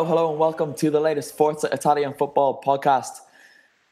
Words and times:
Hello, 0.00 0.08
hello, 0.08 0.30
and 0.30 0.38
welcome 0.38 0.72
to 0.76 0.88
the 0.90 0.98
latest 0.98 1.36
Forza 1.36 1.68
Italian 1.74 2.14
football 2.14 2.62
podcast. 2.64 3.18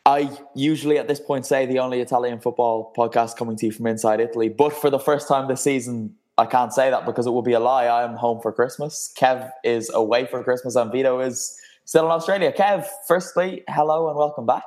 I 0.07 0.31
usually 0.55 0.97
at 0.97 1.07
this 1.07 1.21
point 1.21 1.45
say 1.45 1.67
the 1.67 1.81
only 1.81 2.01
Italian 2.01 2.41
football 2.41 2.95
podcast 2.97 3.37
coming 3.37 3.57
to 3.57 3.67
you 3.67 3.73
from 3.73 3.87
inside 3.89 4.19
Italy, 4.19 4.49
but 4.49 4.73
for 4.73 4.89
the 4.89 4.99
first 4.99 5.29
time 5.29 5.49
this 5.49 5.61
season, 5.61 6.15
I 6.39 6.47
can't 6.47 6.73
say 6.73 6.89
that 6.89 7.05
because 7.05 7.27
it 7.27 7.31
will 7.31 7.43
be 7.43 7.53
a 7.53 7.61
lie. 7.61 7.85
I 7.85 8.05
am 8.05 8.15
home 8.15 8.41
for 8.41 8.51
Christmas. 8.55 9.13
Kev 9.19 9.51
is 9.65 9.91
away 9.93 10.25
for 10.25 10.43
Christmas, 10.43 10.77
and 10.77 10.91
Vito 10.91 11.21
is 11.21 11.61
still 11.85 12.07
in 12.07 12.11
Australia. 12.11 12.53
Kev, 12.53 12.87
firstly, 13.07 13.63
hello 13.69 14.09
and 14.09 14.17
welcome 14.17 14.47
back. 14.47 14.65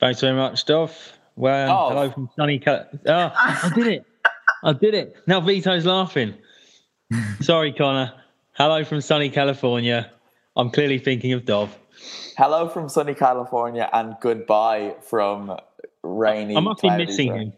Thanks 0.00 0.22
very 0.22 0.34
much, 0.34 0.64
Dov. 0.64 0.96
Well, 1.36 1.70
Oh. 1.70 1.88
hello 1.90 2.10
from 2.10 2.30
sunny. 2.36 2.58
Cal- 2.58 2.86
oh, 3.06 3.32
I 3.36 3.70
did 3.74 3.86
it! 3.86 4.06
I 4.64 4.72
did 4.72 4.94
it. 4.94 5.14
Now 5.26 5.42
Vito's 5.42 5.84
laughing. 5.84 6.32
Sorry, 7.42 7.70
Connor. 7.74 8.14
Hello 8.52 8.82
from 8.82 9.02
sunny 9.02 9.28
California. 9.28 10.10
I'm 10.56 10.70
clearly 10.70 10.98
thinking 10.98 11.32
of 11.32 11.44
Dov. 11.44 11.78
Hello 12.36 12.68
from 12.68 12.88
sunny 12.88 13.14
California, 13.14 13.88
and 13.92 14.16
goodbye 14.20 14.96
from 15.02 15.56
rainy. 16.02 16.56
I 16.56 16.60
must 16.60 16.82
be 16.82 16.90
missing 16.90 17.28
Britain. 17.28 17.46
him. 17.48 17.52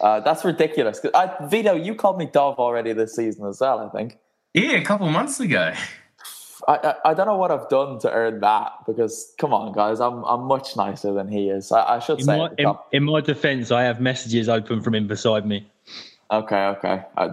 Uh, 0.00 0.20
that's 0.20 0.44
ridiculous. 0.44 1.00
I, 1.14 1.32
Vito, 1.46 1.74
you 1.74 1.94
called 1.94 2.18
me 2.18 2.26
Dove 2.26 2.58
already 2.58 2.92
this 2.92 3.16
season 3.16 3.46
as 3.46 3.60
well. 3.60 3.80
I 3.80 3.88
think. 3.96 4.18
Yeah, 4.54 4.72
a 4.72 4.84
couple 4.84 5.08
months 5.08 5.40
ago. 5.40 5.72
I, 6.68 6.74
I, 6.74 7.10
I 7.10 7.14
don't 7.14 7.26
know 7.26 7.36
what 7.36 7.50
I've 7.50 7.68
done 7.68 7.98
to 8.00 8.12
earn 8.12 8.40
that 8.40 8.72
because 8.86 9.32
come 9.38 9.52
on, 9.52 9.72
guys, 9.72 10.00
I'm 10.00 10.24
I'm 10.24 10.42
much 10.42 10.76
nicer 10.76 11.12
than 11.12 11.28
he 11.28 11.48
is. 11.48 11.72
I, 11.72 11.96
I 11.96 11.98
should 11.98 12.20
In 12.20 12.26
say. 12.26 12.38
my, 12.38 12.50
in, 12.58 12.74
in 12.92 13.04
my 13.04 13.20
defense, 13.20 13.70
I 13.70 13.82
have 13.82 14.00
messages 14.00 14.48
open 14.48 14.82
from 14.82 14.94
him 14.94 15.08
beside 15.08 15.46
me. 15.46 15.68
Okay, 16.30 16.66
okay. 16.66 17.02
I, 17.16 17.30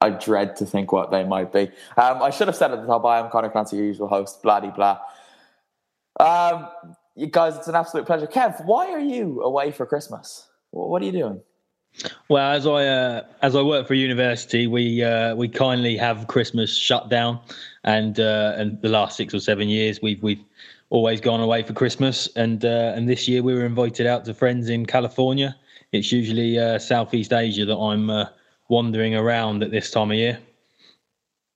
I 0.00 0.10
dread 0.10 0.56
to 0.56 0.66
think 0.66 0.92
what 0.92 1.10
they 1.10 1.24
might 1.24 1.52
be. 1.52 1.70
Um, 1.96 2.22
I 2.22 2.30
should 2.30 2.48
have 2.48 2.56
said 2.56 2.72
at 2.72 2.80
the 2.80 2.86
top, 2.86 3.04
I 3.04 3.18
am 3.18 3.30
Connor 3.30 3.50
Clancy, 3.50 3.76
your 3.76 3.84
usual 3.84 4.08
host, 4.08 4.42
blah 4.42 4.60
de 4.60 4.70
blah. 4.70 4.98
Um, 6.18 6.68
you 7.16 7.26
guys, 7.26 7.56
it's 7.56 7.68
an 7.68 7.74
absolute 7.74 8.06
pleasure. 8.06 8.26
Kev, 8.26 8.64
why 8.64 8.90
are 8.90 9.00
you 9.00 9.42
away 9.42 9.72
for 9.72 9.84
Christmas? 9.84 10.48
What 10.70 11.02
are 11.02 11.04
you 11.04 11.12
doing? 11.12 11.42
Well, 12.28 12.52
as 12.52 12.66
I 12.66 12.86
uh, 12.86 13.24
as 13.42 13.56
I 13.56 13.62
work 13.62 13.86
for 13.86 13.94
university, 13.94 14.66
we 14.66 15.02
uh, 15.02 15.34
we 15.34 15.48
kindly 15.48 15.96
have 15.96 16.28
Christmas 16.28 16.74
shut 16.76 17.08
down, 17.08 17.40
and 17.84 18.18
uh, 18.20 18.54
and 18.56 18.80
the 18.80 18.88
last 18.88 19.16
six 19.16 19.34
or 19.34 19.40
seven 19.40 19.68
years 19.68 20.00
we've 20.00 20.22
we've 20.22 20.42
always 20.90 21.20
gone 21.20 21.40
away 21.40 21.62
for 21.62 21.72
Christmas, 21.72 22.28
and 22.36 22.64
uh, 22.64 22.92
and 22.94 23.08
this 23.08 23.28
year 23.28 23.42
we 23.42 23.54
were 23.54 23.66
invited 23.66 24.06
out 24.06 24.24
to 24.26 24.34
friends 24.34 24.68
in 24.70 24.86
California. 24.86 25.56
It's 25.92 26.12
usually 26.12 26.58
uh, 26.58 26.78
Southeast 26.78 27.32
Asia 27.32 27.64
that 27.64 27.76
I'm 27.76 28.08
uh, 28.08 28.26
wandering 28.70 29.14
around 29.14 29.62
at 29.62 29.70
this 29.70 29.90
time 29.90 30.10
of 30.10 30.16
year. 30.16 30.38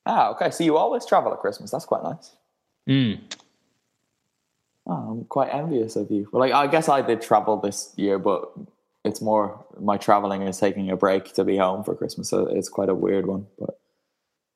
Ah, 0.05 0.31
okay. 0.31 0.51
So 0.51 0.65
you 0.65 0.77
always 0.77 1.07
travel 1.07 1.33
at 1.33 1.41
Christmas. 1.41 1.71
That's 1.71 1.87
quite 1.87 2.03
nice. 2.03 2.33
Mm. 2.89 3.21
Oh, 4.87 4.93
I'm 4.93 5.25
quite 5.25 5.49
envious 5.55 5.97
of 5.97 6.11
you. 6.11 6.29
Well, 6.31 6.41
like 6.41 6.53
I 6.53 6.67
guess 6.67 6.89
I 6.89 7.01
did 7.01 7.23
travel 7.23 7.57
this 7.57 7.95
year, 7.97 8.19
but 8.19 8.53
it's 9.05 9.23
more 9.23 9.65
my 9.81 9.97
traveling 9.97 10.43
is 10.43 10.59
taking 10.59 10.91
a 10.91 10.97
break 10.97 11.33
to 11.35 11.45
be 11.45 11.57
home 11.57 11.85
for 11.85 11.95
Christmas. 11.95 12.29
So 12.29 12.47
it's 12.47 12.69
quite 12.69 12.91
a 12.91 12.95
weird 12.95 13.27
one. 13.27 13.47
But 13.59 13.79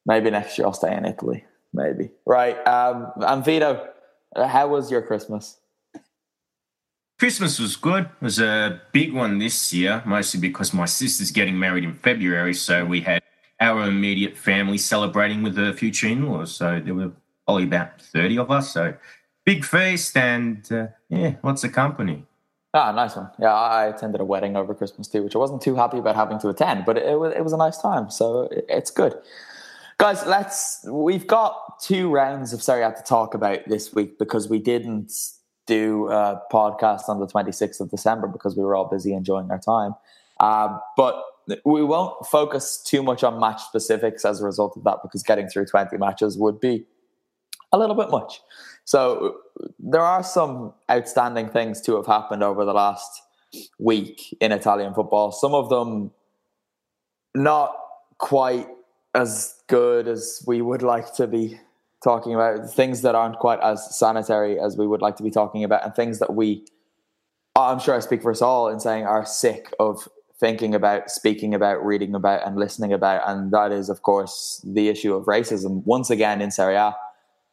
maybe 0.04 0.30
next 0.30 0.58
year 0.58 0.66
I'll 0.66 0.74
stay 0.74 0.94
in 0.94 1.06
Italy. 1.06 1.44
Maybe. 1.72 2.10
Right. 2.26 2.56
Um, 2.66 3.12
and 3.16 3.44
Vito, 3.44 3.88
how 4.36 4.68
was 4.68 4.90
your 4.90 5.02
Christmas? 5.02 5.58
Christmas 7.18 7.58
was 7.58 7.74
good. 7.74 8.04
It 8.04 8.24
was 8.24 8.38
a 8.38 8.80
big 8.92 9.12
one 9.12 9.38
this 9.38 9.74
year, 9.74 10.02
mostly 10.06 10.38
because 10.38 10.72
my 10.72 10.84
sister's 10.84 11.32
getting 11.32 11.58
married 11.58 11.82
in 11.82 11.94
February. 11.94 12.54
So 12.54 12.84
we 12.84 13.00
had 13.00 13.22
our 13.60 13.82
immediate 13.88 14.36
family 14.36 14.78
celebrating 14.78 15.42
with 15.42 15.56
the 15.56 15.72
future 15.72 16.06
in 16.06 16.28
laws. 16.28 16.54
So 16.54 16.80
there 16.80 16.94
were 16.94 17.10
probably 17.44 17.64
about 17.64 18.00
30 18.00 18.38
of 18.38 18.50
us. 18.52 18.72
So 18.72 18.94
big 19.44 19.64
feast 19.64 20.16
and 20.16 20.70
uh, 20.70 20.86
yeah, 21.08 21.34
lots 21.42 21.64
of 21.64 21.72
company. 21.72 22.24
Ah, 22.72 22.92
nice 22.92 23.16
one. 23.16 23.30
Yeah, 23.40 23.52
I 23.52 23.86
attended 23.86 24.20
a 24.20 24.24
wedding 24.24 24.54
over 24.54 24.72
Christmas 24.72 25.08
too, 25.08 25.24
which 25.24 25.34
I 25.34 25.38
wasn't 25.38 25.60
too 25.60 25.74
happy 25.74 25.98
about 25.98 26.14
having 26.14 26.38
to 26.40 26.50
attend, 26.50 26.84
but 26.84 26.96
it, 26.96 27.06
it 27.06 27.18
was 27.18 27.32
it 27.34 27.42
was 27.42 27.54
a 27.54 27.56
nice 27.56 27.78
time, 27.78 28.10
so 28.10 28.48
it's 28.68 28.90
good. 28.90 29.14
Guys, 29.96 30.24
let's. 30.26 30.84
We've 30.86 31.26
got 31.26 31.80
two 31.80 32.10
rounds 32.10 32.52
of 32.52 32.62
Serie 32.62 32.82
A 32.82 32.92
to 32.92 33.02
talk 33.02 33.32
about 33.32 33.66
this 33.66 33.94
week 33.94 34.18
because 34.18 34.48
we 34.48 34.58
didn't 34.58 35.10
do 35.68 36.08
a 36.08 36.42
podcast 36.50 37.08
on 37.08 37.20
the 37.20 37.26
26th 37.26 37.80
of 37.80 37.90
December 37.90 38.26
because 38.26 38.56
we 38.56 38.64
were 38.64 38.74
all 38.74 38.86
busy 38.88 39.12
enjoying 39.12 39.50
our 39.50 39.60
time. 39.60 39.94
Uh, 40.40 40.78
but 40.96 41.22
we 41.64 41.84
won't 41.84 42.26
focus 42.26 42.82
too 42.82 43.02
much 43.02 43.22
on 43.22 43.38
match 43.38 43.62
specifics 43.62 44.24
as 44.24 44.40
a 44.40 44.44
result 44.44 44.76
of 44.76 44.84
that 44.84 44.98
because 45.02 45.22
getting 45.22 45.48
through 45.48 45.66
20 45.66 45.96
matches 45.98 46.36
would 46.36 46.58
be 46.58 46.84
a 47.72 47.78
little 47.78 47.94
bit 47.94 48.10
much. 48.10 48.40
So 48.84 49.36
there 49.78 50.00
are 50.00 50.22
some 50.22 50.72
outstanding 50.90 51.50
things 51.50 51.80
to 51.82 51.96
have 51.96 52.06
happened 52.06 52.42
over 52.42 52.64
the 52.64 52.72
last 52.72 53.22
week 53.78 54.36
in 54.40 54.52
Italian 54.52 54.94
football. 54.94 55.32
Some 55.32 55.54
of 55.54 55.68
them 55.68 56.10
not 57.34 57.76
quite 58.18 58.66
as 59.14 59.54
good 59.68 60.08
as 60.08 60.42
we 60.46 60.62
would 60.62 60.82
like 60.82 61.14
to 61.14 61.26
be 61.26 61.58
talking 62.02 62.34
about. 62.34 62.70
Things 62.70 63.02
that 63.02 63.14
aren't 63.14 63.38
quite 63.38 63.60
as 63.60 63.96
sanitary 63.96 64.58
as 64.58 64.76
we 64.76 64.86
would 64.86 65.02
like 65.02 65.16
to 65.16 65.22
be 65.22 65.30
talking 65.30 65.64
about, 65.64 65.84
and 65.84 65.94
things 65.94 66.18
that 66.18 66.34
we, 66.34 66.64
I'm 67.56 67.78
sure 67.78 67.94
I 67.94 68.00
speak 68.00 68.22
for 68.22 68.30
us 68.30 68.42
all 68.42 68.68
in 68.68 68.80
saying, 68.80 69.06
are 69.06 69.24
sick 69.24 69.72
of 69.78 70.08
thinking 70.38 70.74
about, 70.74 71.10
speaking 71.10 71.54
about, 71.54 71.84
reading 71.84 72.14
about, 72.14 72.46
and 72.46 72.56
listening 72.56 72.92
about. 72.92 73.28
And 73.28 73.50
that 73.52 73.72
is, 73.72 73.88
of 73.88 74.02
course, 74.02 74.64
the 74.64 74.88
issue 74.88 75.14
of 75.14 75.24
racism 75.24 75.84
once 75.84 76.10
again 76.10 76.40
in 76.40 76.50
Serie 76.52 76.76
A 76.76 76.94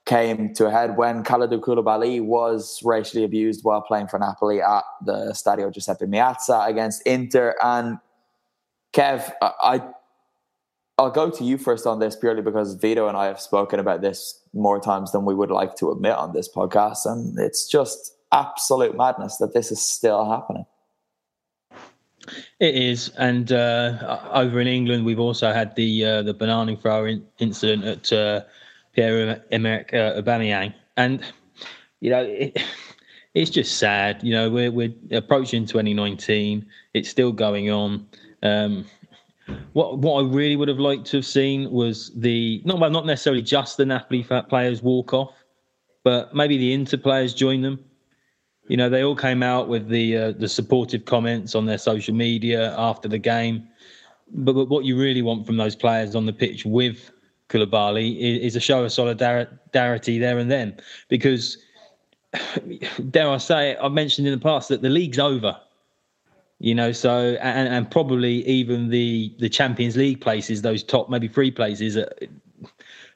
came 0.05 0.53
to 0.53 0.67
a 0.67 0.71
head 0.71 0.97
when 0.97 1.23
Kalidou 1.23 1.59
Koulibaly 1.59 2.23
was 2.23 2.79
racially 2.83 3.23
abused 3.23 3.63
while 3.63 3.81
playing 3.81 4.07
for 4.07 4.19
Napoli 4.19 4.61
at 4.61 4.83
the 5.03 5.31
Stadio 5.33 5.73
Giuseppe 5.73 6.05
Meazza 6.05 6.67
against 6.69 7.01
Inter. 7.07 7.55
And 7.63 7.97
Kev, 8.93 9.31
I 9.41 9.81
I'll 10.97 11.11
go 11.11 11.29
to 11.29 11.43
you 11.43 11.57
first 11.57 11.85
on 11.85 11.99
this 11.99 12.15
purely 12.15 12.41
because 12.41 12.75
Vito 12.75 13.07
and 13.07 13.17
I 13.17 13.25
have 13.25 13.39
spoken 13.39 13.79
about 13.79 14.01
this 14.01 14.39
more 14.53 14.79
times 14.79 15.11
than 15.11 15.25
we 15.25 15.35
would 15.35 15.51
like 15.51 15.75
to 15.77 15.91
admit 15.91 16.13
on 16.13 16.33
this 16.33 16.47
podcast, 16.47 17.05
and 17.05 17.37
it's 17.37 17.67
just 17.67 18.15
absolute 18.31 18.95
madness 18.95 19.37
that 19.37 19.53
this 19.53 19.71
is 19.71 19.81
still 19.81 20.29
happening. 20.29 20.65
It 22.59 22.75
is, 22.75 23.09
and 23.17 23.51
uh, 23.51 24.19
over 24.31 24.59
in 24.59 24.67
England, 24.67 25.05
we've 25.05 25.19
also 25.19 25.51
had 25.51 25.75
the 25.75 26.05
uh, 26.05 26.21
the 26.23 26.33
banana 26.33 26.75
thrower 26.77 27.07
in- 27.07 27.25
incident 27.39 27.83
at 27.83 28.13
uh, 28.13 28.41
Pierre 28.93 29.43
Emerick 29.51 29.93
uh, 29.93 30.21
Aubameyang, 30.21 30.73
and 30.97 31.21
you 31.99 32.09
know 32.09 32.23
it, 32.23 32.57
it's 33.35 33.51
just 33.51 33.77
sad. 33.77 34.23
You 34.23 34.33
know 34.33 34.49
we're 34.49 34.71
we're 34.71 34.93
approaching 35.11 35.65
2019. 35.65 36.65
It's 36.93 37.09
still 37.09 37.33
going 37.33 37.69
on. 37.69 38.07
Um, 38.41 38.85
what 39.73 39.99
what 39.99 40.23
I 40.23 40.27
really 40.27 40.55
would 40.55 40.67
have 40.67 40.79
liked 40.79 41.05
to 41.07 41.17
have 41.17 41.25
seen 41.25 41.71
was 41.71 42.11
the 42.15 42.61
not 42.65 42.79
well, 42.79 42.89
not 42.89 43.05
necessarily 43.05 43.41
just 43.41 43.77
the 43.77 43.85
Napoli 43.85 44.23
players 44.49 44.81
walk 44.81 45.13
off, 45.13 45.33
but 46.03 46.35
maybe 46.35 46.57
the 46.57 46.73
Inter 46.73 46.97
players 46.97 47.33
join 47.33 47.61
them 47.61 47.83
you 48.67 48.77
know, 48.77 48.89
they 48.89 49.03
all 49.03 49.15
came 49.15 49.43
out 49.43 49.67
with 49.67 49.89
the 49.89 50.17
uh, 50.17 50.31
the 50.31 50.49
supportive 50.49 51.05
comments 51.05 51.55
on 51.55 51.65
their 51.65 51.77
social 51.77 52.15
media 52.15 52.75
after 52.77 53.07
the 53.07 53.19
game. 53.19 53.67
But, 54.31 54.53
but 54.53 54.69
what 54.69 54.85
you 54.85 54.97
really 54.99 55.21
want 55.21 55.45
from 55.45 55.57
those 55.57 55.75
players 55.75 56.15
on 56.15 56.25
the 56.25 56.33
pitch 56.33 56.65
with 56.65 57.11
Koulibaly 57.49 58.17
is, 58.17 58.53
is 58.53 58.55
a 58.55 58.59
show 58.59 58.83
of 58.83 58.91
solidarity 58.91 60.17
there 60.17 60.39
and 60.39 60.49
then, 60.49 60.79
because 61.09 61.57
dare 63.11 63.29
I 63.29 63.37
say 63.37 63.75
I've 63.77 63.91
mentioned 63.91 64.27
in 64.27 64.33
the 64.33 64.43
past 64.43 64.69
that 64.69 64.81
the 64.81 64.89
league's 64.89 65.19
over. 65.19 65.55
You 66.59 66.73
know, 66.73 66.93
so 66.93 67.37
and, 67.41 67.67
and 67.67 67.91
probably 67.91 68.45
even 68.47 68.89
the 68.89 69.35
the 69.39 69.49
Champions 69.49 69.97
League 69.97 70.21
places, 70.21 70.61
those 70.61 70.83
top 70.83 71.09
maybe 71.09 71.27
three 71.27 71.51
places, 71.51 71.97
uh, 71.97 72.09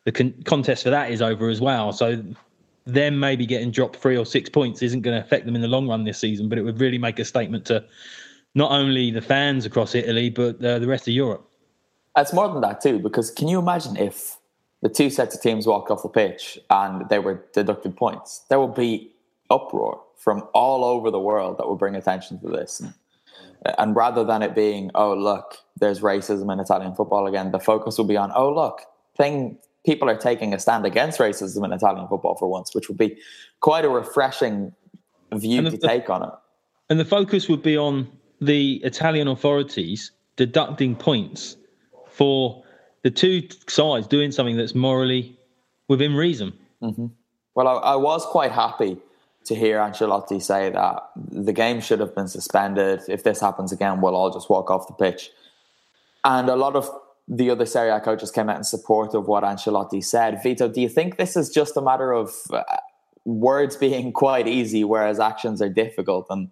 the 0.03 0.11
con- 0.11 0.35
contest 0.45 0.83
for 0.83 0.89
that 0.89 1.09
is 1.09 1.21
over 1.21 1.49
as 1.49 1.61
well. 1.61 1.93
So 1.93 2.21
them 2.85 3.19
maybe 3.19 3.45
getting 3.45 3.71
dropped 3.71 3.95
three 3.95 4.17
or 4.17 4.25
six 4.25 4.49
points 4.49 4.81
isn't 4.81 5.01
going 5.01 5.17
to 5.17 5.25
affect 5.25 5.45
them 5.45 5.55
in 5.55 5.61
the 5.61 5.67
long 5.67 5.87
run 5.87 6.03
this 6.03 6.19
season, 6.19 6.49
but 6.49 6.57
it 6.57 6.63
would 6.63 6.79
really 6.81 6.97
make 6.97 7.19
a 7.19 7.25
statement 7.25 7.65
to 7.65 7.85
not 8.55 8.71
only 8.71 9.11
the 9.11 9.21
fans 9.21 9.65
across 9.65 9.95
Italy, 9.95 10.29
but 10.29 10.63
uh, 10.63 10.79
the 10.79 10.87
rest 10.87 11.07
of 11.07 11.13
Europe. 11.13 11.47
It's 12.17 12.33
more 12.33 12.47
than 12.49 12.61
that 12.61 12.81
too, 12.81 12.99
because 12.99 13.31
can 13.31 13.47
you 13.47 13.59
imagine 13.59 13.95
if 13.95 14.37
the 14.81 14.89
two 14.89 15.09
sets 15.09 15.35
of 15.35 15.41
teams 15.41 15.67
walk 15.67 15.91
off 15.91 16.03
the 16.03 16.09
pitch 16.09 16.59
and 16.69 17.07
they 17.09 17.19
were 17.19 17.45
deducted 17.53 17.95
points? 17.95 18.43
There 18.49 18.59
would 18.59 18.75
be 18.75 19.13
uproar 19.49 20.01
from 20.17 20.47
all 20.53 20.83
over 20.83 21.09
the 21.11 21.19
world 21.19 21.57
that 21.57 21.69
would 21.69 21.79
bring 21.79 21.95
attention 21.95 22.39
to 22.41 22.49
this. 22.49 22.79
And, 22.79 22.93
and 23.65 23.95
rather 23.95 24.23
than 24.23 24.41
it 24.41 24.55
being, 24.55 24.91
oh 24.95 25.13
look, 25.13 25.57
there's 25.79 25.99
racism 26.01 26.51
in 26.51 26.59
Italian 26.59 26.95
football 26.95 27.27
again, 27.27 27.51
the 27.51 27.59
focus 27.59 27.97
will 27.97 28.05
be 28.05 28.17
on, 28.17 28.31
oh 28.35 28.53
look, 28.53 28.81
thing 29.17 29.57
people 29.85 30.09
are 30.09 30.17
taking 30.17 30.53
a 30.53 30.59
stand 30.59 30.85
against 30.85 31.19
racism 31.19 31.63
in 31.65 31.71
Italian 31.71 32.07
football 32.07 32.35
for 32.35 32.47
once, 32.47 32.73
which 32.73 32.87
would 32.89 32.97
be 32.97 33.17
quite 33.59 33.85
a 33.85 33.89
refreshing 33.89 34.73
view 35.33 35.61
the, 35.61 35.71
to 35.71 35.77
take 35.77 36.09
on 36.09 36.23
it. 36.23 36.29
And 36.89 36.99
the 36.99 37.05
focus 37.05 37.49
would 37.49 37.61
be 37.61 37.77
on 37.77 38.09
the 38.41 38.75
Italian 38.83 39.27
authorities 39.27 40.11
deducting 40.35 40.95
points 40.95 41.57
for 42.09 42.63
the 43.03 43.11
two 43.11 43.47
sides 43.67 44.07
doing 44.07 44.31
something 44.31 44.57
that's 44.57 44.75
morally 44.75 45.37
within 45.87 46.15
reason. 46.15 46.53
Mm-hmm. 46.81 47.07
Well, 47.55 47.67
I, 47.67 47.73
I 47.73 47.95
was 47.95 48.25
quite 48.25 48.51
happy 48.51 48.97
to 49.49 49.55
hear 49.55 49.79
Ancelotti 49.79 50.41
say 50.41 50.69
that 50.69 51.09
the 51.15 51.51
game 51.51 51.81
should 51.81 51.99
have 51.99 52.13
been 52.13 52.27
suspended. 52.27 53.01
If 53.07 53.23
this 53.23 53.41
happens 53.41 53.71
again, 53.71 53.99
we'll 53.99 54.15
all 54.15 54.31
just 54.31 54.47
walk 54.47 54.69
off 54.69 54.87
the 54.87 54.93
pitch. 54.93 55.31
And 56.23 56.49
a 56.49 56.55
lot 56.55 56.75
of 56.75 56.87
the 57.27 57.49
other 57.49 57.65
Serie 57.65 57.89
A 57.89 57.99
coaches 57.99 58.29
came 58.29 58.47
out 58.47 58.57
in 58.57 58.63
support 58.63 59.15
of 59.15 59.27
what 59.27 59.43
Ancelotti 59.43 60.03
said. 60.03 60.39
Vito, 60.43 60.67
do 60.67 60.79
you 60.79 60.87
think 60.87 61.17
this 61.17 61.35
is 61.35 61.49
just 61.49 61.75
a 61.75 61.81
matter 61.81 62.11
of 62.11 62.31
uh, 62.51 62.63
words 63.25 63.75
being 63.75 64.11
quite 64.23 64.47
easy, 64.47 64.83
whereas 64.83 65.19
actions 65.19 65.63
are 65.63 65.69
difficult? 65.69 66.27
And 66.29 66.51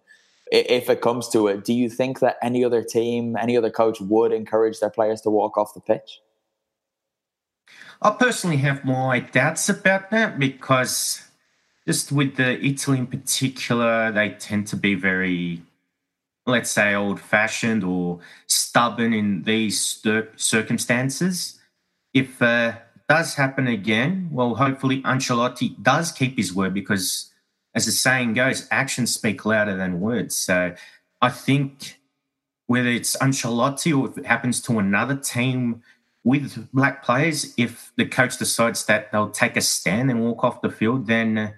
if 0.52 0.90
it 0.90 1.02
comes 1.02 1.30
to 1.30 1.48
it, 1.48 1.64
do 1.64 1.74
you 1.74 1.92
think 1.92 2.20
that 2.22 2.38
any 2.42 2.66
other 2.66 2.82
team, 2.82 3.38
any 3.38 3.56
other 3.56 3.70
coach 3.70 4.02
would 4.02 4.32
encourage 4.32 4.80
their 4.80 4.90
players 4.90 5.22
to 5.22 5.30
walk 5.30 5.56
off 5.56 5.76
the 5.76 5.82
pitch? 5.82 6.20
I 8.02 8.10
personally 8.10 8.58
have 8.58 8.84
my 8.84 9.20
doubts 9.20 9.70
about 9.70 10.10
that 10.10 10.40
because 10.40 11.27
just 11.88 12.12
with 12.12 12.36
the 12.36 12.64
Italy 12.64 13.00
in 13.00 13.08
particular, 13.08 14.12
they 14.12 14.30
tend 14.32 14.68
to 14.68 14.76
be 14.76 14.94
very 14.94 15.62
let's 16.48 16.72
say, 16.72 16.94
old 16.94 17.20
fashioned 17.20 17.84
or 17.84 18.20
stubborn 18.48 19.14
in 19.14 19.44
these 19.44 20.02
circumstances. 20.38 21.60
If 22.14 22.42
uh, 22.42 22.74
does 23.08 23.36
happen 23.36 23.68
again, 23.68 24.30
well, 24.32 24.56
hopefully 24.56 25.02
Ancelotti 25.04 25.82
does 25.84 26.12
keep 26.12 26.38
his 26.38 26.54
word 26.54 26.74
because, 26.74 27.32
as 27.76 27.86
the 27.86 27.92
saying 27.92 28.34
goes, 28.34 28.68
actions 28.72 29.14
speak 29.14 29.46
louder 29.46 29.76
than 29.76 30.00
words. 30.00 30.36
So 30.36 30.74
I 31.22 31.30
think 31.30 32.00
whether 32.68 32.90
it's 32.90 33.16
Ancelotti 33.18 33.98
or 33.98 34.10
if 34.10 34.18
it 34.18 34.26
happens 34.26 34.62
to 34.62 34.80
another 34.80 35.16
team 35.16 35.84
with 36.24 36.70
black 36.74 37.04
players, 37.04 37.54
if 37.58 37.92
the 37.98 38.06
coach 38.06 38.38
decides 38.38 38.86
that 38.86 39.12
they'll 39.12 39.30
take 39.30 39.56
a 39.56 39.62
stand 39.62 40.10
and 40.10 40.22
walk 40.22 40.44
off 40.44 40.62
the 40.62 40.70
field, 40.70 41.08
then 41.08 41.54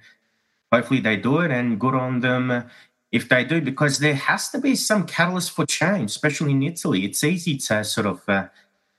hopefully 0.71 0.99
they 0.99 1.17
do 1.17 1.39
it 1.39 1.51
and 1.51 1.79
good 1.79 1.95
on 1.95 2.19
them 2.19 2.65
if 3.11 3.27
they 3.27 3.43
do, 3.43 3.59
because 3.59 3.99
there 3.99 4.15
has 4.15 4.49
to 4.49 4.59
be 4.59 4.75
some 4.75 5.05
catalyst 5.05 5.51
for 5.51 5.65
change, 5.65 6.11
especially 6.11 6.51
in 6.51 6.61
Italy. 6.61 7.05
It's 7.05 7.23
easy 7.23 7.57
to 7.57 7.83
sort 7.83 8.05
of 8.05 8.21
uh, 8.27 8.47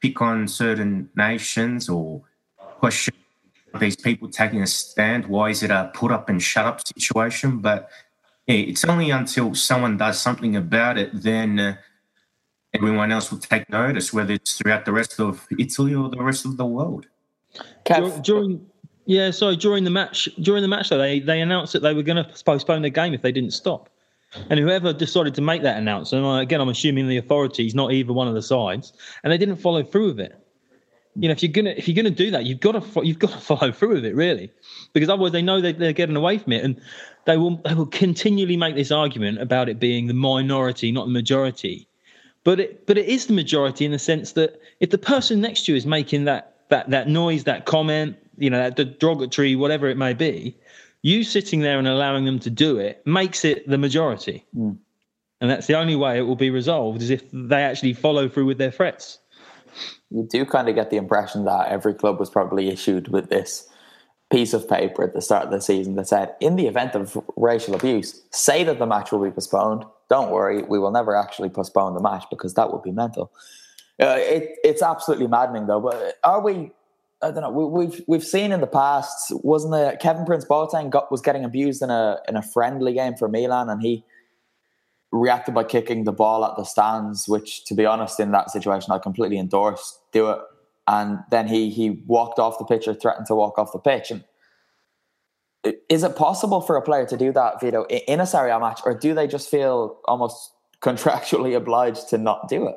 pick 0.00 0.20
on 0.20 0.48
certain 0.48 1.10
nations 1.14 1.88
or 1.88 2.22
question 2.56 3.14
these 3.78 3.94
people 3.94 4.28
taking 4.28 4.62
a 4.62 4.66
stand. 4.66 5.26
Why 5.26 5.50
is 5.50 5.62
it 5.62 5.70
a 5.70 5.92
put 5.94 6.10
up 6.10 6.28
and 6.28 6.42
shut 6.42 6.66
up 6.66 6.86
situation? 6.86 7.58
But 7.58 7.88
yeah, 8.46 8.56
it's 8.56 8.84
only 8.84 9.10
until 9.10 9.54
someone 9.54 9.96
does 9.96 10.20
something 10.20 10.56
about 10.56 10.98
it, 10.98 11.10
then 11.14 11.60
uh, 11.60 11.76
everyone 12.74 13.12
else 13.12 13.30
will 13.30 13.38
take 13.38 13.68
notice, 13.70 14.12
whether 14.12 14.32
it's 14.32 14.58
throughout 14.58 14.86
the 14.86 14.92
rest 14.92 15.20
of 15.20 15.46
Italy 15.56 15.94
or 15.94 16.08
the 16.08 16.20
rest 16.20 16.44
of 16.44 16.56
the 16.56 16.66
world. 16.66 17.06
Kev, 17.84 18.22
during 18.22 18.66
yeah, 19.06 19.30
so 19.30 19.54
during 19.54 19.84
the 19.84 19.90
match, 19.90 20.28
during 20.40 20.62
the 20.62 20.68
match 20.68 20.88
though, 20.88 20.98
they 20.98 21.20
they 21.20 21.40
announced 21.40 21.72
that 21.72 21.80
they 21.80 21.94
were 21.94 22.02
going 22.02 22.22
to 22.22 22.42
postpone 22.44 22.82
the 22.82 22.90
game 22.90 23.14
if 23.14 23.22
they 23.22 23.32
didn't 23.32 23.52
stop. 23.52 23.88
And 24.48 24.60
whoever 24.60 24.92
decided 24.92 25.34
to 25.34 25.40
make 25.40 25.62
that 25.62 25.76
announcement, 25.76 26.40
again, 26.40 26.60
I'm 26.60 26.68
assuming 26.68 27.08
the 27.08 27.16
authorities, 27.16 27.74
not 27.74 27.92
either 27.92 28.12
one 28.12 28.28
of 28.28 28.34
the 28.34 28.42
sides, 28.42 28.92
and 29.24 29.32
they 29.32 29.38
didn't 29.38 29.56
follow 29.56 29.82
through 29.82 30.08
with 30.08 30.20
it. 30.20 30.40
You 31.16 31.26
know, 31.26 31.32
if 31.32 31.42
you're 31.42 31.50
gonna 31.50 31.70
if 31.70 31.88
you're 31.88 31.96
gonna 31.96 32.10
do 32.14 32.30
that, 32.30 32.44
you've 32.44 32.60
got 32.60 32.72
to 32.72 33.04
you've 33.04 33.18
got 33.18 33.32
to 33.32 33.38
follow 33.50 33.72
through 33.72 33.94
with 33.94 34.04
it, 34.04 34.14
really, 34.14 34.52
because 34.92 35.08
otherwise 35.08 35.32
they 35.32 35.42
know 35.42 35.60
they, 35.60 35.72
they're 35.72 35.92
getting 35.92 36.16
away 36.16 36.38
from 36.38 36.52
it, 36.52 36.64
and 36.64 36.80
they 37.24 37.36
will 37.36 37.56
they 37.64 37.74
will 37.74 37.86
continually 37.86 38.56
make 38.56 38.76
this 38.76 38.92
argument 38.92 39.40
about 39.40 39.68
it 39.68 39.80
being 39.80 40.06
the 40.06 40.14
minority, 40.14 40.92
not 40.92 41.06
the 41.06 41.12
majority. 41.12 41.88
But 42.44 42.60
it 42.60 42.86
but 42.86 42.96
it 42.96 43.06
is 43.06 43.26
the 43.26 43.32
majority 43.32 43.84
in 43.84 43.90
the 43.90 43.98
sense 43.98 44.32
that 44.32 44.60
if 44.78 44.90
the 44.90 44.98
person 44.98 45.40
next 45.40 45.64
to 45.64 45.72
you 45.72 45.76
is 45.76 45.84
making 45.84 46.24
that 46.26 46.56
that 46.68 46.88
that 46.90 47.08
noise, 47.08 47.44
that 47.44 47.66
comment, 47.66 48.16
you 48.40 48.50
know, 48.50 48.70
that 48.70 48.98
derogatory, 48.98 49.54
whatever 49.54 49.88
it 49.88 49.96
may 49.96 50.14
be, 50.14 50.56
you 51.02 51.22
sitting 51.22 51.60
there 51.60 51.78
and 51.78 51.86
allowing 51.86 52.24
them 52.24 52.38
to 52.40 52.50
do 52.50 52.78
it 52.78 53.06
makes 53.06 53.44
it 53.44 53.68
the 53.68 53.78
majority. 53.78 54.44
Mm. 54.56 54.78
And 55.40 55.50
that's 55.50 55.66
the 55.66 55.74
only 55.74 55.96
way 55.96 56.18
it 56.18 56.22
will 56.22 56.36
be 56.36 56.50
resolved 56.50 57.00
is 57.00 57.10
if 57.10 57.22
they 57.32 57.62
actually 57.62 57.94
follow 57.94 58.28
through 58.28 58.46
with 58.46 58.58
their 58.58 58.70
threats. 58.70 59.18
You 60.10 60.26
do 60.28 60.44
kind 60.44 60.68
of 60.68 60.74
get 60.74 60.90
the 60.90 60.96
impression 60.96 61.44
that 61.44 61.68
every 61.68 61.94
club 61.94 62.18
was 62.18 62.28
probably 62.28 62.68
issued 62.68 63.08
with 63.08 63.30
this 63.30 63.68
piece 64.30 64.52
of 64.52 64.68
paper 64.68 65.02
at 65.02 65.14
the 65.14 65.22
start 65.22 65.46
of 65.46 65.50
the 65.50 65.60
season 65.60 65.96
that 65.96 66.08
said, 66.08 66.34
in 66.40 66.56
the 66.56 66.66
event 66.66 66.94
of 66.94 67.16
racial 67.36 67.74
abuse, 67.74 68.22
say 68.30 68.64
that 68.64 68.78
the 68.78 68.86
match 68.86 69.12
will 69.12 69.22
be 69.22 69.30
postponed. 69.30 69.84
Don't 70.08 70.30
worry, 70.30 70.62
we 70.62 70.78
will 70.78 70.90
never 70.90 71.16
actually 71.16 71.48
postpone 71.48 71.94
the 71.94 72.00
match 72.00 72.24
because 72.30 72.54
that 72.54 72.72
would 72.72 72.82
be 72.82 72.92
mental. 72.92 73.32
Uh, 74.00 74.16
it, 74.18 74.58
it's 74.64 74.82
absolutely 74.82 75.26
maddening, 75.26 75.66
though. 75.66 75.80
But 75.80 76.18
are 76.24 76.40
we 76.40 76.72
I 77.22 77.30
don't 77.30 77.42
know. 77.42 77.50
We, 77.50 77.84
have 77.86 78.00
we've 78.06 78.24
seen 78.24 78.50
in 78.50 78.60
the 78.60 78.66
past, 78.66 79.32
wasn't 79.44 79.74
it? 79.74 80.00
Kevin 80.00 80.24
Prince 80.24 80.46
Boateng 80.46 80.88
got 80.90 81.10
was 81.10 81.20
getting 81.20 81.44
abused 81.44 81.82
in 81.82 81.90
a 81.90 82.18
in 82.28 82.36
a 82.36 82.42
friendly 82.42 82.94
game 82.94 83.14
for 83.14 83.28
Milan, 83.28 83.68
and 83.68 83.82
he 83.82 84.04
reacted 85.12 85.54
by 85.54 85.64
kicking 85.64 86.04
the 86.04 86.12
ball 86.12 86.44
at 86.44 86.56
the 86.56 86.64
stands. 86.64 87.28
Which, 87.28 87.64
to 87.66 87.74
be 87.74 87.84
honest, 87.84 88.18
in 88.20 88.30
that 88.32 88.50
situation, 88.50 88.92
I 88.92 88.98
completely 88.98 89.38
endorse. 89.38 89.98
Do 90.12 90.30
it, 90.30 90.38
and 90.86 91.18
then 91.30 91.46
he 91.46 91.68
he 91.68 92.02
walked 92.06 92.38
off 92.38 92.58
the 92.58 92.64
pitch 92.64 92.88
or 92.88 92.94
threatened 92.94 93.26
to 93.26 93.34
walk 93.34 93.58
off 93.58 93.72
the 93.72 93.78
pitch. 93.78 94.10
And 94.10 94.24
is 95.90 96.02
it 96.02 96.16
possible 96.16 96.62
for 96.62 96.76
a 96.76 96.82
player 96.82 97.04
to 97.04 97.18
do 97.18 97.32
that, 97.32 97.60
Vito, 97.60 97.84
in 97.84 98.20
a 98.20 98.26
Serie 98.26 98.50
A 98.50 98.58
match, 98.58 98.80
or 98.86 98.98
do 98.98 99.12
they 99.12 99.26
just 99.26 99.50
feel 99.50 100.00
almost 100.06 100.52
contractually 100.80 101.54
obliged 101.54 102.08
to 102.08 102.16
not 102.16 102.48
do 102.48 102.66
it? 102.66 102.76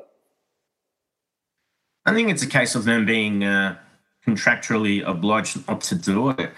I 2.05 2.13
think 2.13 2.29
it's 2.29 2.43
a 2.43 2.47
case 2.47 2.75
of 2.75 2.83
them 2.83 3.05
being. 3.05 3.45
Uh 3.45 3.77
contractually 4.25 5.07
obliged 5.07 5.67
not 5.67 5.81
to 5.81 5.95
do 5.95 6.29
it. 6.29 6.51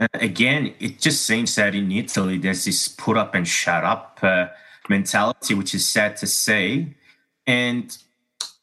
Uh, 0.00 0.08
again, 0.14 0.74
it 0.80 0.98
just 0.98 1.26
seems 1.26 1.54
that 1.54 1.74
in 1.74 1.92
Italy 1.92 2.38
there's 2.38 2.64
this 2.64 2.88
put 2.88 3.16
up 3.16 3.34
and 3.34 3.46
shut 3.46 3.84
up 3.84 4.18
uh, 4.22 4.46
mentality, 4.88 5.54
which 5.54 5.74
is 5.74 5.88
sad 5.88 6.16
to 6.16 6.26
see. 6.26 6.94
And 7.46 7.96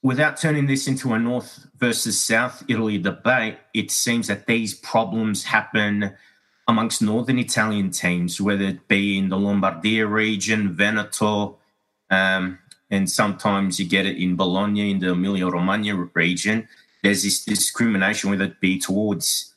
without 0.01 0.37
turning 0.37 0.67
this 0.67 0.87
into 0.87 1.13
a 1.13 1.19
North 1.19 1.67
versus 1.77 2.19
South 2.19 2.63
Italy 2.67 2.97
debate, 2.97 3.57
it 3.73 3.91
seems 3.91 4.27
that 4.27 4.47
these 4.47 4.73
problems 4.73 5.43
happen 5.43 6.13
amongst 6.67 7.01
Northern 7.01 7.39
Italian 7.39 7.89
teams, 7.89 8.39
whether 8.39 8.65
it 8.65 8.87
be 8.87 9.17
in 9.17 9.29
the 9.29 9.37
Lombardia 9.37 10.09
region, 10.09 10.75
Veneto, 10.75 11.57
um, 12.09 12.59
and 12.91 13.09
sometimes 13.09 13.79
you 13.79 13.87
get 13.87 14.05
it 14.05 14.17
in 14.17 14.35
Bologna, 14.35 14.91
in 14.91 14.99
the 14.99 15.11
Emilia 15.11 15.47
Romagna 15.47 15.95
region. 16.13 16.67
There's 17.03 17.23
this 17.23 17.43
discrimination, 17.45 18.29
whether 18.29 18.45
it 18.45 18.59
be 18.59 18.79
towards 18.79 19.53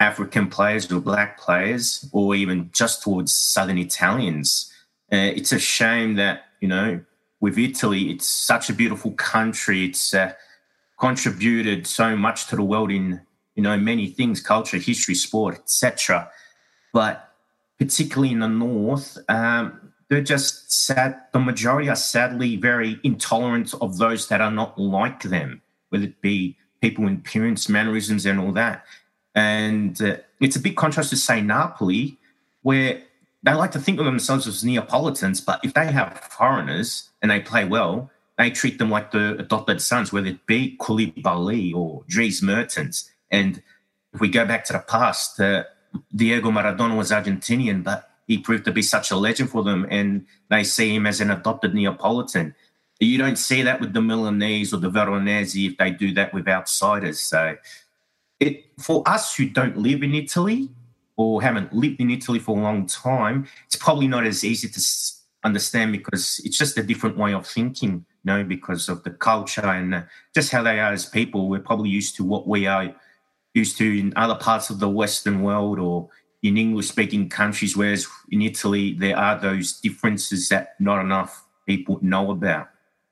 African 0.00 0.48
players 0.48 0.90
or 0.90 1.00
black 1.00 1.38
players, 1.38 2.08
or 2.12 2.34
even 2.34 2.70
just 2.72 3.02
towards 3.02 3.34
Southern 3.34 3.78
Italians. 3.78 4.72
Uh, 5.12 5.16
it's 5.16 5.52
a 5.52 5.58
shame 5.58 6.16
that, 6.16 6.44
you 6.60 6.68
know, 6.68 7.00
with 7.40 7.58
Italy, 7.58 8.10
it's 8.10 8.26
such 8.26 8.70
a 8.70 8.72
beautiful 8.72 9.12
country. 9.12 9.86
It's 9.86 10.14
uh, 10.14 10.32
contributed 10.98 11.86
so 11.86 12.16
much 12.16 12.46
to 12.48 12.56
the 12.56 12.62
world 12.62 12.90
in, 12.90 13.20
you 13.54 13.62
know, 13.62 13.76
many 13.76 14.08
things, 14.08 14.40
culture, 14.40 14.78
history, 14.78 15.14
sport, 15.14 15.56
etc. 15.56 16.30
But 16.92 17.32
particularly 17.78 18.32
in 18.32 18.40
the 18.40 18.48
north, 18.48 19.18
um, 19.28 19.92
they're 20.08 20.22
just 20.22 20.72
sad. 20.72 21.20
The 21.32 21.38
majority 21.38 21.88
are 21.88 21.96
sadly 21.96 22.56
very 22.56 22.98
intolerant 23.02 23.74
of 23.80 23.98
those 23.98 24.28
that 24.28 24.40
are 24.40 24.50
not 24.50 24.78
like 24.78 25.22
them, 25.22 25.62
whether 25.90 26.04
it 26.04 26.20
be 26.20 26.56
people 26.86 27.06
in 27.06 27.14
appearance, 27.14 27.68
mannerisms, 27.68 28.24
and 28.26 28.38
all 28.38 28.52
that. 28.52 28.84
And 29.34 30.00
uh, 30.00 30.16
it's 30.40 30.56
a 30.56 30.60
big 30.60 30.76
contrast 30.76 31.10
to 31.10 31.16
say 31.16 31.40
Napoli, 31.40 32.16
where 32.62 33.02
they 33.42 33.54
like 33.54 33.72
to 33.72 33.80
think 33.80 33.98
of 33.98 34.06
themselves 34.06 34.46
as 34.46 34.64
Neapolitans, 34.64 35.40
but 35.40 35.58
if 35.64 35.72
they 35.74 35.86
have 35.86 36.18
foreigners 36.18 37.10
and 37.20 37.30
they 37.30 37.40
play 37.40 37.64
well, 37.64 38.10
they 38.38 38.50
treat 38.50 38.78
them 38.78 38.90
like 38.90 39.10
the 39.10 39.36
adopted 39.38 39.80
sons, 39.80 40.12
whether 40.12 40.28
it 40.28 40.46
be 40.46 40.76
Koulibaly 40.78 41.74
or 41.74 42.04
Dries 42.08 42.42
Mertens. 42.42 43.10
And 43.30 43.62
if 44.12 44.20
we 44.20 44.28
go 44.28 44.44
back 44.46 44.64
to 44.66 44.72
the 44.74 44.80
past, 44.80 45.40
uh, 45.40 45.64
Diego 46.14 46.50
Maradona 46.50 46.96
was 46.96 47.10
Argentinian, 47.10 47.82
but 47.82 48.10
he 48.26 48.38
proved 48.38 48.64
to 48.64 48.72
be 48.72 48.82
such 48.82 49.10
a 49.10 49.16
legend 49.16 49.50
for 49.50 49.62
them, 49.62 49.86
and 49.90 50.26
they 50.50 50.64
see 50.64 50.94
him 50.94 51.06
as 51.06 51.20
an 51.20 51.30
adopted 51.30 51.74
Neapolitan. 51.74 52.54
You 53.00 53.18
don't 53.18 53.36
see 53.36 53.62
that 53.62 53.80
with 53.80 53.92
the 53.92 54.00
Milanese 54.00 54.72
or 54.72 54.78
the 54.78 54.88
Veronese 54.88 55.56
if 55.56 55.76
they 55.76 55.90
do 55.90 56.14
that 56.14 56.32
with 56.32 56.48
outsiders. 56.48 57.20
So, 57.20 57.56
it 58.40 58.64
for 58.78 59.02
us 59.06 59.36
who 59.36 59.48
don't 59.48 59.76
live 59.76 60.02
in 60.02 60.14
Italy 60.14 60.70
or 61.16 61.42
haven't 61.42 61.72
lived 61.72 62.00
in 62.00 62.10
Italy 62.10 62.38
for 62.38 62.56
a 62.56 62.60
long 62.60 62.86
time, 62.86 63.46
it's 63.66 63.76
probably 63.76 64.08
not 64.08 64.26
as 64.26 64.44
easy 64.44 64.68
to 64.68 64.80
understand 65.44 65.92
because 65.92 66.40
it's 66.44 66.58
just 66.58 66.78
a 66.78 66.82
different 66.82 67.16
way 67.16 67.34
of 67.34 67.46
thinking. 67.46 68.04
You 68.24 68.32
know, 68.32 68.44
because 68.44 68.88
of 68.88 69.04
the 69.04 69.10
culture 69.10 69.66
and 69.66 69.94
uh, 69.94 70.02
just 70.34 70.50
how 70.50 70.62
they 70.62 70.80
are 70.80 70.92
as 70.92 71.06
people. 71.06 71.48
We're 71.48 71.60
probably 71.60 71.90
used 71.90 72.16
to 72.16 72.24
what 72.24 72.48
we 72.48 72.66
are 72.66 72.94
used 73.54 73.78
to 73.78 73.98
in 73.98 74.12
other 74.16 74.34
parts 74.34 74.68
of 74.70 74.80
the 74.80 74.88
Western 74.88 75.42
world 75.42 75.78
or 75.78 76.08
in 76.42 76.56
English 76.56 76.88
speaking 76.88 77.28
countries, 77.28 77.76
whereas 77.76 78.06
in 78.30 78.42
Italy, 78.42 78.94
there 78.94 79.16
are 79.16 79.38
those 79.38 79.80
differences 79.80 80.48
that 80.48 80.74
not 80.78 81.00
enough 81.00 81.44
people 81.66 81.98
know 82.02 82.30
about. 82.30 82.68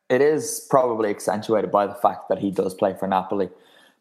It 0.09 0.21
is 0.21 0.67
probably 0.71 1.11
accentuated 1.11 1.71
by 1.71 1.87
the 1.87 1.95
fact 1.95 2.29
that 2.29 2.39
he 2.39 2.51
does 2.51 2.75
play 2.75 2.95
for 2.99 3.09
Napoli 3.09 3.49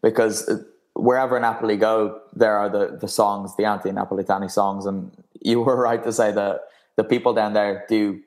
because 0.01 0.47
uh, 0.49 0.57
wherever 0.95 1.39
Napoli 1.39 1.77
go, 1.77 2.19
there 2.33 2.57
are 2.57 2.69
the, 2.69 2.97
the 2.99 3.07
songs, 3.07 3.55
the 3.55 3.65
anti 3.65 3.89
Napolitani 3.89 4.51
songs. 4.51 4.85
And 4.85 5.11
you 5.41 5.61
were 5.61 5.75
right 5.89 6.03
to 6.03 6.11
say 6.11 6.31
that 6.31 6.61
the 6.97 7.03
people 7.03 7.33
down 7.33 7.53
there 7.53 7.85
do 7.87 8.21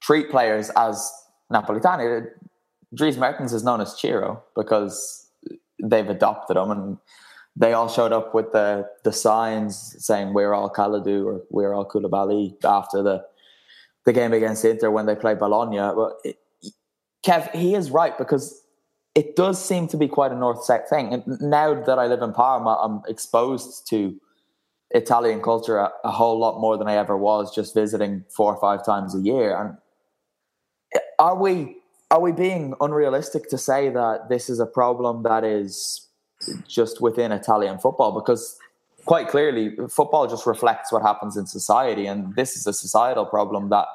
treat 0.00 0.30
players 0.30 0.70
as 0.76 1.10
Napolitani. 1.52 2.22
Uh, 2.22 2.26
Dries 2.94 3.18
Mertens 3.18 3.52
is 3.52 3.64
known 3.64 3.80
as 3.80 3.98
Ciro 3.98 4.42
because 4.56 5.30
they've 5.82 6.08
adopted 6.08 6.56
him 6.56 6.70
and 6.70 6.98
they 7.54 7.72
all 7.72 7.88
showed 7.88 8.12
up 8.12 8.34
with 8.34 8.52
the 8.52 8.88
the 9.04 9.12
signs 9.12 9.96
saying 9.98 10.32
we're 10.32 10.54
all 10.54 10.70
Kalidou 10.70 11.26
or 11.26 11.42
we're 11.50 11.74
all 11.74 11.86
Koulibaly 11.86 12.54
after 12.64 13.02
the 13.02 13.24
the 14.04 14.12
game 14.12 14.32
against 14.32 14.64
Inter 14.64 14.90
when 14.90 15.06
they 15.06 15.14
played 15.14 15.38
Bologna. 15.38 15.76
But 15.76 16.12
it, 16.24 16.38
Kev, 17.26 17.54
he 17.54 17.74
is 17.74 17.90
right 17.90 18.16
because 18.16 18.62
it 19.14 19.34
does 19.34 19.62
seem 19.62 19.88
to 19.88 19.96
be 19.96 20.06
quite 20.06 20.32
a 20.32 20.36
north 20.36 20.62
south 20.64 20.88
thing. 20.88 21.12
And 21.12 21.24
now 21.40 21.74
that 21.82 21.98
I 21.98 22.06
live 22.06 22.22
in 22.22 22.32
Parma, 22.32 22.78
I'm 22.82 23.02
exposed 23.08 23.88
to 23.90 24.14
Italian 24.92 25.42
culture 25.42 25.78
a, 25.78 25.90
a, 26.04 26.10
whole 26.10 26.38
lot 26.38 26.60
more 26.60 26.78
than 26.78 26.88
I 26.88 26.94
ever 26.94 27.16
was 27.16 27.54
just 27.54 27.74
visiting 27.74 28.24
four 28.34 28.54
or 28.54 28.60
five 28.60 28.84
times 28.86 29.14
a 29.14 29.20
year. 29.20 29.56
And 29.60 29.76
are 31.18 31.36
we 31.36 31.76
are 32.10 32.20
we 32.20 32.32
being 32.32 32.74
unrealistic 32.80 33.50
to 33.50 33.58
say 33.58 33.90
that 33.90 34.30
this 34.30 34.48
is 34.48 34.60
a 34.60 34.66
problem 34.66 35.24
that 35.24 35.44
is 35.44 36.06
just 36.66 37.02
within 37.02 37.32
Italian 37.32 37.78
football 37.78 38.12
because 38.12 38.56
quite 39.04 39.28
clearly 39.28 39.76
football 39.90 40.26
just 40.26 40.46
reflects 40.46 40.90
what 40.90 41.02
happens 41.02 41.36
in 41.36 41.44
society 41.44 42.06
and 42.06 42.34
this 42.36 42.56
is 42.56 42.66
a 42.66 42.72
societal 42.72 43.26
problem 43.26 43.68
that 43.68 43.86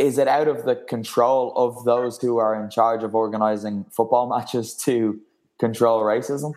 is 0.00 0.18
it 0.18 0.28
out 0.28 0.48
of 0.48 0.64
the 0.64 0.76
control 0.76 1.52
of 1.56 1.84
those 1.84 2.18
who 2.18 2.38
are 2.38 2.60
in 2.60 2.70
charge 2.70 3.02
of 3.02 3.14
organizing 3.14 3.84
football 3.90 4.28
matches 4.36 4.74
to 4.74 5.20
control 5.58 6.02
racism 6.02 6.52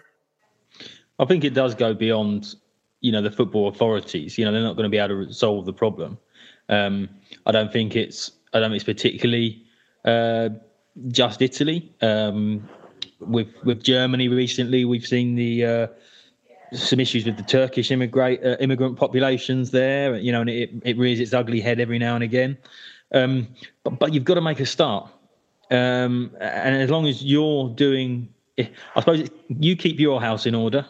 i 1.19 1.25
think 1.25 1.43
it 1.43 1.53
does 1.53 1.75
go 1.75 1.93
beyond 1.93 2.55
you 3.01 3.11
know 3.11 3.21
the 3.21 3.31
football 3.31 3.67
authorities 3.67 4.37
you 4.37 4.45
know 4.45 4.51
they're 4.51 4.61
not 4.61 4.75
going 4.75 4.85
to 4.85 4.89
be 4.89 4.97
able 4.97 5.25
to 5.25 5.33
solve 5.33 5.65
the 5.65 5.73
problem 5.73 6.17
um, 6.69 7.09
i 7.45 7.51
don't 7.51 7.73
think 7.73 7.95
it's 7.95 8.31
i 8.53 8.59
don't 8.59 8.69
think 8.69 8.81
it's 8.81 8.85
particularly 8.85 9.63
uh, 10.05 10.49
just 11.09 11.41
italy 11.41 11.91
um, 12.01 12.67
with 13.27 13.47
with 13.63 13.83
Germany 13.83 14.27
recently, 14.27 14.85
we've 14.85 15.05
seen 15.05 15.35
the 15.35 15.65
uh, 15.65 15.87
some 16.73 16.99
issues 16.99 17.25
with 17.25 17.37
the 17.37 17.43
Turkish 17.43 17.91
immigrant 17.91 18.43
uh, 18.43 18.57
immigrant 18.59 18.97
populations 18.97 19.71
there. 19.71 20.15
You 20.17 20.31
know, 20.31 20.41
and 20.41 20.49
it 20.49 20.71
it 20.83 20.97
rears 20.97 21.19
its 21.19 21.33
ugly 21.33 21.61
head 21.61 21.79
every 21.79 21.99
now 21.99 22.15
and 22.15 22.23
again. 22.23 22.57
Um, 23.13 23.47
but 23.83 23.99
but 23.99 24.13
you've 24.13 24.23
got 24.23 24.35
to 24.35 24.41
make 24.41 24.59
a 24.59 24.65
start. 24.65 25.09
Um, 25.71 26.31
and 26.39 26.75
as 26.75 26.89
long 26.89 27.07
as 27.07 27.23
you're 27.23 27.69
doing, 27.69 28.27
I 28.59 28.69
suppose 28.99 29.29
you 29.47 29.75
keep 29.75 29.99
your 29.99 30.21
house 30.21 30.45
in 30.45 30.55
order, 30.55 30.85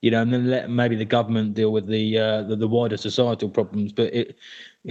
you 0.00 0.10
know, 0.10 0.22
and 0.22 0.32
then 0.32 0.48
let 0.48 0.70
maybe 0.70 0.96
the 0.96 1.04
government 1.04 1.54
deal 1.54 1.72
with 1.72 1.86
the 1.86 2.18
uh, 2.18 2.42
the, 2.42 2.56
the 2.56 2.68
wider 2.68 2.96
societal 2.96 3.48
problems. 3.48 3.92
But 3.92 4.14
it, 4.14 4.38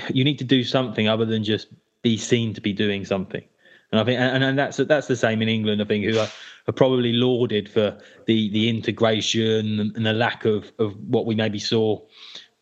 you 0.09 0.23
need 0.23 0.37
to 0.39 0.43
do 0.43 0.63
something 0.63 1.07
other 1.07 1.25
than 1.25 1.43
just 1.43 1.67
be 2.01 2.17
seen 2.17 2.53
to 2.53 2.61
be 2.61 2.73
doing 2.73 3.05
something. 3.05 3.43
And 3.91 4.01
I 4.01 4.03
think, 4.03 4.19
and, 4.19 4.43
and 4.43 4.59
that's 4.59 4.77
that's 4.77 5.07
the 5.07 5.15
same 5.15 5.41
in 5.41 5.49
England. 5.49 5.81
I 5.81 5.85
think 5.85 6.05
who 6.05 6.19
are, 6.19 6.27
are 6.67 6.73
probably 6.73 7.13
lauded 7.13 7.69
for 7.69 7.97
the 8.25 8.49
the 8.49 8.69
integration 8.69 9.93
and 9.95 10.05
the 10.05 10.13
lack 10.13 10.45
of 10.45 10.71
of 10.79 10.95
what 11.07 11.25
we 11.25 11.35
maybe 11.35 11.59
saw 11.59 12.01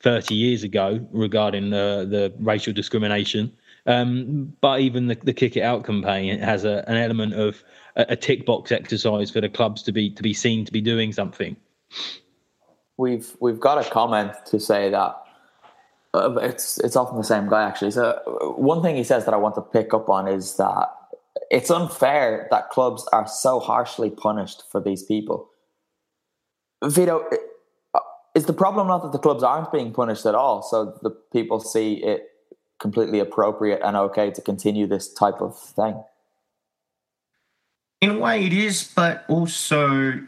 30 0.02 0.36
years 0.36 0.64
ago 0.64 1.06
regarding 1.12 1.70
the 1.70 2.34
racial 2.40 2.74
discrimination. 2.74 3.52
Um, 3.86 4.54
but 4.62 4.80
even 4.80 5.08
the, 5.08 5.16
the 5.16 5.34
kick 5.34 5.58
it 5.58 5.62
out 5.62 5.84
campaign 5.84 6.40
has 6.40 6.64
a, 6.64 6.86
an 6.88 6.96
element 6.96 7.34
of 7.34 7.64
a, 7.96 8.06
a 8.10 8.16
tick 8.16 8.46
box 8.46 8.72
exercise 8.72 9.30
for 9.30 9.42
the 9.42 9.50
clubs 9.50 9.84
to 9.84 9.92
be 9.92 10.10
to 10.12 10.24
be 10.24 10.34
seen 10.34 10.66
to 10.66 10.72
be 10.72 10.82
doing 10.82 11.12
something. 11.12 11.58
We've 12.98 13.36
we've 13.42 13.60
got 13.60 13.86
a 13.86 13.90
comment 13.90 14.34
to 14.48 14.60
say 14.60 14.90
that 14.90 15.22
uh, 16.14 16.36
it's 16.42 16.78
it's 16.80 16.96
often 16.96 17.18
the 17.18 17.24
same 17.24 17.50
guy 17.50 17.64
actually. 17.64 17.92
So 17.92 18.54
one 18.58 18.82
thing 18.82 18.96
he 18.96 19.04
says 19.04 19.26
that 19.26 19.34
I 19.34 19.38
want 19.38 19.56
to 19.56 19.62
pick 19.62 19.94
up 19.94 20.08
on 20.10 20.28
is 20.30 20.56
that 20.58 20.90
it's 21.50 21.70
unfair 21.70 22.48
that 22.52 22.70
clubs 22.70 23.06
are 23.12 23.28
so 23.28 23.60
harshly 23.60 24.10
punished 24.10 24.64
for 24.72 24.80
these 24.80 25.04
people. 25.04 25.50
Vito, 26.84 27.26
uh, 27.94 28.00
is 28.36 28.46
the 28.46 28.54
problem 28.54 28.88
not 28.88 29.04
that 29.04 29.12
the 29.12 29.20
clubs 29.20 29.44
aren't 29.44 29.72
being 29.72 29.92
punished 29.92 30.26
at 30.26 30.36
all, 30.36 30.62
so 30.62 30.98
the 31.02 31.12
people 31.32 31.60
see 31.60 31.96
it 31.96 32.30
completely 32.84 33.20
appropriate 33.20 33.82
and 33.84 33.98
okay 33.98 34.30
to 34.30 34.42
continue 34.42 34.86
this 34.86 35.12
type 35.12 35.42
of 35.42 35.58
thing? 35.58 36.04
In 38.02 38.12
a 38.12 38.20
way, 38.20 38.46
it 38.46 38.54
is, 38.54 38.92
but 38.94 39.26
also 39.28 40.20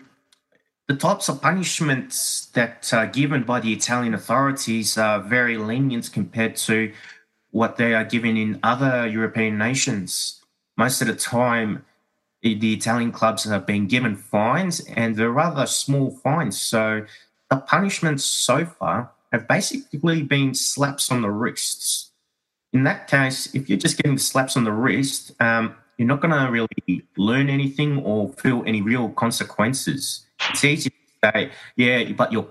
the 0.88 0.96
types 0.96 1.30
of 1.30 1.42
punishments 1.42 2.48
that 2.58 2.92
are 2.94 3.06
given 3.06 3.44
by 3.44 3.60
the 3.60 3.74
Italian 3.74 4.16
authorities 4.16 4.98
are 4.98 5.20
very 5.20 5.58
lenient 5.58 6.12
compared 6.12 6.56
to 6.68 6.92
what 7.52 7.78
they 7.78 7.94
are 7.94 8.06
given 8.06 8.38
in 8.38 8.60
other 8.64 9.06
European 9.06 9.58
nations 9.60 10.42
most 10.78 11.02
of 11.02 11.08
the 11.08 11.16
time 11.16 11.86
the 12.42 12.74
Italian 12.74 13.12
clubs 13.12 13.44
have 13.44 13.66
been 13.66 13.88
given 13.88 14.16
fines 14.16 14.80
and 14.82 15.16
they're 15.16 15.32
rather 15.32 15.66
small 15.66 16.12
fines. 16.12 16.60
So 16.62 17.06
the 17.50 17.58
punishments 17.58 18.24
so 18.24 18.66
far 18.66 19.12
have 19.32 19.48
basically 19.48 20.22
been 20.22 20.54
slaps 20.54 21.12
on 21.12 21.24
the 21.24 21.32
wrists. 21.32 22.12
In 22.76 22.84
that 22.84 23.08
case, 23.08 23.56
if 23.56 23.70
you're 23.70 23.78
just 23.78 23.96
getting 23.96 24.18
slaps 24.18 24.58
on 24.58 24.66
the 24.66 24.74
wrist, 24.74 25.32
um, 25.40 25.78
you're 25.98 26.10
not 26.10 26.20
going 26.20 26.34
to 26.34 26.52
really 26.52 27.08
learn 27.16 27.50
anything 27.50 28.04
or 28.04 28.28
feel 28.34 28.64
any 28.66 28.82
real 28.82 29.08
consequences. 29.12 30.26
It's 30.50 30.66
easy 30.66 30.90
to 30.90 30.96
say, 31.24 31.52
yeah, 31.78 32.12
but 32.12 32.34
you're, 32.34 32.50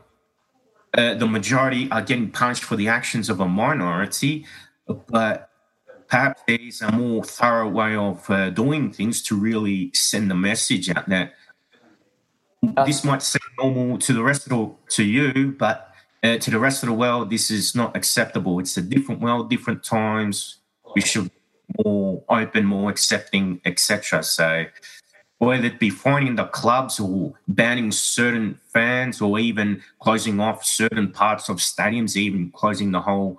uh, 0.96 1.12
the 1.12 1.26
majority 1.26 1.90
are 1.90 2.00
getting 2.00 2.30
punished 2.30 2.64
for 2.64 2.74
the 2.74 2.88
actions 2.88 3.28
of 3.28 3.40
a 3.40 3.46
minority, 3.46 4.46
but 4.86 5.50
perhaps 6.08 6.40
there 6.48 6.58
is 6.58 6.80
a 6.80 6.90
more 6.90 7.22
thorough 7.22 7.68
way 7.68 7.94
of 7.94 8.30
uh, 8.30 8.48
doing 8.48 8.94
things 8.94 9.20
to 9.24 9.36
really 9.36 9.90
send 9.92 10.30
the 10.30 10.34
message 10.34 10.88
out 10.88 11.06
that 11.10 11.34
this 12.86 13.04
might 13.04 13.22
seem 13.22 13.42
normal 13.58 13.98
to 13.98 14.14
the 14.14 14.22
rest 14.22 14.46
of 14.46 14.50
the, 14.56 14.74
to 14.88 15.04
you, 15.04 15.54
but 15.58 15.93
uh, 16.24 16.38
to 16.38 16.50
the 16.50 16.58
rest 16.58 16.82
of 16.82 16.88
the 16.88 16.94
world, 16.94 17.28
this 17.28 17.50
is 17.50 17.74
not 17.74 17.94
acceptable. 17.94 18.58
It's 18.58 18.76
a 18.78 18.82
different 18.82 19.20
world, 19.20 19.50
different 19.50 19.84
times. 19.84 20.56
We 20.94 21.02
should 21.02 21.24
be 21.24 21.84
more 21.84 22.24
open, 22.30 22.64
more 22.64 22.90
accepting, 22.90 23.60
etc. 23.66 24.22
So, 24.22 24.64
whether 25.38 25.66
it 25.66 25.78
be 25.78 25.90
finding 25.90 26.36
the 26.36 26.46
clubs 26.46 26.98
or 26.98 27.34
banning 27.46 27.92
certain 27.92 28.58
fans, 28.72 29.20
or 29.20 29.38
even 29.38 29.82
closing 30.00 30.40
off 30.40 30.64
certain 30.64 31.10
parts 31.10 31.50
of 31.50 31.58
stadiums, 31.58 32.16
even 32.16 32.50
closing 32.50 32.90
the 32.90 33.02
whole 33.02 33.38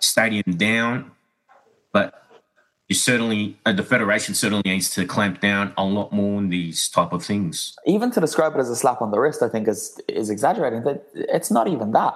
stadium 0.00 0.56
down, 0.56 1.12
but 1.92 2.23
you 2.88 2.94
certainly 2.94 3.58
uh, 3.64 3.72
the 3.72 3.82
federation 3.82 4.34
certainly 4.34 4.62
needs 4.64 4.90
to 4.90 5.06
clamp 5.06 5.40
down 5.40 5.72
a 5.78 5.84
lot 5.84 6.12
more 6.12 6.36
on 6.36 6.50
these 6.50 6.88
type 6.88 7.12
of 7.12 7.24
things. 7.24 7.74
Even 7.86 8.10
to 8.10 8.20
describe 8.20 8.54
it 8.54 8.58
as 8.58 8.68
a 8.68 8.76
slap 8.76 9.00
on 9.00 9.10
the 9.10 9.18
wrist, 9.18 9.42
I 9.42 9.48
think 9.48 9.68
is 9.68 9.98
is 10.08 10.28
exaggerating. 10.28 10.82
That 10.82 11.06
it's 11.14 11.50
not 11.50 11.66
even 11.66 11.92
that. 11.92 12.14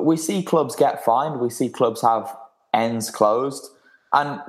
We 0.00 0.16
see 0.16 0.42
clubs 0.42 0.74
get 0.74 1.04
fined. 1.04 1.40
We 1.40 1.50
see 1.50 1.68
clubs 1.68 2.00
have 2.00 2.34
ends 2.72 3.10
closed, 3.10 3.68
and 4.12 4.40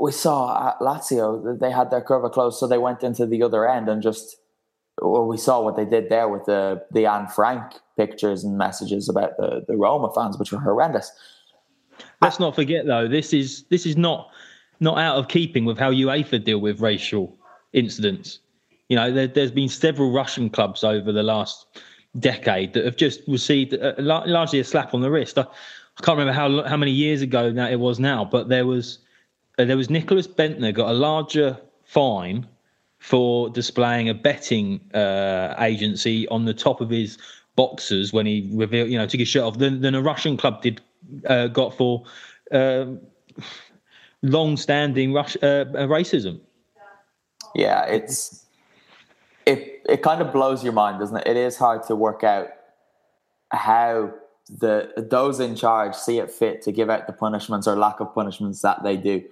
we 0.00 0.10
saw 0.10 0.70
at 0.70 0.80
Lazio 0.80 1.58
they 1.60 1.70
had 1.70 1.90
their 1.90 2.02
curva 2.02 2.32
closed, 2.32 2.58
so 2.58 2.66
they 2.66 2.78
went 2.78 3.04
into 3.04 3.26
the 3.26 3.42
other 3.42 3.68
end 3.68 3.88
and 3.88 4.02
just. 4.02 4.36
Well, 5.02 5.26
we 5.26 5.38
saw 5.38 5.60
what 5.60 5.74
they 5.74 5.84
did 5.84 6.08
there 6.08 6.28
with 6.28 6.44
the 6.44 6.84
the 6.92 7.06
Anne 7.06 7.26
Frank 7.26 7.64
pictures 7.96 8.44
and 8.44 8.56
messages 8.56 9.08
about 9.08 9.36
the 9.36 9.64
the 9.66 9.76
Roma 9.76 10.12
fans, 10.14 10.38
which 10.38 10.52
were 10.52 10.60
horrendous. 10.60 11.10
Let's 12.20 12.40
not 12.40 12.54
forget 12.54 12.86
though, 12.86 13.08
this 13.08 13.32
is 13.32 13.64
this 13.70 13.86
is 13.86 13.96
not 13.96 14.30
not 14.80 14.98
out 14.98 15.16
of 15.16 15.28
keeping 15.28 15.64
with 15.64 15.78
how 15.78 15.90
UEFA 15.90 16.42
deal 16.42 16.58
with 16.58 16.80
racial 16.80 17.36
incidents. 17.72 18.40
You 18.88 18.96
know, 18.96 19.10
there, 19.10 19.28
has 19.34 19.50
been 19.50 19.68
several 19.68 20.12
Russian 20.12 20.50
clubs 20.50 20.84
over 20.84 21.12
the 21.12 21.22
last 21.22 21.66
decade 22.18 22.74
that 22.74 22.84
have 22.84 22.96
just 22.96 23.20
received 23.26 23.72
a, 23.72 23.94
largely 24.00 24.60
a 24.60 24.64
slap 24.64 24.94
on 24.94 25.00
the 25.00 25.10
wrist. 25.10 25.38
I, 25.38 25.42
I, 25.42 26.02
can't 26.02 26.18
remember 26.18 26.32
how 26.32 26.68
how 26.68 26.76
many 26.76 26.92
years 26.92 27.22
ago 27.22 27.50
that 27.50 27.72
it 27.72 27.80
was 27.80 27.98
now, 27.98 28.24
but 28.24 28.48
there 28.48 28.66
was 28.66 28.98
uh, 29.58 29.64
there 29.64 29.76
was 29.76 29.88
Nicklas 29.88 30.28
Bendtner 30.28 30.74
got 30.74 30.90
a 30.90 30.94
larger 30.94 31.58
fine 31.84 32.46
for 32.98 33.50
displaying 33.50 34.08
a 34.08 34.14
betting 34.14 34.80
uh, 34.94 35.54
agency 35.58 36.26
on 36.28 36.46
the 36.46 36.54
top 36.54 36.80
of 36.80 36.88
his 36.88 37.18
boxers 37.54 38.12
when 38.12 38.24
he 38.24 38.48
revealed, 38.52 38.88
you 38.88 38.96
know, 38.96 39.06
took 39.06 39.20
his 39.20 39.28
shirt 39.28 39.42
off 39.42 39.58
than, 39.58 39.82
than 39.82 39.94
a 39.94 40.00
Russian 40.00 40.38
club 40.38 40.62
did 40.62 40.80
uh, 41.26 41.48
got 41.48 41.76
for. 41.76 42.04
Um, 42.50 43.00
long-standing 44.24 45.12
Rush, 45.12 45.36
uh, 45.42 45.46
uh, 45.46 45.86
racism. 45.86 46.40
Yeah, 47.54 47.84
it's 47.84 48.46
it 49.46 49.82
it 49.88 50.02
kind 50.02 50.20
of 50.20 50.32
blows 50.32 50.64
your 50.64 50.72
mind, 50.72 50.98
doesn't 50.98 51.16
it? 51.16 51.26
It 51.26 51.36
is 51.36 51.56
hard 51.56 51.84
to 51.84 51.94
work 51.94 52.24
out 52.24 52.48
how 53.50 54.12
the 54.48 54.92
those 54.96 55.40
in 55.40 55.54
charge 55.54 55.94
see 55.94 56.18
it 56.18 56.30
fit 56.30 56.62
to 56.62 56.72
give 56.72 56.90
out 56.90 57.06
the 57.06 57.12
punishments 57.12 57.66
or 57.66 57.76
lack 57.76 58.00
of 58.00 58.12
punishments 58.14 58.62
that 58.62 58.82
they 58.82 58.96
do. 58.96 59.22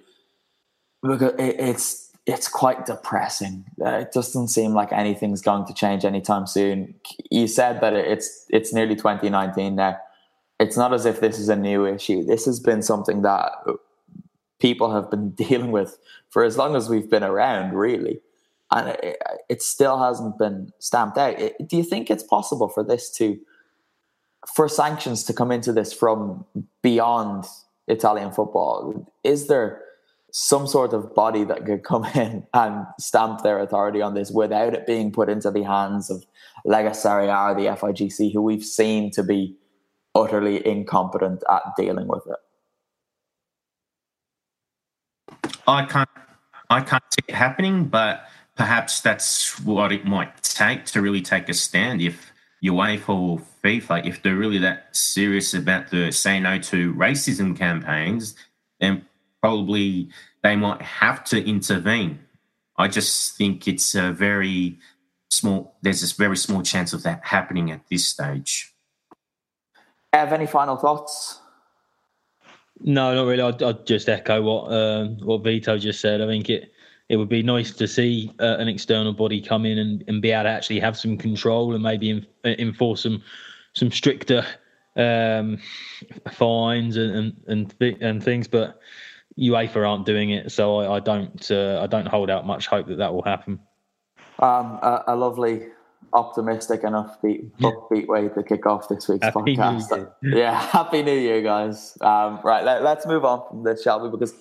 Because 1.01 1.33
it, 1.37 1.55
it's 1.59 2.09
it's 2.25 2.47
quite 2.47 2.85
depressing. 2.85 3.65
Uh, 3.83 3.89
it 3.89 4.13
doesn't 4.13 4.47
seem 4.47 4.73
like 4.73 4.93
anything's 4.93 5.41
going 5.41 5.65
to 5.65 5.73
change 5.73 6.05
anytime 6.05 6.47
soon. 6.47 6.95
You 7.29 7.47
said 7.47 7.81
that 7.81 7.93
it's 7.93 8.45
it's 8.49 8.73
nearly 8.73 8.95
2019 8.95 9.75
now. 9.75 9.97
It's 10.59 10.77
not 10.77 10.93
as 10.93 11.05
if 11.05 11.19
this 11.19 11.39
is 11.39 11.49
a 11.49 11.57
new 11.57 11.85
issue. 11.85 12.23
This 12.23 12.45
has 12.45 12.59
been 12.59 12.81
something 12.81 13.23
that 13.23 13.51
people 14.63 14.93
have 14.95 15.11
been 15.11 15.29
dealing 15.45 15.71
with 15.71 15.99
for 16.29 16.43
as 16.43 16.57
long 16.57 16.75
as 16.75 16.89
we've 16.89 17.09
been 17.09 17.23
around, 17.23 17.73
really. 17.73 18.19
And 18.71 18.89
it, 19.03 19.21
it 19.49 19.61
still 19.61 20.01
hasn't 20.01 20.39
been 20.39 20.71
stamped 20.79 21.17
out. 21.19 21.39
It, 21.39 21.53
do 21.67 21.77
you 21.77 21.83
think 21.83 22.09
it's 22.09 22.23
possible 22.23 22.69
for 22.69 22.83
this 22.83 23.11
to, 23.17 23.37
for 24.55 24.67
sanctions 24.67 25.23
to 25.25 25.33
come 25.33 25.51
into 25.51 25.71
this 25.71 25.93
from 25.93 26.45
beyond 26.81 27.45
Italian 27.87 28.31
football? 28.31 29.05
Is 29.23 29.47
there 29.47 29.81
some 30.31 30.65
sort 30.65 30.93
of 30.93 31.13
body 31.13 31.43
that 31.43 31.65
could 31.65 31.83
come 31.91 32.05
in 32.15 32.47
and 32.53 32.87
stamp 32.99 33.43
their 33.43 33.59
authority 33.59 34.01
on 34.01 34.15
this 34.15 34.31
without 34.31 34.73
it 34.73 34.87
being 34.87 35.11
put 35.11 35.29
into 35.29 35.51
the 35.51 35.63
hands 35.63 36.09
of 36.09 36.25
Lega 36.65 36.95
Serie 36.95 37.27
A 37.27 37.53
the 37.53 37.67
FIGC, 37.79 38.33
who 38.33 38.41
we've 38.41 38.65
seen 38.65 39.11
to 39.11 39.23
be 39.23 39.55
utterly 40.15 40.65
incompetent 40.65 41.43
at 41.51 41.63
dealing 41.77 42.07
with 42.07 42.23
it? 42.27 42.42
I 45.67 45.85
can't 45.85 46.09
I 46.69 46.81
can't 46.81 47.03
see 47.11 47.25
it 47.27 47.35
happening, 47.35 47.85
but 47.85 48.27
perhaps 48.55 49.01
that's 49.01 49.59
what 49.59 49.91
it 49.91 50.05
might 50.05 50.41
take 50.41 50.85
to 50.85 51.01
really 51.01 51.21
take 51.21 51.49
a 51.49 51.53
stand. 51.53 52.01
If 52.01 52.31
UEFA 52.63 53.09
or 53.09 53.41
FIFA, 53.63 54.05
if 54.05 54.23
they're 54.23 54.35
really 54.35 54.57
that 54.59 54.95
serious 54.95 55.53
about 55.53 55.89
the 55.89 56.11
say 56.11 56.39
no 56.39 56.57
to 56.59 56.93
racism 56.93 57.57
campaigns, 57.57 58.35
then 58.79 59.05
probably 59.41 60.09
they 60.41 60.55
might 60.55 60.81
have 60.81 61.23
to 61.25 61.45
intervene. 61.45 62.19
I 62.77 62.87
just 62.87 63.37
think 63.37 63.67
it's 63.67 63.93
a 63.95 64.11
very 64.11 64.79
small. 65.29 65.75
There's 65.81 66.11
a 66.11 66.15
very 66.15 66.37
small 66.37 66.61
chance 66.63 66.93
of 66.93 67.03
that 67.03 67.21
happening 67.23 67.71
at 67.71 67.87
this 67.89 68.07
stage. 68.07 68.73
Have 70.11 70.33
any 70.33 70.47
final 70.47 70.77
thoughts? 70.77 71.39
No, 72.83 73.15
not 73.15 73.25
really. 73.25 73.41
I'd, 73.41 73.63
I'd 73.63 73.85
just 73.85 74.09
echo 74.09 74.41
what 74.41 74.71
um, 74.71 75.17
what 75.23 75.43
Vito 75.43 75.77
just 75.77 76.01
said. 76.01 76.21
I 76.21 76.27
think 76.27 76.49
it 76.49 76.73
it 77.07 77.15
would 77.15 77.29
be 77.29 77.41
nice 77.41 77.71
to 77.71 77.87
see 77.87 78.31
uh, 78.39 78.57
an 78.57 78.67
external 78.67 79.13
body 79.13 79.41
come 79.41 79.65
in 79.65 79.77
and, 79.77 80.03
and 80.07 80.21
be 80.21 80.31
able 80.31 80.43
to 80.43 80.49
actually 80.49 80.79
have 80.79 80.97
some 80.97 81.17
control 81.17 81.73
and 81.73 81.83
maybe 81.83 82.09
in, 82.09 82.25
enforce 82.43 83.03
some 83.03 83.23
some 83.73 83.89
stricter 83.89 84.45
um, 84.97 85.59
fines 86.31 86.97
and 86.97 87.15
and 87.15 87.43
and, 87.47 87.79
th- 87.79 87.97
and, 88.01 88.21
things. 88.21 88.49
But 88.49 88.81
UEFA 89.39 89.87
aren't 89.87 90.05
doing 90.05 90.31
it, 90.31 90.51
so 90.51 90.77
I, 90.77 90.97
I 90.97 90.99
don't 90.99 91.49
uh, 91.51 91.79
I 91.81 91.87
don't 91.87 92.07
hold 92.07 92.29
out 92.29 92.45
much 92.45 92.67
hope 92.67 92.87
that 92.87 92.97
that 92.97 93.13
will 93.13 93.23
happen. 93.23 93.59
Um, 94.39 94.79
a, 94.81 95.03
a 95.07 95.15
lovely 95.15 95.67
optimistic 96.13 96.83
and 96.83 96.95
upbeat, 96.95 97.51
upbeat 97.61 98.07
way 98.07 98.29
to 98.29 98.43
kick 98.43 98.65
off 98.65 98.89
this 98.89 99.07
week's 99.07 99.25
happy 99.25 99.55
podcast. 99.55 100.11
Yeah, 100.21 100.59
happy 100.59 101.01
New 101.01 101.17
Year, 101.17 101.41
guys. 101.41 101.97
Um, 102.01 102.39
right, 102.43 102.63
let, 102.63 102.83
us 102.83 103.05
move 103.05 103.25
on 103.25 103.47
from 103.47 103.63
this, 103.63 103.83
shall 103.83 104.01
we? 104.01 104.09
Because 104.09 104.33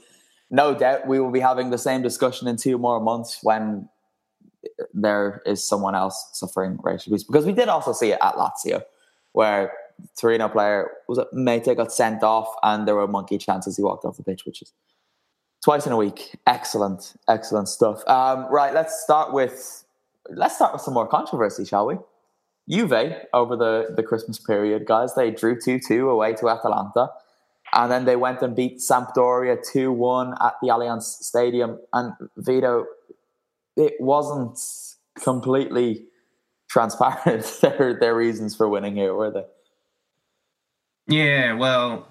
no 0.51 0.75
doubt 0.75 1.07
we 1.07 1.21
will 1.21 1.31
be 1.31 1.41
having 1.41 1.71
the 1.71 1.79
same 1.79 2.03
discussion 2.03 2.49
in 2.49 2.57
two 2.57 2.79
more 2.79 3.01
months 3.01 3.39
when 3.43 3.89
there 4.93 5.43
is 5.47 5.67
someone 5.67 5.95
else 5.95 6.31
suffering 6.33 6.79
racial 6.83 7.11
abuse. 7.11 7.25
Because 7.25 7.47
we 7.47 7.53
did 7.53 7.69
also 7.69 7.93
see 7.93 8.13
it 8.13 8.19
at 8.23 8.35
Lazio, 8.35 8.83
where 9.33 9.73
Torino 10.19 10.49
player 10.49 10.91
was 11.09 11.19
it 11.19 11.29
Meite 11.33 11.77
got 11.77 11.93
sent 11.93 12.23
off, 12.23 12.49
and 12.63 12.87
there 12.87 12.95
were 12.95 13.09
monkey 13.09 13.39
chances 13.39 13.77
he 13.77 13.83
walked 13.83 14.05
off 14.05 14.17
the 14.17 14.23
pitch, 14.23 14.45
which 14.45 14.63
is 14.63 14.73
twice 15.65 15.87
in 15.87 15.93
a 15.93 15.97
week. 15.97 16.37
Excellent, 16.47 17.15
excellent 17.29 17.69
stuff. 17.69 18.07
Um, 18.09 18.47
right, 18.51 18.75
let's 18.75 19.03
start 19.03 19.33
with 19.33 19.85
let's 20.35 20.57
start 20.57 20.73
with 20.73 20.83
some 20.83 20.95
more 20.95 21.07
controversy, 21.07 21.65
shall 21.65 21.87
we? 21.87 21.97
Juve 22.69 23.27
over 23.33 23.57
the, 23.57 23.93
the 23.97 24.03
Christmas 24.03 24.39
period, 24.39 24.87
guys, 24.87 25.15
they 25.15 25.31
drew 25.31 25.61
2 25.61 25.81
2 25.81 26.09
away 26.09 26.35
to 26.35 26.49
Atalanta. 26.49 27.11
And 27.75 27.91
then 27.91 28.05
they 28.05 28.17
went 28.17 28.43
and 28.43 28.55
beat 28.55 28.79
Sampdoria 28.79 29.57
2 29.73 29.93
1 29.93 30.35
at 30.41 30.55
the 30.61 30.69
Allianz 30.69 31.03
Stadium. 31.03 31.79
And 31.93 32.13
Vito, 32.37 32.85
it 33.77 33.95
wasn't 33.99 34.59
completely 35.23 36.05
transparent 36.69 37.45
their, 37.61 37.99
their 37.99 38.15
reasons 38.15 38.55
for 38.55 38.69
winning 38.69 38.97
here, 38.97 39.15
were 39.15 39.31
they? 39.31 39.45
Yeah, 41.09 41.55
well, 41.55 42.07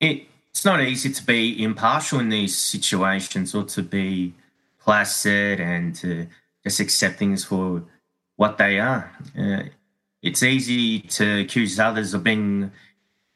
it, 0.00 0.26
it's 0.50 0.64
not 0.64 0.82
easy 0.82 1.12
to 1.12 1.24
be 1.24 1.62
impartial 1.62 2.18
in 2.18 2.30
these 2.30 2.56
situations 2.56 3.54
or 3.54 3.64
to 3.64 3.82
be 3.82 4.34
placid 4.80 5.60
and 5.60 5.94
to 5.96 6.26
just 6.64 6.80
accept 6.80 7.18
things 7.18 7.44
for 7.44 7.82
what 8.36 8.58
they 8.58 8.78
are. 8.78 9.12
Uh, 9.38 9.64
it's 10.22 10.42
easy 10.42 11.00
to 11.00 11.40
accuse 11.40 11.78
others 11.80 12.14
of 12.14 12.22
being 12.22 12.70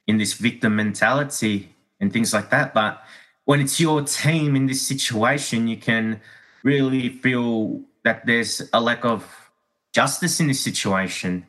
in 0.07 0.19
this 0.19 0.35
victim 0.35 0.77
mentality 0.77 1.75
and 2.01 2.13
things 2.13 2.33
like 2.33 2.51
that. 2.51 2.73
But 2.73 3.03
when 3.45 3.61
it's 3.61 3.81
your 3.81 4.03
team 4.03 4.55
in 4.55 4.67
this 4.67 4.87
situation, 4.87 5.69
you 5.69 5.77
can 5.77 6.21
really 6.63 7.09
feel 7.09 7.81
that 8.05 8.27
there's 8.27 8.63
a 8.73 8.81
lack 8.81 9.05
of 9.05 9.51
justice 9.93 10.41
in 10.41 10.47
this 10.47 10.61
situation. 10.61 11.47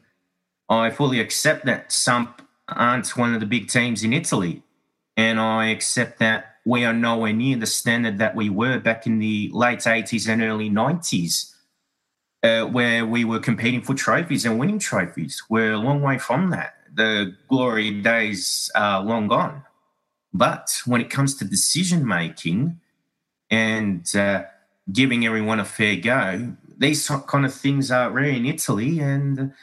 I 0.69 0.89
fully 0.89 1.19
accept 1.19 1.65
that 1.65 1.91
Samp 1.91 2.41
aren't 2.67 3.15
one 3.15 3.33
of 3.33 3.39
the 3.39 3.45
big 3.45 3.69
teams 3.69 4.03
in 4.03 4.13
Italy. 4.13 4.63
And 5.15 5.39
I 5.39 5.67
accept 5.67 6.19
that 6.19 6.57
we 6.65 6.85
are 6.85 6.93
nowhere 6.93 7.33
near 7.33 7.57
the 7.57 7.65
standard 7.65 8.17
that 8.19 8.35
we 8.35 8.49
were 8.49 8.79
back 8.79 9.07
in 9.07 9.19
the 9.19 9.49
late 9.53 9.79
80s 9.79 10.27
and 10.29 10.41
early 10.41 10.69
90s, 10.69 11.53
uh, 12.47 12.65
where 12.65 13.05
we 13.05 13.25
were 13.25 13.39
competing 13.39 13.81
for 13.81 13.93
trophies 13.93 14.45
and 14.45 14.59
winning 14.59 14.79
trophies. 14.79 15.43
We're 15.49 15.73
a 15.73 15.77
long 15.77 16.01
way 16.01 16.17
from 16.17 16.49
that. 16.51 16.73
The 16.93 17.35
glory 17.47 18.01
days 18.01 18.71
are 18.75 19.03
long 19.03 19.27
gone. 19.27 19.63
But 20.33 20.67
when 20.85 21.01
it 21.01 21.09
comes 21.09 21.35
to 21.35 21.45
decision 21.45 22.07
making 22.07 22.79
and 23.49 24.03
uh, 24.15 24.43
giving 24.91 25.25
everyone 25.25 25.59
a 25.59 25.65
fair 25.65 25.95
go, 25.95 26.53
these 26.77 27.07
kind 27.27 27.45
of 27.45 27.53
things 27.53 27.91
are 27.91 28.09
rare 28.09 28.29
in 28.29 28.45
Italy. 28.45 28.99
And 28.99 29.53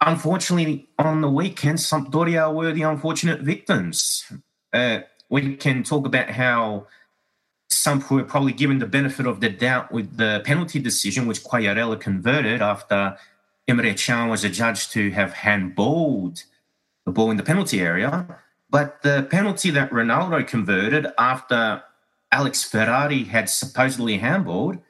unfortunately, 0.00 0.88
on 0.98 1.20
the 1.20 1.30
weekend, 1.30 1.78
Sampdoria 1.78 2.52
were 2.52 2.72
the 2.72 2.82
unfortunate 2.82 3.40
victims. 3.40 4.24
Uh, 4.72 5.00
we 5.28 5.56
can 5.56 5.82
talk 5.82 6.06
about 6.06 6.30
how 6.30 6.86
some 7.70 8.00
who 8.00 8.16
were 8.16 8.24
probably 8.24 8.52
given 8.52 8.78
the 8.78 8.86
benefit 8.86 9.26
of 9.26 9.40
the 9.40 9.50
doubt 9.50 9.92
with 9.92 10.16
the 10.16 10.42
penalty 10.44 10.78
decision, 10.78 11.26
which 11.26 11.44
Quagliarella 11.44 12.00
converted 12.00 12.62
after 12.62 13.16
Emre 13.68 13.94
Can 13.98 14.28
was 14.28 14.44
adjudged 14.44 14.92
to 14.92 15.10
have 15.10 15.32
handballed 15.32 16.44
the 17.04 17.12
ball 17.12 17.30
in 17.30 17.36
the 17.36 17.42
penalty 17.42 17.80
area. 17.80 18.40
But 18.70 19.02
the 19.02 19.26
penalty 19.30 19.70
that 19.70 19.90
Ronaldo 19.90 20.46
converted 20.46 21.06
after 21.18 21.82
Alex 22.32 22.64
Ferrari 22.64 23.24
had 23.24 23.48
supposedly 23.48 24.18
handballed, 24.18 24.80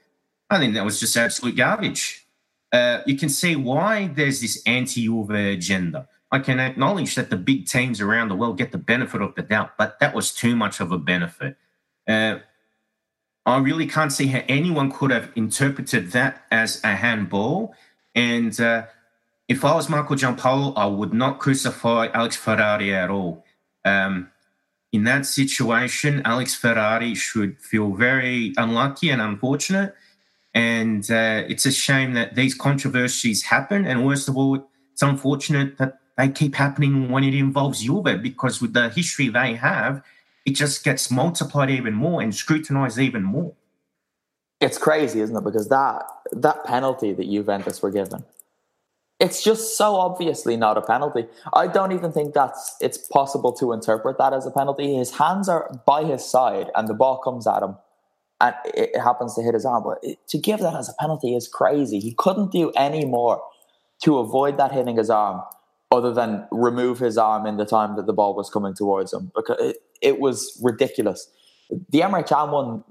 I 0.50 0.58
think 0.58 0.74
that 0.74 0.84
was 0.84 1.00
just 1.00 1.16
absolute 1.16 1.56
garbage. 1.56 2.26
Uh, 2.72 3.00
you 3.06 3.16
can 3.16 3.28
see 3.28 3.56
why 3.56 4.08
there's 4.08 4.40
this 4.40 4.62
anti-Juve 4.66 5.30
agenda. 5.30 6.08
I 6.30 6.38
can 6.40 6.60
acknowledge 6.60 7.14
that 7.14 7.30
the 7.30 7.36
big 7.36 7.66
teams 7.66 8.00
around 8.00 8.28
the 8.28 8.36
world 8.36 8.58
get 8.58 8.72
the 8.72 8.78
benefit 8.78 9.22
of 9.22 9.34
the 9.34 9.42
doubt, 9.42 9.78
but 9.78 9.98
that 10.00 10.14
was 10.14 10.32
too 10.32 10.54
much 10.54 10.80
of 10.80 10.92
a 10.92 10.98
benefit. 10.98 11.56
Uh, 12.06 12.38
I 13.48 13.56
really 13.56 13.86
can't 13.86 14.12
see 14.12 14.26
how 14.26 14.42
anyone 14.46 14.92
could 14.92 15.10
have 15.10 15.32
interpreted 15.34 16.12
that 16.12 16.42
as 16.50 16.84
a 16.84 16.88
handball. 16.88 17.74
And 18.14 18.60
uh, 18.60 18.84
if 19.48 19.64
I 19.64 19.74
was 19.74 19.88
Marco 19.88 20.14
Giampaolo, 20.14 20.74
I 20.76 20.84
would 20.84 21.14
not 21.14 21.38
crucify 21.38 22.08
Alex 22.12 22.36
Ferrari 22.36 22.94
at 22.94 23.08
all. 23.08 23.46
Um, 23.86 24.30
in 24.92 25.04
that 25.04 25.24
situation, 25.24 26.20
Alex 26.26 26.54
Ferrari 26.54 27.14
should 27.14 27.58
feel 27.58 27.94
very 27.94 28.52
unlucky 28.58 29.08
and 29.08 29.22
unfortunate. 29.22 29.94
And 30.52 31.10
uh, 31.10 31.44
it's 31.48 31.64
a 31.64 31.72
shame 31.72 32.12
that 32.14 32.34
these 32.34 32.54
controversies 32.54 33.44
happen. 33.44 33.86
And 33.86 34.04
worst 34.04 34.28
of 34.28 34.36
all, 34.36 34.68
it's 34.92 35.02
unfortunate 35.02 35.78
that 35.78 36.00
they 36.18 36.28
keep 36.28 36.54
happening 36.54 37.10
when 37.10 37.24
it 37.24 37.34
involves 37.34 37.82
Juve 37.82 38.20
because 38.22 38.60
with 38.60 38.74
the 38.74 38.90
history 38.90 39.28
they 39.28 39.54
have, 39.54 40.02
it 40.48 40.54
just 40.54 40.82
gets 40.82 41.10
multiplied 41.10 41.68
even 41.68 41.92
more 41.92 42.22
and 42.22 42.34
scrutinized 42.34 42.98
even 42.98 43.22
more. 43.22 43.52
It's 44.60 44.78
crazy, 44.78 45.20
isn't 45.20 45.36
it? 45.36 45.44
Because 45.44 45.68
that 45.68 46.04
that 46.32 46.64
penalty 46.64 47.12
that 47.12 47.26
Juventus 47.30 47.82
were 47.82 47.90
given, 47.90 48.24
it's 49.20 49.44
just 49.44 49.76
so 49.76 49.96
obviously 49.96 50.56
not 50.56 50.78
a 50.78 50.80
penalty. 50.80 51.26
I 51.52 51.66
don't 51.66 51.92
even 51.92 52.12
think 52.12 52.32
that's 52.32 52.76
it's 52.80 52.96
possible 52.96 53.52
to 53.54 53.72
interpret 53.72 54.16
that 54.16 54.32
as 54.32 54.46
a 54.46 54.50
penalty. 54.50 54.94
His 54.94 55.10
hands 55.18 55.50
are 55.50 55.70
by 55.86 56.04
his 56.04 56.24
side 56.24 56.70
and 56.74 56.88
the 56.88 56.94
ball 56.94 57.18
comes 57.18 57.46
at 57.46 57.62
him 57.62 57.76
and 58.40 58.54
it 58.64 58.98
happens 58.98 59.34
to 59.34 59.42
hit 59.42 59.52
his 59.52 59.66
arm. 59.66 59.84
But 59.84 60.02
to 60.28 60.38
give 60.38 60.60
that 60.60 60.74
as 60.74 60.88
a 60.88 60.94
penalty 60.98 61.36
is 61.36 61.46
crazy. 61.46 62.00
He 62.00 62.14
couldn't 62.14 62.52
do 62.52 62.70
any 62.70 63.04
more 63.04 63.42
to 64.04 64.16
avoid 64.18 64.56
that 64.56 64.72
hitting 64.72 64.96
his 64.96 65.10
arm 65.10 65.42
other 65.90 66.12
than 66.12 66.46
remove 66.50 66.98
his 66.98 67.16
arm 67.16 67.46
in 67.46 67.56
the 67.56 67.64
time 67.64 67.96
that 67.96 68.06
the 68.06 68.12
ball 68.12 68.34
was 68.34 68.50
coming 68.50 68.74
towards 68.74 69.12
him 69.12 69.30
because 69.34 69.56
it, 69.60 69.76
it 70.00 70.20
was 70.20 70.58
ridiculous. 70.62 71.30
The 71.90 72.00
Emre 72.00 72.26
Can 72.26 72.50
one 72.50 72.84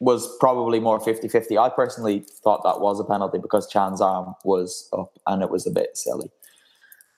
was 0.00 0.36
probably 0.38 0.80
more 0.80 0.98
50-50. 0.98 1.58
I 1.58 1.68
personally 1.70 2.24
thought 2.42 2.62
that 2.64 2.80
was 2.80 3.00
a 3.00 3.04
penalty 3.04 3.38
because 3.38 3.66
Can's 3.66 4.00
arm 4.00 4.34
was 4.44 4.88
up 4.92 5.18
and 5.26 5.42
it 5.42 5.50
was 5.50 5.66
a 5.66 5.70
bit 5.70 5.96
silly. 5.96 6.30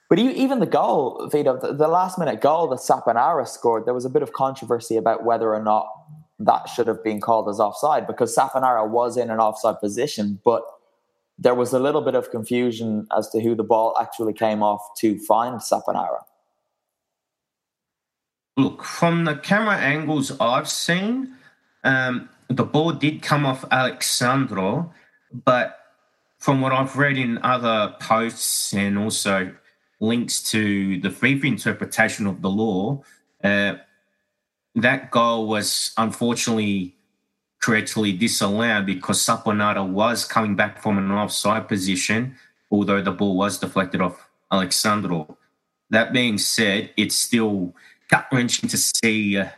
But 0.09 0.21
even 0.21 0.61
the 0.61 0.67
goal, 0.67 1.29
Vito, 1.33 1.59
the 1.59 1.89
last 1.89 2.17
minute 2.17 2.41
goal 2.41 2.69
that 2.69 2.79
Saponara 2.79 3.49
scored, 3.49 3.87
there 3.87 3.95
was 3.95 4.05
a 4.05 4.11
bit 4.11 4.23
of 4.23 4.33
controversy 4.33 4.97
about 4.97 5.25
whether 5.25 5.53
or 5.53 5.63
not 5.63 5.89
that 6.39 6.69
should 6.69 6.87
have 6.87 7.03
been 7.03 7.21
called 7.21 7.49
as 7.49 7.59
offside 7.59 8.07
because 8.07 8.37
Saponara 8.37 8.89
was 8.89 9.17
in 9.17 9.31
an 9.31 9.41
offside 9.41 9.81
position, 9.81 10.39
but 10.45 10.63
there 11.39 11.55
was 11.55 11.73
a 11.73 11.81
little 11.81 12.03
bit 12.03 12.15
of 12.15 12.31
confusion 12.31 13.09
as 13.17 13.29
to 13.31 13.41
who 13.41 13.57
the 13.57 13.65
ball 13.65 13.97
actually 14.01 14.33
came 14.33 14.63
off 14.63 14.81
to 14.99 15.19
find 15.19 15.61
Saponara. 15.61 16.23
Look, 18.57 18.85
from 18.85 19.25
the 19.25 19.37
camera 19.37 19.77
angles 19.77 20.33
I've 20.41 20.69
seen, 20.69 21.35
um, 21.85 22.31
the 22.49 22.65
ball 22.65 22.93
did 22.93 23.23
come 23.23 23.45
off 23.45 23.65
Alex 23.71 24.09
Sandro, 24.09 24.93
but 25.45 25.79
from 26.39 26.61
what 26.61 26.73
I've 26.73 26.97
read 26.97 27.19
in 27.19 27.39
other 27.39 27.95
posts 28.01 28.73
and 28.73 28.99
also 28.99 29.53
links 30.01 30.43
to 30.51 31.01
the 31.01 31.09
FIFA 31.11 31.45
interpretation 31.45 32.27
of 32.27 32.41
the 32.41 32.49
law, 32.49 33.03
uh, 33.45 33.75
that 34.75 35.11
goal 35.11 35.49
was 35.49 35.93
unfortunately 35.97 36.95
correctly 37.61 38.13
disallowed 38.13 38.87
because 38.87 39.19
Saponara 39.21 39.87
was 39.87 40.25
coming 40.25 40.55
back 40.55 40.83
from 40.83 40.99
an 40.99 41.11
offside 41.11 41.69
position, 41.69 42.37
although 42.71 43.03
the 43.03 43.13
ball 43.13 43.37
was 43.37 43.59
deflected 43.59 44.01
off 44.01 44.29
Alex 44.51 44.77
Sandro. 44.77 45.37
That 45.91 46.13
being 46.13 46.39
said, 46.39 46.91
it's 46.97 47.17
still 47.17 47.75
gut 48.09 48.27
wrenching 48.33 48.69
to 48.69 48.77
see 48.77 49.39
uh, 49.39 49.49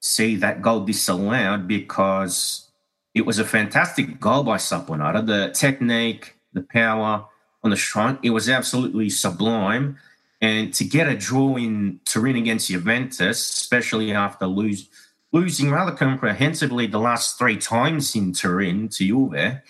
see 0.00 0.36
that 0.36 0.62
goal 0.62 0.80
disallowed 0.80 1.66
because 1.66 2.70
it 3.14 3.26
was 3.26 3.38
a 3.38 3.44
fantastic 3.44 4.20
goal 4.20 4.44
by 4.44 4.56
Saponara. 4.56 5.26
The 5.26 5.50
technique, 5.52 6.36
the 6.52 6.62
power 6.62 7.26
on 7.62 7.70
the 7.70 7.76
front, 7.76 8.20
it 8.22 8.30
was 8.30 8.48
absolutely 8.48 9.10
sublime. 9.10 9.98
And 10.40 10.72
to 10.74 10.84
get 10.84 11.08
a 11.08 11.16
draw 11.16 11.56
in 11.56 12.00
Turin 12.04 12.36
against 12.36 12.68
Juventus, 12.68 13.40
especially 13.40 14.12
after 14.12 14.46
lose, 14.46 14.88
losing 15.32 15.70
rather 15.70 15.90
comprehensively 15.90 16.86
the 16.86 17.00
last 17.00 17.38
three 17.38 17.56
times 17.56 18.14
in 18.14 18.32
Turin 18.32 18.88
to 18.90 19.04
Juve, 19.04 19.60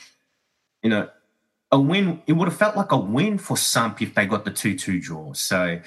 you 0.83 0.91
know, 0.91 1.09
a 1.73 1.81
win, 1.81 2.23
it 2.27 2.35
would 2.35 2.49
have 2.49 2.57
felt 2.57 2.77
like 2.77 2.93
a 2.93 2.99
win 2.99 3.39
for 3.39 3.57
Samp 3.57 4.01
if 4.03 4.15
they 4.15 4.27
got 4.27 4.45
the 4.45 4.51
2 4.51 4.77
2 4.77 5.01
draw. 5.01 5.33
So, 5.33 5.81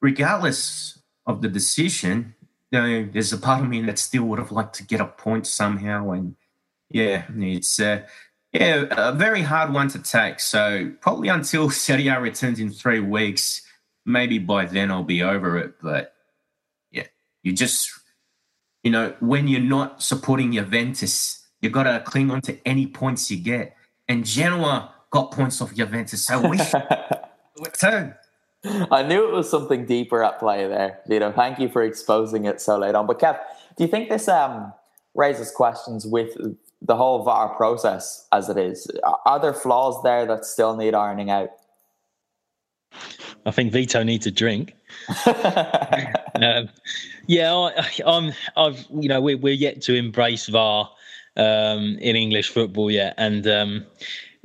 regardless 0.00 0.98
of 1.26 1.42
the 1.42 1.48
decision, 1.48 2.34
you 2.70 2.80
know, 2.80 3.08
there's 3.12 3.32
a 3.32 3.38
part 3.38 3.62
of 3.62 3.68
me 3.68 3.82
that 3.82 3.98
still 3.98 4.24
would 4.24 4.38
have 4.38 4.52
liked 4.52 4.74
to 4.76 4.84
get 4.84 5.00
a 5.00 5.06
point 5.06 5.46
somehow. 5.46 6.10
And 6.10 6.36
yeah, 6.90 7.24
it's 7.36 7.80
uh, 7.80 8.02
yeah, 8.52 8.86
a 8.90 9.12
very 9.12 9.42
hard 9.42 9.72
one 9.72 9.88
to 9.88 9.98
take. 9.98 10.40
So, 10.40 10.92
probably 11.00 11.28
until 11.28 11.70
Serie 11.84 12.08
A 12.08 12.20
returns 12.20 12.60
in 12.60 12.70
three 12.70 13.00
weeks, 13.00 13.62
maybe 14.04 14.38
by 14.38 14.66
then 14.66 14.90
I'll 14.90 15.04
be 15.04 15.22
over 15.22 15.58
it. 15.58 15.74
But 15.82 16.14
yeah, 16.90 17.06
you 17.42 17.52
just, 17.52 17.90
you 18.82 18.90
know, 18.90 19.14
when 19.20 19.48
you're 19.48 19.60
not 19.60 20.02
supporting 20.02 20.52
Juventus, 20.52 21.46
you've 21.60 21.72
got 21.72 21.84
to 21.84 22.02
cling 22.04 22.30
on 22.30 22.40
to 22.42 22.58
any 22.66 22.86
points 22.86 23.30
you 23.30 23.38
get. 23.38 23.76
And 24.08 24.24
Genoa 24.24 24.92
got 25.10 25.30
points 25.30 25.60
off 25.62 25.74
Juventus, 25.74 26.26
so 26.26 26.48
we 26.48 26.58
too. 27.78 28.12
I 28.64 29.02
knew 29.02 29.28
it 29.28 29.32
was 29.32 29.50
something 29.50 29.84
deeper 29.84 30.22
at 30.22 30.38
play 30.38 30.66
there. 30.66 31.00
Vito. 31.06 31.32
thank 31.32 31.58
you 31.58 31.68
for 31.68 31.82
exposing 31.82 32.44
it 32.46 32.60
so 32.60 32.78
late 32.78 32.94
on. 32.94 33.06
But 33.06 33.18
Kev, 33.18 33.38
do 33.76 33.84
you 33.84 33.88
think 33.88 34.08
this 34.08 34.28
um, 34.28 34.72
raises 35.14 35.50
questions 35.50 36.06
with 36.06 36.36
the 36.80 36.96
whole 36.96 37.22
VAR 37.22 37.54
process 37.56 38.26
as 38.32 38.48
it 38.48 38.56
is? 38.56 38.90
Are 39.26 39.40
there 39.40 39.54
flaws 39.54 40.02
there 40.02 40.26
that 40.26 40.44
still 40.44 40.76
need 40.76 40.94
ironing 40.94 41.30
out? 41.30 41.50
I 43.46 43.50
think 43.50 43.72
Vito 43.72 44.02
needs 44.02 44.26
a 44.26 44.30
drink. 44.30 44.74
um, 45.26 46.68
yeah, 47.26 47.52
I, 47.52 47.90
am 48.06 48.32
I've 48.56 48.86
you 48.90 49.08
know 49.08 49.20
we're 49.20 49.36
we're 49.36 49.52
yet 49.52 49.82
to 49.82 49.94
embrace 49.94 50.46
VAR 50.46 50.90
um, 51.36 51.98
in 51.98 52.16
English 52.16 52.48
football 52.50 52.90
yet, 52.90 53.14
and 53.18 53.46
um, 53.46 53.86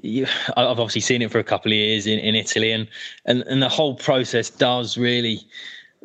you, 0.02 0.26
I've 0.56 0.80
obviously 0.80 1.02
seen 1.02 1.22
it 1.22 1.32
for 1.32 1.40
a 1.40 1.44
couple 1.44 1.72
of 1.72 1.76
years 1.76 2.08
in, 2.08 2.20
in 2.20 2.36
Italy, 2.36 2.72
and, 2.72 2.88
and 3.26 3.44
and 3.44 3.62
the 3.62 3.70
whole 3.70 3.96
process 3.96 4.50
does 4.50 4.98
really 4.98 5.48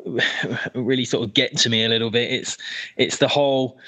really 0.75 1.05
sort 1.05 1.23
of 1.27 1.33
get 1.33 1.57
to 1.57 1.69
me 1.69 1.83
a 1.83 1.89
little 1.89 2.11
bit. 2.11 2.31
It's 2.31 2.57
it's 2.97 3.17
the 3.17 3.27
whole 3.27 3.79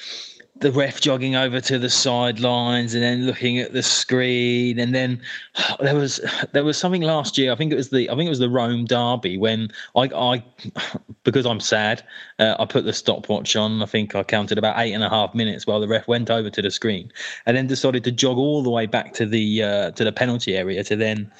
the 0.59 0.71
ref 0.71 1.01
jogging 1.01 1.35
over 1.35 1.61
to 1.61 1.77
the 1.77 1.89
sidelines 1.89 2.93
and 2.93 3.03
then 3.03 3.25
looking 3.25 3.59
at 3.59 3.73
the 3.73 3.83
screen. 3.83 4.79
And 4.79 4.93
then 4.93 5.21
there 5.79 5.95
was 5.95 6.19
there 6.51 6.63
was 6.63 6.77
something 6.77 7.01
last 7.01 7.37
year 7.37 7.51
I 7.51 7.55
think 7.55 7.71
it 7.71 7.75
was 7.75 7.89
the 7.89 8.09
I 8.09 8.15
think 8.15 8.27
it 8.27 8.29
was 8.29 8.39
the 8.39 8.49
Rome 8.49 8.85
derby 8.85 9.37
when 9.37 9.69
I 9.95 10.09
I 10.15 10.43
because 11.23 11.45
I'm 11.45 11.59
sad 11.59 12.03
uh, 12.39 12.55
I 12.59 12.65
put 12.65 12.85
the 12.85 12.93
stopwatch 12.93 13.55
on. 13.55 13.81
I 13.81 13.85
think 13.85 14.15
I 14.15 14.23
counted 14.23 14.57
about 14.57 14.79
eight 14.79 14.93
and 14.93 15.03
a 15.03 15.09
half 15.09 15.33
minutes 15.35 15.67
while 15.67 15.79
the 15.79 15.87
ref 15.87 16.07
went 16.07 16.29
over 16.29 16.49
to 16.49 16.61
the 16.61 16.71
screen 16.71 17.11
and 17.45 17.55
then 17.55 17.67
decided 17.67 18.03
to 18.05 18.11
jog 18.11 18.37
all 18.37 18.63
the 18.63 18.69
way 18.69 18.85
back 18.85 19.13
to 19.13 19.25
the 19.25 19.63
uh, 19.63 19.91
to 19.91 20.03
the 20.03 20.11
penalty 20.11 20.55
area 20.55 20.83
to 20.83 20.95
then 20.95 21.31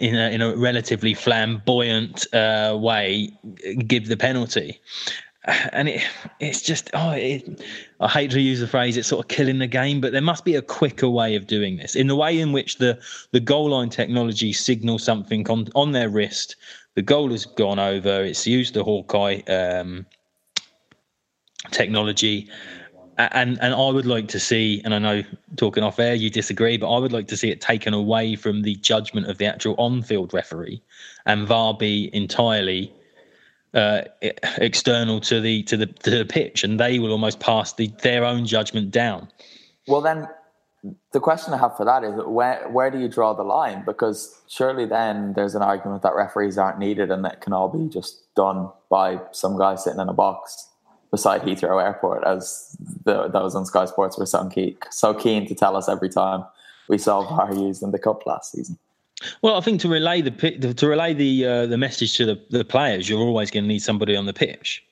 in 0.00 0.16
a, 0.16 0.30
in 0.30 0.42
a 0.42 0.56
relatively 0.56 1.14
flamboyant 1.14 2.26
uh, 2.34 2.76
way 2.80 3.30
give 3.86 4.08
the 4.08 4.16
penalty 4.16 4.80
and 5.72 5.88
it 5.88 6.02
it's 6.38 6.60
just 6.60 6.90
oh 6.94 7.12
it, 7.12 7.62
I 8.00 8.08
hate 8.08 8.30
to 8.32 8.40
use 8.40 8.60
the 8.60 8.68
phrase 8.68 8.96
it's 8.96 9.08
sort 9.08 9.24
of 9.24 9.28
killing 9.28 9.58
the 9.58 9.66
game 9.66 10.00
but 10.00 10.12
there 10.12 10.20
must 10.20 10.44
be 10.44 10.54
a 10.54 10.62
quicker 10.62 11.08
way 11.08 11.34
of 11.36 11.46
doing 11.46 11.76
this 11.76 11.96
in 11.96 12.06
the 12.06 12.16
way 12.16 12.38
in 12.38 12.52
which 12.52 12.78
the 12.78 12.98
the 13.32 13.40
goal 13.40 13.70
line 13.70 13.88
technology 13.88 14.52
signals 14.52 15.02
something 15.02 15.48
on 15.48 15.68
on 15.74 15.92
their 15.92 16.08
wrist 16.08 16.56
the 16.94 17.02
goal 17.02 17.30
has 17.30 17.46
gone 17.46 17.78
over 17.78 18.22
it's 18.22 18.46
used 18.46 18.74
the 18.74 18.84
Hawkeye 18.84 19.40
um, 19.48 20.06
technology. 21.70 22.48
And 23.18 23.58
and 23.60 23.74
I 23.74 23.90
would 23.90 24.06
like 24.06 24.28
to 24.28 24.40
see, 24.40 24.80
and 24.82 24.94
I 24.94 24.98
know 24.98 25.22
talking 25.56 25.84
off 25.84 25.98
air 25.98 26.14
you 26.14 26.30
disagree, 26.30 26.78
but 26.78 26.90
I 26.90 26.98
would 26.98 27.12
like 27.12 27.28
to 27.28 27.36
see 27.36 27.50
it 27.50 27.60
taken 27.60 27.92
away 27.92 28.34
from 28.34 28.62
the 28.62 28.76
judgment 28.76 29.26
of 29.28 29.36
the 29.36 29.44
actual 29.44 29.74
on-field 29.76 30.32
referee, 30.32 30.82
and 31.26 31.46
VAR 31.46 31.74
be 31.74 32.08
entirely 32.14 32.94
uh, 33.74 34.02
external 34.58 35.20
to 35.20 35.40
the 35.40 35.62
to 35.64 35.76
the 35.76 35.86
to 35.86 36.10
the 36.10 36.24
pitch, 36.24 36.64
and 36.64 36.78
they 36.78 36.98
will 36.98 37.12
almost 37.12 37.40
pass 37.40 37.72
the, 37.72 37.88
their 38.02 38.24
own 38.24 38.46
judgment 38.46 38.90
down. 38.90 39.28
Well, 39.86 40.00
then 40.00 40.28
the 41.12 41.20
question 41.20 41.52
I 41.52 41.58
have 41.58 41.76
for 41.76 41.84
that 41.84 42.04
is 42.04 42.14
where 42.26 42.68
where 42.68 42.90
do 42.90 42.98
you 42.98 43.08
draw 43.08 43.34
the 43.34 43.42
line? 43.42 43.84
Because 43.84 44.40
surely 44.48 44.86
then 44.86 45.34
there's 45.34 45.54
an 45.54 45.62
argument 45.62 46.02
that 46.02 46.14
referees 46.14 46.58
aren't 46.58 46.78
needed 46.78 47.10
and 47.10 47.24
that 47.24 47.40
can 47.40 47.52
all 47.52 47.68
be 47.68 47.88
just 47.88 48.34
done 48.34 48.70
by 48.88 49.20
some 49.32 49.58
guy 49.58 49.74
sitting 49.74 50.00
in 50.00 50.08
a 50.08 50.14
box 50.14 50.68
beside 51.10 51.42
Heathrow 51.42 51.82
Airport, 51.82 52.24
as 52.24 52.76
the, 53.04 53.28
those 53.28 53.54
on 53.56 53.66
Sky 53.66 53.84
Sports 53.84 54.16
were 54.16 54.26
so 54.26 54.48
keen, 54.48 54.76
so 54.90 55.12
keen 55.12 55.46
to 55.48 55.54
tell 55.54 55.76
us 55.76 55.88
every 55.88 56.08
time 56.08 56.44
we 56.88 56.98
saw 56.98 57.22
VAR 57.22 57.52
used 57.52 57.82
in 57.82 57.90
the 57.90 57.98
cup 57.98 58.24
last 58.26 58.52
season. 58.52 58.78
Well, 59.42 59.56
I 59.56 59.60
think 59.60 59.80
to 59.82 59.88
relay 59.88 60.22
the 60.22 60.74
to 60.74 60.88
relay 60.88 61.14
the 61.14 61.46
uh, 61.46 61.66
the 61.66 61.78
message 61.78 62.16
to 62.16 62.24
the, 62.24 62.40
the 62.50 62.64
players, 62.64 63.08
you're 63.08 63.20
always 63.20 63.50
going 63.50 63.64
to 63.64 63.68
need 63.68 63.80
somebody 63.80 64.16
on 64.16 64.26
the 64.26 64.32
pitch. 64.32 64.84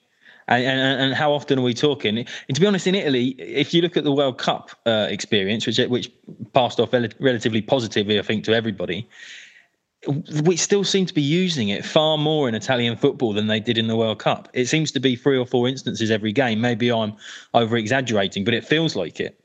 And, 0.49 0.65
and, 0.65 1.03
and, 1.03 1.15
how 1.15 1.33
often 1.33 1.59
are 1.59 1.63
we 1.63 1.75
talking? 1.75 2.17
And 2.19 2.55
to 2.55 2.61
be 2.61 2.67
honest, 2.67 2.87
in 2.87 2.95
Italy, 2.95 3.37
if 3.39 3.75
you 3.75 3.83
look 3.83 3.99
at 3.99 4.05
the 4.05 4.13
World 4.13 4.39
Cup 4.39 4.71
uh, 4.87 5.07
experience, 5.11 5.67
which 5.67 5.79
which 5.79 6.11
passed 6.55 6.81
off 6.81 6.93
rel- 6.93 7.09
relatively 7.21 7.61
positively, 7.61 8.19
I 8.19 8.23
think, 8.23 8.45
to 8.45 8.55
everybody, 8.55 9.07
we 10.43 10.57
still 10.57 10.85
seem 10.85 11.05
to 11.07 11.13
be 11.13 11.23
using 11.23 11.69
it 11.69 11.85
far 11.85 12.17
more 12.17 12.49
in 12.49 12.55
Italian 12.55 12.97
football 12.97 13.35
than 13.35 13.49
they 13.49 13.61
did 13.61 13.77
in 13.77 13.89
the 13.89 13.97
World 13.97 14.21
Cup. 14.21 14.49
It 14.55 14.67
seems 14.67 14.91
to 14.93 15.01
be 15.01 15.17
three 15.17 15.37
or 15.37 15.45
four 15.45 15.69
instances 15.69 16.11
every 16.11 16.33
game. 16.33 16.63
Maybe 16.63 16.91
I'm 16.91 17.15
over 17.53 17.77
exaggerating, 17.77 18.45
but 18.45 18.55
it 18.55 18.65
feels 18.65 18.97
like 18.97 19.21
it. 19.21 19.39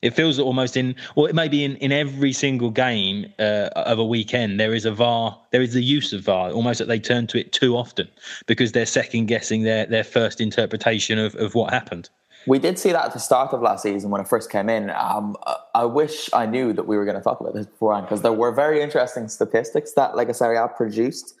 It 0.00 0.14
feels 0.14 0.38
almost 0.38 0.76
in, 0.76 0.94
or 1.16 1.28
it 1.28 1.34
may 1.34 1.48
be 1.48 1.64
in, 1.64 1.76
in 1.76 1.90
every 1.90 2.32
single 2.32 2.70
game 2.70 3.32
uh, 3.40 3.70
of 3.74 3.98
a 3.98 4.04
weekend, 4.04 4.60
there 4.60 4.72
is 4.72 4.84
a 4.84 4.92
VAR, 4.92 5.36
there 5.50 5.62
is 5.62 5.74
the 5.74 5.82
use 5.82 6.12
of 6.12 6.22
VAR, 6.22 6.50
almost 6.50 6.78
that 6.78 6.86
they 6.86 7.00
turn 7.00 7.26
to 7.28 7.38
it 7.38 7.52
too 7.52 7.76
often 7.76 8.08
because 8.46 8.72
they're 8.72 8.86
second 8.86 9.26
guessing 9.26 9.64
their, 9.64 9.86
their 9.86 10.04
first 10.04 10.40
interpretation 10.40 11.18
of, 11.18 11.34
of 11.34 11.54
what 11.56 11.72
happened. 11.72 12.10
We 12.46 12.58
did 12.58 12.78
see 12.78 12.92
that 12.92 13.04
at 13.04 13.12
the 13.12 13.18
start 13.18 13.52
of 13.52 13.60
last 13.60 13.82
season 13.82 14.10
when 14.10 14.20
it 14.20 14.28
first 14.28 14.50
came 14.50 14.68
in. 14.68 14.90
Um, 14.90 15.36
I 15.74 15.84
wish 15.84 16.30
I 16.32 16.46
knew 16.46 16.72
that 16.72 16.86
we 16.86 16.96
were 16.96 17.04
going 17.04 17.16
to 17.16 17.22
talk 17.22 17.40
about 17.40 17.54
this 17.54 17.66
beforehand 17.66 18.06
because 18.06 18.22
there 18.22 18.32
were 18.32 18.52
very 18.52 18.80
interesting 18.80 19.28
statistics 19.28 19.92
that 19.94 20.12
Lega 20.12 20.76
produced 20.76 21.34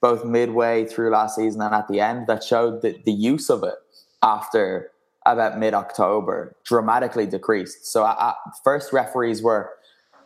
both 0.00 0.24
midway 0.24 0.84
through 0.84 1.10
last 1.10 1.36
season 1.36 1.60
and 1.62 1.74
at 1.74 1.86
the 1.88 2.00
end 2.00 2.26
that 2.26 2.42
showed 2.42 2.82
that 2.82 3.04
the 3.04 3.12
use 3.12 3.48
of 3.48 3.62
it 3.62 3.74
after 4.22 4.89
about 5.26 5.58
mid 5.58 5.74
October 5.74 6.56
dramatically 6.64 7.26
decreased. 7.26 7.86
So 7.86 8.06
at 8.06 8.34
first, 8.64 8.92
referees 8.92 9.42
were 9.42 9.70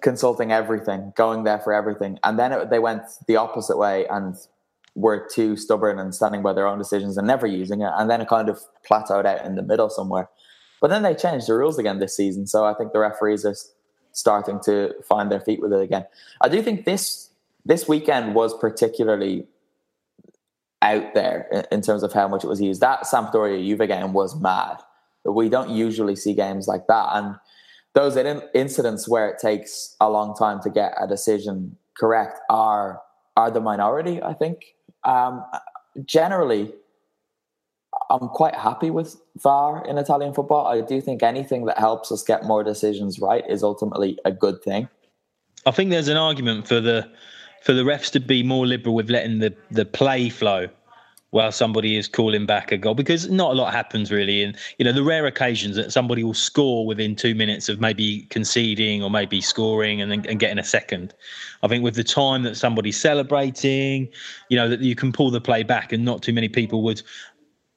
consulting 0.00 0.52
everything, 0.52 1.12
going 1.16 1.44
there 1.44 1.58
for 1.58 1.72
everything, 1.72 2.18
and 2.22 2.38
then 2.38 2.52
it, 2.52 2.70
they 2.70 2.78
went 2.78 3.02
the 3.26 3.36
opposite 3.36 3.78
way 3.78 4.06
and 4.08 4.36
were 4.94 5.26
too 5.32 5.56
stubborn 5.56 5.98
and 5.98 6.14
standing 6.14 6.42
by 6.42 6.52
their 6.52 6.66
own 6.66 6.78
decisions 6.78 7.16
and 7.16 7.26
never 7.26 7.46
using 7.46 7.80
it. 7.80 7.90
And 7.96 8.08
then 8.08 8.20
it 8.20 8.28
kind 8.28 8.48
of 8.48 8.60
plateaued 8.88 9.26
out 9.26 9.44
in 9.44 9.56
the 9.56 9.62
middle 9.62 9.90
somewhere. 9.90 10.28
But 10.80 10.88
then 10.88 11.02
they 11.02 11.14
changed 11.14 11.48
the 11.48 11.54
rules 11.54 11.78
again 11.78 11.98
this 11.98 12.16
season, 12.16 12.46
so 12.46 12.64
I 12.64 12.74
think 12.74 12.92
the 12.92 12.98
referees 13.00 13.44
are 13.44 13.56
starting 14.12 14.60
to 14.64 14.92
find 15.08 15.30
their 15.30 15.40
feet 15.40 15.60
with 15.60 15.72
it 15.72 15.80
again. 15.80 16.06
I 16.40 16.48
do 16.48 16.62
think 16.62 16.84
this 16.84 17.30
this 17.66 17.88
weekend 17.88 18.34
was 18.34 18.56
particularly 18.58 19.46
out 20.84 21.14
there 21.14 21.64
in, 21.72 21.80
terms 21.80 22.02
of 22.02 22.12
how 22.12 22.28
much 22.28 22.44
it 22.44 22.46
was 22.46 22.60
used. 22.60 22.80
That 22.80 23.04
Sampdoria 23.04 23.64
Juve 23.66 23.88
game 23.88 24.12
was 24.12 24.38
mad. 24.38 24.76
We 25.24 25.48
don't 25.48 25.70
usually 25.70 26.14
see 26.14 26.34
games 26.34 26.68
like 26.68 26.86
that, 26.88 27.08
and 27.14 27.36
those 27.94 28.16
incidents 28.16 29.08
where 29.08 29.28
it 29.28 29.38
takes 29.38 29.96
a 30.00 30.10
long 30.10 30.36
time 30.36 30.60
to 30.62 30.70
get 30.70 30.92
a 31.00 31.08
decision 31.08 31.76
correct 31.96 32.38
are 32.50 33.00
are 33.36 33.50
the 33.50 33.60
minority. 33.60 34.22
I 34.22 34.34
think 34.34 34.74
um, 35.04 35.44
generally, 36.04 36.72
I'm 38.10 38.28
quite 38.28 38.54
happy 38.54 38.90
with 38.90 39.16
VAR 39.38 39.84
in 39.86 39.96
Italian 39.96 40.34
football. 40.34 40.66
I 40.66 40.82
do 40.82 41.00
think 41.00 41.22
anything 41.22 41.64
that 41.64 41.78
helps 41.78 42.12
us 42.12 42.22
get 42.22 42.44
more 42.44 42.62
decisions 42.62 43.18
right 43.18 43.44
is 43.48 43.62
ultimately 43.62 44.18
a 44.24 44.32
good 44.32 44.62
thing. 44.62 44.88
I 45.66 45.70
think 45.70 45.90
there's 45.90 46.08
an 46.08 46.18
argument 46.18 46.68
for 46.68 46.80
the 46.80 47.10
for 47.64 47.72
the 47.72 47.82
refs 47.82 48.10
to 48.12 48.20
be 48.20 48.42
more 48.42 48.66
liberal 48.66 48.94
with 48.94 49.08
letting 49.08 49.38
the, 49.38 49.54
the 49.70 49.86
play 49.86 50.28
flow 50.28 50.68
while 51.30 51.50
somebody 51.50 51.96
is 51.96 52.06
calling 52.06 52.46
back 52.46 52.70
a 52.70 52.76
goal 52.76 52.94
because 52.94 53.28
not 53.28 53.52
a 53.52 53.54
lot 53.54 53.72
happens 53.72 54.12
really. 54.12 54.42
And 54.42 54.56
you 54.78 54.84
know, 54.84 54.92
the 54.92 55.02
rare 55.02 55.26
occasions 55.26 55.74
that 55.74 55.90
somebody 55.90 56.22
will 56.22 56.34
score 56.34 56.86
within 56.86 57.16
two 57.16 57.34
minutes 57.34 57.68
of 57.68 57.80
maybe 57.80 58.26
conceding 58.30 59.02
or 59.02 59.10
maybe 59.10 59.40
scoring 59.40 60.00
and 60.00 60.12
then 60.12 60.24
and 60.28 60.38
getting 60.38 60.58
a 60.58 60.64
second. 60.64 61.14
I 61.62 61.68
think 61.68 61.82
with 61.82 61.96
the 61.96 62.04
time 62.04 62.42
that 62.42 62.56
somebody's 62.56 63.00
celebrating, 63.00 64.10
you 64.50 64.56
know, 64.56 64.68
that 64.68 64.80
you 64.80 64.94
can 64.94 65.10
pull 65.10 65.30
the 65.30 65.40
play 65.40 65.62
back 65.62 65.90
and 65.92 66.04
not 66.04 66.22
too 66.22 66.34
many 66.34 66.48
people 66.48 66.82
would 66.82 67.02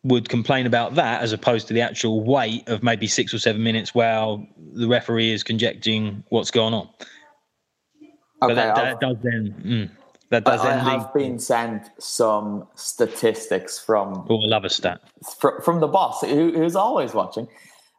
would 0.04 0.30
complain 0.30 0.66
about 0.66 0.96
that 0.96 1.24
as 1.24 1.32
opposed 1.32 1.68
to 1.70 1.74
the 1.74 1.82
actual 1.82 2.24
wait 2.24 2.68
of 2.68 2.84
maybe 2.84 3.08
six 3.08 3.34
or 3.34 3.40
seven 3.40 3.64
minutes 3.64 3.96
while 3.96 4.46
the 4.74 4.88
referee 4.88 5.32
is 5.32 5.44
conjecturing 5.44 6.24
what's 6.30 6.52
going 6.52 6.74
on. 6.74 6.88
Okay, 8.42 8.54
that, 8.54 8.76
that 8.76 9.00
does 9.00 9.18
then. 9.22 9.56
Mm, 9.66 9.90
that 10.30 10.44
does 10.44 10.62
I 10.62 10.74
have 10.74 11.14
been 11.14 11.40
sent 11.40 11.90
some 12.00 12.68
statistics 12.76 13.80
from. 13.80 14.26
Oh, 14.30 14.44
I 14.44 14.48
love 14.48 14.66
a 14.66 14.70
stat 14.70 15.02
from, 15.40 15.62
from 15.62 15.80
the 15.80 15.88
boss, 15.88 16.22
who, 16.22 16.54
who's 16.54 16.76
always 16.76 17.14
watching. 17.14 17.48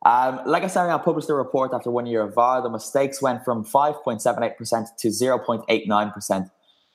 Um, 0.05 0.41
like 0.47 0.63
I 0.63 0.69
said, 0.69 0.89
I 0.89 0.99
published 0.99 1.29
a 1.29 1.35
report 1.35 1.73
after 1.73 1.91
one 1.91 2.07
year 2.07 2.23
of 2.23 2.35
VAR. 2.35 2.63
The 2.63 2.71
mistakes 2.71 3.21
went 3.21 3.45
from 3.45 3.65
5.78% 3.65 4.97
to 4.99 5.09
0.89%. 5.09 6.51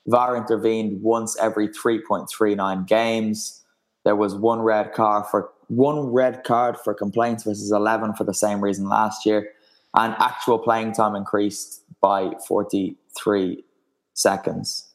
VAR 0.06 0.36
intervened 0.36 1.02
once 1.02 1.36
every 1.38 1.68
3.39 1.68 2.86
games. 2.86 3.62
There 4.04 4.16
was 4.16 4.34
one 4.34 4.60
red 4.60 4.92
card 4.92 5.26
for 5.30 5.50
one 5.68 6.12
red 6.12 6.44
card 6.44 6.76
for 6.78 6.94
complaints 6.94 7.44
versus 7.44 7.72
11 7.72 8.14
for 8.14 8.24
the 8.24 8.34
same 8.34 8.60
reason 8.60 8.88
last 8.88 9.24
year. 9.24 9.50
And 9.96 10.14
actual 10.18 10.58
playing 10.58 10.92
time 10.92 11.14
increased 11.14 11.83
by 12.04 12.30
43 12.46 13.64
seconds. 14.12 14.94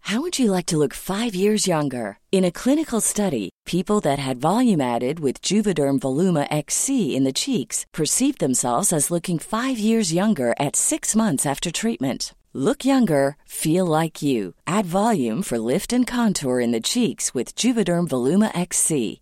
How 0.00 0.20
would 0.20 0.38
you 0.38 0.50
like 0.50 0.66
to 0.66 0.76
look 0.76 0.92
five 0.92 1.34
years 1.34 1.66
younger? 1.66 2.18
In 2.30 2.44
a 2.44 2.50
clinical 2.50 3.00
study, 3.00 3.48
people 3.64 4.00
that 4.00 4.18
had 4.18 4.42
volume 4.42 4.82
added 4.82 5.20
with 5.20 5.40
Juvederm 5.40 6.00
Voluma 6.00 6.46
XC 6.50 7.16
in 7.16 7.24
the 7.24 7.38
cheeks 7.44 7.86
perceived 7.94 8.40
themselves 8.40 8.92
as 8.92 9.10
looking 9.10 9.38
five 9.38 9.78
years 9.78 10.12
younger 10.12 10.52
at 10.58 10.76
six 10.76 11.16
months 11.16 11.46
after 11.46 11.70
treatment. 11.70 12.34
Look 12.52 12.84
younger, 12.84 13.36
feel 13.46 13.86
like 13.86 14.20
you. 14.20 14.54
Add 14.66 14.84
volume 14.84 15.42
for 15.42 15.70
lift 15.72 15.94
and 15.94 16.06
contour 16.06 16.60
in 16.60 16.72
the 16.72 16.88
cheeks 16.92 17.32
with 17.32 17.56
Juvederm 17.56 18.06
Voluma 18.08 18.50
XC. 18.54 19.21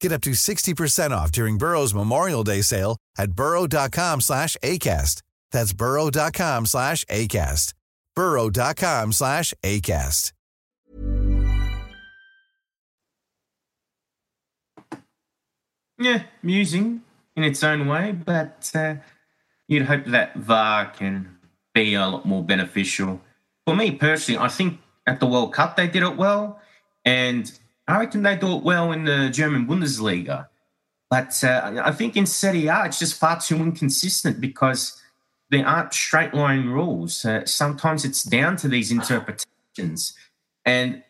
Get 0.00 0.12
up 0.12 0.22
to 0.22 0.30
60% 0.30 1.10
off 1.10 1.32
during 1.32 1.58
Burrow's 1.58 1.94
Memorial 1.94 2.44
Day 2.44 2.62
sale 2.62 2.96
at 3.18 3.32
burrow.com 3.32 4.20
slash 4.20 4.56
ACAST. 4.62 5.22
That's 5.52 5.72
burrow.com 5.72 6.66
slash 6.66 7.04
ACAST. 7.06 7.72
burrow.com 8.14 9.12
slash 9.12 9.54
ACAST. 9.62 10.32
Yeah, 15.98 16.24
amusing 16.42 17.02
in 17.36 17.44
its 17.44 17.64
own 17.64 17.86
way, 17.86 18.12
but 18.12 18.70
uh, 18.74 18.96
you'd 19.66 19.86
hope 19.86 20.04
that 20.06 20.36
VAR 20.36 20.90
can 20.90 21.38
be 21.74 21.94
a 21.94 22.06
lot 22.06 22.26
more 22.26 22.42
beneficial. 22.42 23.20
For 23.66 23.74
me 23.74 23.92
personally, 23.92 24.38
I 24.38 24.48
think 24.48 24.78
at 25.06 25.20
the 25.20 25.26
World 25.26 25.54
Cup 25.54 25.76
they 25.76 25.88
did 25.88 26.02
it 26.02 26.16
well, 26.16 26.60
and 27.04 27.50
I 27.88 28.00
reckon 28.00 28.22
they 28.22 28.36
do 28.36 28.56
it 28.56 28.62
well 28.62 28.92
in 28.92 29.04
the 29.04 29.30
German 29.30 29.66
Bundesliga. 29.66 30.48
But 31.08 31.42
uh, 31.44 31.82
I 31.84 31.92
think 31.92 32.16
in 32.16 32.26
Serie 32.26 32.66
A, 32.66 32.86
it's 32.86 32.98
just 32.98 33.14
far 33.14 33.40
too 33.40 33.56
inconsistent 33.56 34.40
because 34.40 35.00
there 35.50 35.64
aren't 35.64 35.94
straight 35.94 36.34
line 36.34 36.66
rules. 36.66 37.24
Uh, 37.24 37.44
sometimes 37.46 38.04
it's 38.04 38.24
down 38.24 38.56
to 38.56 38.68
these 38.68 38.90
interpretations. 38.90 40.14
And 40.64 41.04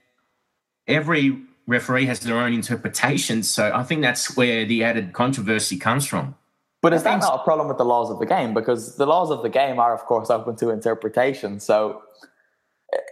every 0.86 1.38
referee 1.66 2.06
has 2.06 2.20
their 2.20 2.36
own 2.36 2.52
interpretations. 2.52 3.50
So 3.50 3.72
I 3.74 3.82
think 3.82 4.02
that's 4.02 4.36
where 4.36 4.66
the 4.66 4.84
added 4.84 5.14
controversy 5.14 5.78
comes 5.78 6.06
from. 6.06 6.34
But 6.82 6.92
is 6.92 7.02
that 7.04 7.20
not 7.20 7.40
a 7.40 7.42
problem 7.42 7.68
with 7.68 7.78
the 7.78 7.84
laws 7.84 8.10
of 8.10 8.18
the 8.18 8.26
game? 8.26 8.52
Because 8.52 8.96
the 8.96 9.06
laws 9.06 9.30
of 9.30 9.42
the 9.42 9.48
game 9.48 9.80
are, 9.80 9.94
of 9.94 10.02
course, 10.04 10.28
open 10.30 10.56
to 10.56 10.70
interpretation. 10.70 11.58
So 11.58 12.02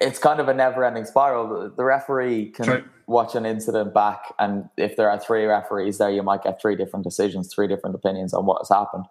it's 0.00 0.18
kind 0.18 0.40
of 0.40 0.48
a 0.48 0.54
never-ending 0.54 1.04
spiral. 1.04 1.70
The 1.76 1.84
referee 1.84 2.50
can 2.50 2.64
True. 2.64 2.84
watch 3.06 3.34
an 3.34 3.44
incident 3.44 3.92
back, 3.92 4.32
and 4.38 4.68
if 4.76 4.96
there 4.96 5.10
are 5.10 5.18
three 5.18 5.44
referees 5.44 5.98
there, 5.98 6.10
you 6.10 6.22
might 6.22 6.42
get 6.42 6.60
three 6.60 6.76
different 6.76 7.04
decisions, 7.04 7.52
three 7.52 7.66
different 7.66 7.94
opinions 7.96 8.32
on 8.32 8.46
what 8.46 8.58
has 8.60 8.68
happened. 8.68 9.06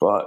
But 0.00 0.26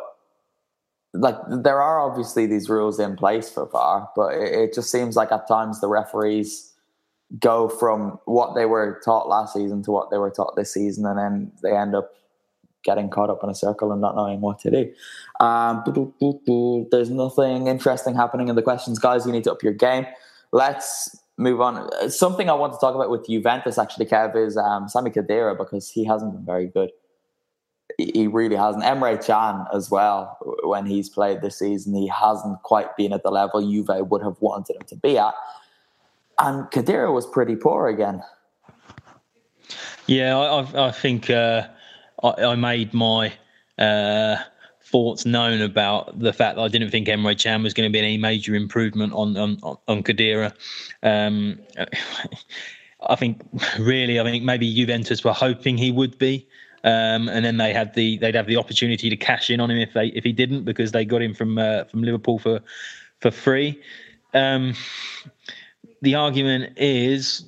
like, 1.13 1.35
there 1.49 1.81
are 1.81 1.99
obviously 1.99 2.45
these 2.45 2.69
rules 2.69 2.99
in 2.99 3.15
place 3.15 3.49
for 3.49 3.67
VAR, 3.69 4.09
but 4.15 4.33
it, 4.33 4.53
it 4.53 4.73
just 4.73 4.91
seems 4.91 5.15
like 5.15 5.31
at 5.31 5.47
times 5.47 5.81
the 5.81 5.87
referees 5.87 6.73
go 7.39 7.67
from 7.67 8.19
what 8.25 8.55
they 8.55 8.65
were 8.65 9.01
taught 9.03 9.27
last 9.27 9.53
season 9.53 9.81
to 9.83 9.91
what 9.91 10.11
they 10.11 10.17
were 10.17 10.31
taught 10.31 10.55
this 10.55 10.73
season, 10.73 11.05
and 11.05 11.17
then 11.17 11.51
they 11.63 11.75
end 11.75 11.95
up 11.95 12.11
getting 12.85 13.09
caught 13.09 13.29
up 13.29 13.43
in 13.43 13.49
a 13.49 13.55
circle 13.55 13.91
and 13.91 13.99
not 13.99 14.15
knowing 14.15 14.39
what 14.39 14.59
to 14.59 14.71
do. 14.71 14.93
Um, 15.39 15.83
there's 16.91 17.09
nothing 17.09 17.67
interesting 17.67 18.15
happening 18.15 18.47
in 18.47 18.55
the 18.55 18.61
questions, 18.61 18.99
guys. 18.99 19.25
You 19.25 19.33
need 19.33 19.43
to 19.43 19.51
up 19.51 19.63
your 19.63 19.73
game. 19.73 20.05
Let's 20.51 21.17
move 21.37 21.59
on. 21.59 21.89
Something 22.09 22.49
I 22.49 22.53
want 22.53 22.73
to 22.73 22.79
talk 22.79 22.95
about 22.95 23.09
with 23.09 23.27
Juventus, 23.27 23.77
actually, 23.77 24.05
Kev, 24.05 24.35
is 24.35 24.55
um, 24.55 24.87
Sami 24.87 25.11
Khedira 25.11 25.57
because 25.57 25.89
he 25.89 26.05
hasn't 26.05 26.33
been 26.33 26.45
very 26.45 26.67
good. 26.67 26.91
He 27.97 28.27
really 28.27 28.55
hasn't. 28.55 28.83
Emre 28.83 29.23
Can 29.25 29.65
as 29.73 29.89
well. 29.89 30.37
When 30.63 30.85
he's 30.85 31.09
played 31.09 31.41
this 31.41 31.59
season, 31.59 31.93
he 31.95 32.07
hasn't 32.07 32.61
quite 32.63 32.95
been 32.97 33.13
at 33.13 33.23
the 33.23 33.31
level 33.31 33.61
Juve 33.61 34.07
would 34.09 34.21
have 34.21 34.37
wanted 34.39 34.75
him 34.75 34.83
to 34.87 34.95
be 34.95 35.17
at. 35.17 35.33
And 36.39 36.65
Khedira 36.71 37.13
was 37.13 37.25
pretty 37.25 37.55
poor 37.55 37.87
again. 37.87 38.21
Yeah, 40.07 40.37
I, 40.37 40.87
I 40.87 40.91
think 40.91 41.29
uh, 41.29 41.67
I, 42.25 42.51
I 42.51 42.55
made 42.55 42.93
my 42.93 43.33
uh, 43.77 44.37
thoughts 44.81 45.25
known 45.25 45.61
about 45.61 46.19
the 46.19 46.33
fact 46.33 46.55
that 46.55 46.61
I 46.61 46.67
didn't 46.67 46.91
think 46.91 47.07
Emre 47.07 47.41
Can 47.41 47.63
was 47.63 47.73
going 47.73 47.89
to 47.89 47.93
be 47.93 47.99
any 47.99 48.17
major 48.17 48.55
improvement 48.55 49.13
on 49.13 49.35
on, 49.37 49.57
on 49.87 50.03
Khedira. 50.03 50.53
Um, 51.03 51.59
I 53.07 53.15
think 53.15 53.41
really, 53.77 54.19
I 54.19 54.23
think 54.23 54.43
maybe 54.43 54.73
Juventus 54.73 55.23
were 55.23 55.33
hoping 55.33 55.77
he 55.77 55.91
would 55.91 56.17
be. 56.17 56.47
Um, 56.83 57.29
and 57.29 57.43
then 57.43 57.57
they 57.57 57.73
had 57.73 57.95
the 57.95 58.17
they'd 58.19 58.35
have 58.35 58.45
the 58.45 58.57
opportunity 58.57 59.09
to 59.09 59.17
cash 59.17 59.49
in 59.49 59.59
on 59.59 59.71
him 59.71 59.79
if 59.79 59.93
they 59.93 60.07
if 60.07 60.23
he 60.23 60.31
didn't 60.31 60.65
because 60.65 60.91
they 60.91 61.03
got 61.03 61.21
him 61.21 61.33
from 61.33 61.57
uh, 61.57 61.85
from 61.85 62.03
Liverpool 62.03 62.37
for 62.37 62.61
for 63.21 63.31
free. 63.31 63.81
Um, 64.35 64.75
the 66.03 66.13
argument 66.13 66.77
is 66.77 67.43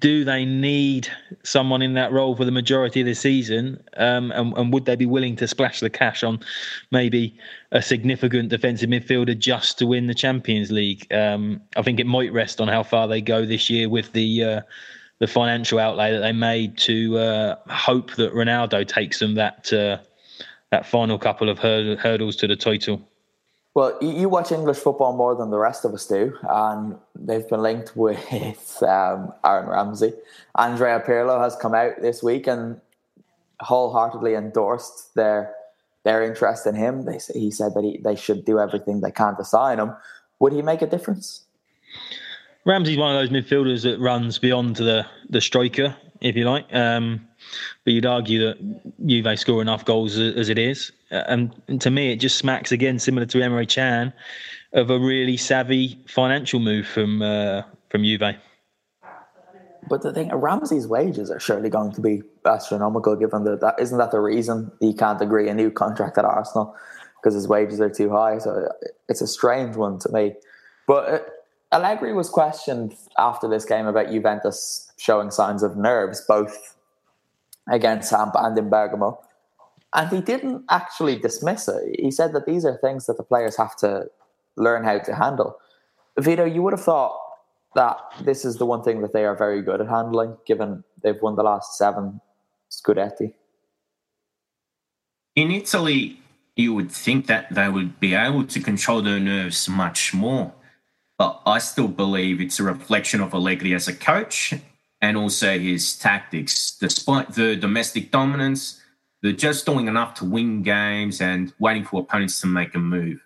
do 0.00 0.24
they 0.24 0.44
need 0.44 1.08
someone 1.44 1.80
in 1.80 1.94
that 1.94 2.10
role 2.10 2.34
for 2.34 2.44
the 2.44 2.50
majority 2.50 3.00
of 3.00 3.06
the 3.06 3.14
season? 3.14 3.82
Um, 3.96 4.32
and, 4.32 4.56
and, 4.56 4.72
would 4.72 4.84
they 4.84 4.96
be 4.96 5.06
willing 5.06 5.36
to 5.36 5.46
splash 5.46 5.80
the 5.80 5.90
cash 5.90 6.24
on 6.24 6.40
maybe 6.90 7.38
a 7.70 7.80
significant 7.80 8.48
defensive 8.48 8.90
midfielder 8.90 9.38
just 9.38 9.78
to 9.78 9.86
win 9.86 10.08
the 10.08 10.14
Champions 10.14 10.72
League? 10.72 11.06
Um, 11.12 11.60
I 11.76 11.82
think 11.82 12.00
it 12.00 12.06
might 12.06 12.32
rest 12.32 12.60
on 12.60 12.66
how 12.66 12.82
far 12.82 13.06
they 13.06 13.20
go 13.20 13.46
this 13.46 13.70
year 13.70 13.88
with 13.88 14.12
the 14.12 14.44
uh, 14.44 14.60
the 15.20 15.28
financial 15.28 15.78
outlay 15.78 16.12
that 16.12 16.20
they 16.20 16.32
made 16.32 16.76
to 16.78 17.16
uh, 17.18 17.56
hope 17.68 18.14
that 18.16 18.34
Ronaldo 18.34 18.86
takes 18.86 19.20
them 19.20 19.34
that 19.36 19.72
uh, 19.72 19.98
that 20.70 20.84
final 20.84 21.18
couple 21.18 21.48
of 21.48 21.58
hurdles 21.58 22.34
to 22.36 22.48
the 22.48 22.56
title. 22.56 23.08
Well, 23.74 23.98
you 24.00 24.28
watch 24.28 24.52
English 24.52 24.76
football 24.78 25.16
more 25.16 25.34
than 25.34 25.50
the 25.50 25.58
rest 25.58 25.84
of 25.84 25.92
us 25.92 26.06
do, 26.06 26.38
and 26.48 26.96
they've 27.16 27.48
been 27.48 27.60
linked 27.60 27.96
with 27.96 28.82
um, 28.82 29.32
Aaron 29.44 29.68
Ramsey. 29.68 30.12
Andrea 30.54 31.02
Pirlo 31.04 31.40
has 31.42 31.56
come 31.56 31.74
out 31.74 32.00
this 32.00 32.22
week 32.22 32.46
and 32.46 32.80
wholeheartedly 33.60 34.34
endorsed 34.34 35.14
their 35.14 35.52
their 36.04 36.22
interest 36.22 36.66
in 36.66 36.74
him. 36.74 37.04
They 37.04 37.18
he 37.32 37.50
said 37.50 37.74
that 37.74 37.82
he, 37.82 37.98
they 37.98 38.14
should 38.14 38.44
do 38.44 38.60
everything 38.60 39.00
they 39.00 39.10
can 39.10 39.36
to 39.36 39.44
sign 39.44 39.80
him. 39.80 39.92
Would 40.38 40.52
he 40.52 40.62
make 40.62 40.82
a 40.82 40.86
difference? 40.86 41.44
Ramsey's 42.66 42.98
one 42.98 43.14
of 43.14 43.20
those 43.20 43.30
midfielders 43.30 43.82
that 43.82 43.98
runs 43.98 44.38
beyond 44.38 44.76
the 44.76 45.04
the 45.28 45.40
striker, 45.40 45.96
if 46.20 46.36
you 46.36 46.44
like. 46.44 46.66
Um, 46.72 47.26
but 47.84 47.92
you'd 47.92 48.06
argue 48.06 48.40
that 48.40 49.06
Juve 49.06 49.38
score 49.38 49.62
enough 49.62 49.84
goals 49.84 50.18
as 50.18 50.48
it 50.48 50.58
is. 50.58 50.92
Uh, 51.10 51.22
and, 51.28 51.62
and 51.68 51.80
to 51.80 51.90
me, 51.90 52.12
it 52.12 52.16
just 52.16 52.38
smacks 52.38 52.72
again, 52.72 52.98
similar 52.98 53.26
to 53.26 53.38
Emre 53.38 53.68
Can, 53.68 54.12
of 54.72 54.90
a 54.90 54.98
really 54.98 55.36
savvy 55.36 55.98
financial 56.06 56.60
move 56.60 56.86
from 56.86 57.22
uh, 57.22 57.62
from 57.90 58.02
Juve. 58.02 58.36
But 59.88 60.02
the 60.02 60.12
thing, 60.12 60.34
Ramsey's 60.34 60.86
wages 60.86 61.30
are 61.30 61.40
surely 61.40 61.68
going 61.68 61.92
to 61.92 62.00
be 62.00 62.22
astronomical, 62.46 63.16
given 63.16 63.44
that, 63.44 63.60
that 63.60 63.74
isn't 63.78 63.98
that 63.98 64.10
the 64.10 64.20
reason 64.20 64.72
he 64.80 64.94
can't 64.94 65.20
agree 65.20 65.48
a 65.48 65.54
new 65.54 65.70
contract 65.70 66.16
at 66.16 66.24
Arsenal 66.24 66.74
because 67.16 67.34
his 67.34 67.48
wages 67.48 67.80
are 67.80 67.90
too 67.90 68.10
high. 68.10 68.38
So 68.38 68.68
it's 69.08 69.20
a 69.20 69.26
strange 69.26 69.76
one 69.76 69.98
to 70.00 70.08
me. 70.10 70.34
But 70.86 71.08
uh, 71.08 71.18
Allegri 71.72 72.12
was 72.12 72.28
questioned 72.28 72.94
after 73.18 73.48
this 73.48 73.64
game 73.64 73.86
about 73.86 74.10
Juventus 74.10 74.90
showing 74.96 75.30
signs 75.30 75.62
of 75.62 75.76
nerves, 75.76 76.22
both 76.26 76.73
against 77.68 78.10
Samp 78.10 78.34
and 78.36 78.56
in 78.58 78.68
Bergamo. 78.68 79.20
And 79.94 80.10
he 80.10 80.20
didn't 80.20 80.64
actually 80.70 81.18
dismiss 81.18 81.68
it. 81.68 82.00
He 82.00 82.10
said 82.10 82.32
that 82.32 82.46
these 82.46 82.64
are 82.64 82.76
things 82.78 83.06
that 83.06 83.16
the 83.16 83.22
players 83.22 83.56
have 83.56 83.76
to 83.76 84.06
learn 84.56 84.84
how 84.84 84.98
to 84.98 85.14
handle. 85.14 85.56
Vito, 86.18 86.44
you 86.44 86.62
would 86.62 86.72
have 86.72 86.82
thought 86.82 87.16
that 87.74 87.98
this 88.22 88.44
is 88.44 88.56
the 88.56 88.66
one 88.66 88.82
thing 88.82 89.02
that 89.02 89.12
they 89.12 89.24
are 89.24 89.36
very 89.36 89.62
good 89.62 89.80
at 89.80 89.88
handling, 89.88 90.36
given 90.46 90.84
they've 91.02 91.20
won 91.20 91.36
the 91.36 91.42
last 91.42 91.76
seven 91.76 92.20
Scudetti. 92.70 93.34
In 95.36 95.50
Italy, 95.50 96.20
you 96.56 96.72
would 96.74 96.90
think 96.90 97.26
that 97.26 97.52
they 97.52 97.68
would 97.68 97.98
be 97.98 98.14
able 98.14 98.44
to 98.44 98.60
control 98.60 99.02
their 99.02 99.18
nerves 99.18 99.68
much 99.68 100.14
more. 100.14 100.52
But 101.18 101.40
I 101.46 101.58
still 101.58 101.88
believe 101.88 102.40
it's 102.40 102.60
a 102.60 102.64
reflection 102.64 103.20
of 103.20 103.34
Allegri 103.34 103.74
as 103.74 103.88
a 103.88 103.92
coach 103.92 104.54
and 105.04 105.18
also 105.18 105.58
his 105.58 105.98
tactics. 105.98 106.78
Despite 106.80 107.34
the 107.34 107.56
domestic 107.56 108.10
dominance, 108.10 108.80
they're 109.20 109.32
just 109.32 109.66
doing 109.66 109.86
enough 109.86 110.14
to 110.14 110.24
win 110.24 110.62
games 110.62 111.20
and 111.20 111.52
waiting 111.58 111.84
for 111.84 112.00
opponents 112.00 112.40
to 112.40 112.46
make 112.46 112.74
a 112.74 112.78
move. 112.78 113.20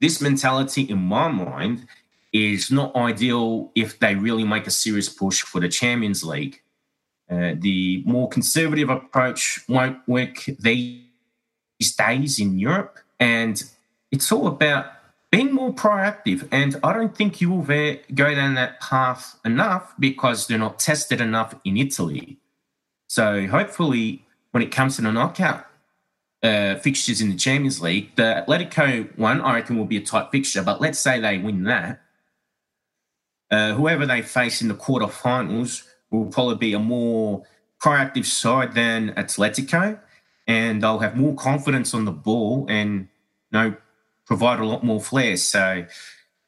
This 0.00 0.20
mentality, 0.20 0.82
in 0.82 0.98
my 0.98 1.26
mind, 1.26 1.88
is 2.32 2.70
not 2.70 2.94
ideal 2.94 3.72
if 3.74 3.98
they 3.98 4.14
really 4.14 4.44
make 4.44 4.68
a 4.68 4.70
serious 4.70 5.08
push 5.08 5.42
for 5.42 5.60
the 5.60 5.68
Champions 5.68 6.22
League. 6.22 6.62
Uh, 7.28 7.54
the 7.58 8.04
more 8.06 8.28
conservative 8.28 8.88
approach 8.88 9.60
won't 9.68 9.98
work 10.06 10.44
these 10.60 11.90
days 11.98 12.38
in 12.38 12.56
Europe. 12.56 13.00
And 13.18 13.60
it's 14.12 14.30
all 14.30 14.46
about 14.46 14.84
being 15.30 15.52
more 15.52 15.72
proactive. 15.72 16.48
And 16.50 16.76
I 16.82 16.92
don't 16.92 17.16
think 17.16 17.40
you 17.40 17.50
will 17.50 17.62
go 17.62 18.34
down 18.34 18.54
that 18.54 18.80
path 18.80 19.38
enough 19.44 19.94
because 19.98 20.46
they're 20.46 20.58
not 20.58 20.78
tested 20.78 21.20
enough 21.20 21.54
in 21.64 21.76
Italy. 21.76 22.38
So 23.06 23.46
hopefully 23.46 24.24
when 24.50 24.62
it 24.62 24.72
comes 24.72 24.96
to 24.96 25.02
the 25.02 25.12
knockout 25.12 25.66
uh, 26.42 26.76
fixtures 26.76 27.20
in 27.20 27.30
the 27.30 27.36
Champions 27.36 27.80
League, 27.80 28.16
the 28.16 28.44
Atletico 28.46 29.16
one, 29.18 29.40
I 29.40 29.56
reckon, 29.56 29.78
will 29.78 29.84
be 29.84 29.98
a 29.98 30.02
tight 30.02 30.30
fixture. 30.32 30.62
But 30.62 30.80
let's 30.80 30.98
say 30.98 31.20
they 31.20 31.38
win 31.38 31.64
that. 31.64 32.02
Uh, 33.50 33.74
whoever 33.74 34.06
they 34.06 34.22
face 34.22 34.62
in 34.62 34.68
the 34.68 34.74
quarterfinals 34.74 35.84
will 36.10 36.26
probably 36.26 36.56
be 36.56 36.72
a 36.72 36.78
more 36.78 37.42
proactive 37.82 38.24
side 38.24 38.74
than 38.74 39.12
Atletico, 39.14 39.98
and 40.46 40.82
they'll 40.82 40.98
have 40.98 41.16
more 41.16 41.34
confidence 41.34 41.94
on 41.94 42.04
the 42.04 42.12
ball 42.12 42.66
and 42.68 43.08
you 43.52 43.58
know 43.58 43.76
provide 44.30 44.60
a 44.60 44.64
lot 44.64 44.84
more 44.84 45.00
flair. 45.00 45.36
So 45.36 45.84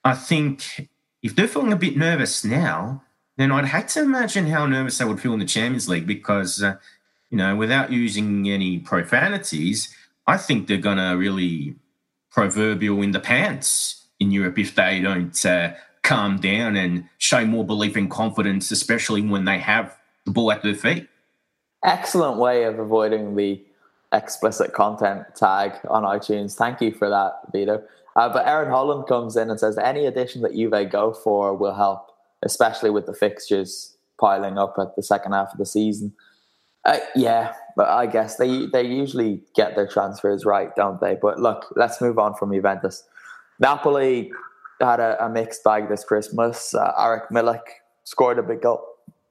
I 0.04 0.14
think 0.14 0.88
if 1.20 1.34
they're 1.34 1.48
feeling 1.48 1.72
a 1.72 1.76
bit 1.76 1.96
nervous 1.96 2.44
now, 2.44 3.02
then 3.36 3.50
I'd 3.50 3.64
hate 3.64 3.88
to 3.88 4.02
imagine 4.02 4.46
how 4.46 4.66
nervous 4.66 4.98
they 4.98 5.04
would 5.04 5.18
feel 5.18 5.32
in 5.32 5.40
the 5.40 5.44
Champions 5.44 5.88
League 5.88 6.06
because, 6.06 6.62
uh, 6.62 6.76
you 7.28 7.36
know, 7.36 7.56
without 7.56 7.90
using 7.90 8.48
any 8.48 8.78
profanities, 8.78 9.92
I 10.28 10.36
think 10.36 10.68
they're 10.68 10.76
going 10.76 10.98
to 10.98 11.16
really 11.16 11.74
proverbial 12.30 13.02
in 13.02 13.10
the 13.10 13.18
pants 13.18 14.06
in 14.20 14.30
Europe 14.30 14.60
if 14.60 14.76
they 14.76 15.00
don't 15.00 15.44
uh, 15.44 15.72
calm 16.04 16.38
down 16.38 16.76
and 16.76 17.08
show 17.18 17.44
more 17.44 17.66
belief 17.66 17.96
and 17.96 18.08
confidence, 18.08 18.70
especially 18.70 19.22
when 19.22 19.44
they 19.44 19.58
have 19.58 19.98
the 20.24 20.30
ball 20.30 20.52
at 20.52 20.62
their 20.62 20.76
feet. 20.76 21.08
Excellent 21.82 22.38
way 22.38 22.62
of 22.62 22.78
avoiding 22.78 23.34
the 23.34 23.60
explicit 24.12 24.72
content 24.72 25.24
tag 25.34 25.72
on 25.88 26.02
iTunes. 26.02 26.54
Thank 26.54 26.80
you 26.80 26.92
for 26.92 27.08
that, 27.08 27.32
Vito. 27.52 27.82
Uh, 28.14 28.28
but 28.28 28.46
Aaron 28.46 28.70
Holland 28.70 29.06
comes 29.08 29.36
in 29.36 29.50
and 29.50 29.58
says 29.58 29.78
any 29.78 30.04
addition 30.04 30.42
that 30.42 30.54
Juve 30.54 30.90
go 30.90 31.12
for 31.12 31.54
will 31.54 31.74
help, 31.74 32.10
especially 32.42 32.90
with 32.90 33.06
the 33.06 33.14
fixtures 33.14 33.96
piling 34.20 34.58
up 34.58 34.74
at 34.78 34.94
the 34.96 35.02
second 35.02 35.32
half 35.32 35.52
of 35.52 35.58
the 35.58 35.66
season. 35.66 36.12
Uh, 36.84 36.98
yeah, 37.14 37.54
but 37.76 37.88
I 37.88 38.06
guess 38.06 38.36
they 38.36 38.66
they 38.66 38.82
usually 38.82 39.40
get 39.54 39.76
their 39.76 39.86
transfers 39.86 40.44
right, 40.44 40.74
don't 40.74 41.00
they? 41.00 41.16
But 41.20 41.38
look, 41.38 41.72
let's 41.76 42.00
move 42.00 42.18
on 42.18 42.34
from 42.34 42.52
Juventus. 42.52 43.04
Napoli 43.60 44.32
had 44.80 44.98
a, 44.98 45.24
a 45.24 45.28
mixed 45.28 45.62
bag 45.62 45.88
this 45.88 46.04
Christmas. 46.04 46.74
Uh, 46.74 46.92
Arek 46.98 47.28
Milik 47.30 47.62
scored 48.04 48.38
a 48.38 48.42
big 48.42 48.62
goal. 48.62 48.84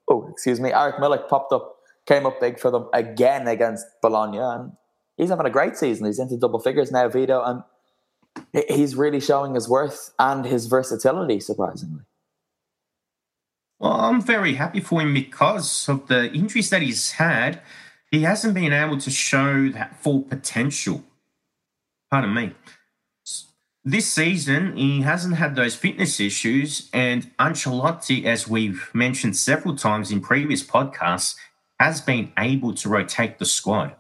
Oh, 0.10 0.28
excuse 0.32 0.60
me. 0.60 0.72
Arek 0.72 1.00
Milik 1.00 1.28
popped 1.28 1.52
up, 1.52 1.76
came 2.08 2.26
up 2.26 2.40
big 2.40 2.60
for 2.60 2.72
them 2.72 2.88
again 2.94 3.48
against 3.48 3.86
Bologna, 4.02 4.40
and 4.40 4.72
he's 5.18 5.30
having 5.30 5.46
a 5.46 5.52
great 5.52 5.78
season. 5.78 6.06
He's 6.06 6.20
into 6.20 6.38
double 6.38 6.60
figures 6.60 6.92
now, 6.92 7.08
Vito, 7.08 7.42
and 7.44 7.64
he's 8.70 8.96
really 8.96 9.20
showing 9.20 9.56
his 9.56 9.70
worth 9.70 10.14
and 10.20 10.46
his 10.46 10.68
versatility, 10.68 11.40
surprisingly. 11.40 12.02
Well, 13.80 13.94
I'm 14.00 14.22
very 14.22 14.54
happy 14.56 14.80
for 14.80 15.02
him 15.02 15.14
because 15.14 15.90
of 15.90 16.08
the 16.08 16.32
injuries 16.32 16.70
that 16.70 16.84
he's 16.84 17.14
had. 17.14 17.62
He 18.12 18.22
hasn't 18.24 18.54
been 18.54 18.74
able 18.74 19.00
to 19.00 19.10
show 19.10 19.70
that 19.70 19.96
full 20.02 20.22
potential. 20.22 21.04
Pardon 22.12 22.34
me. 22.34 22.54
This 23.84 24.12
season, 24.12 24.78
he 24.78 25.02
hasn't 25.02 25.38
had 25.38 25.56
those 25.56 25.74
fitness 25.74 26.20
issues, 26.20 26.90
and 26.94 27.36
Ancelotti, 27.38 28.26
as 28.26 28.48
we've 28.48 28.92
mentioned 28.94 29.36
several 29.36 29.76
times 29.76 30.12
in 30.12 30.22
previous 30.22 30.62
podcasts, 30.62 31.36
has 31.82 32.00
been 32.00 32.32
able 32.38 32.76
to 32.76 32.88
rotate 32.88 33.40
the 33.40 33.46
squad. 33.46 33.96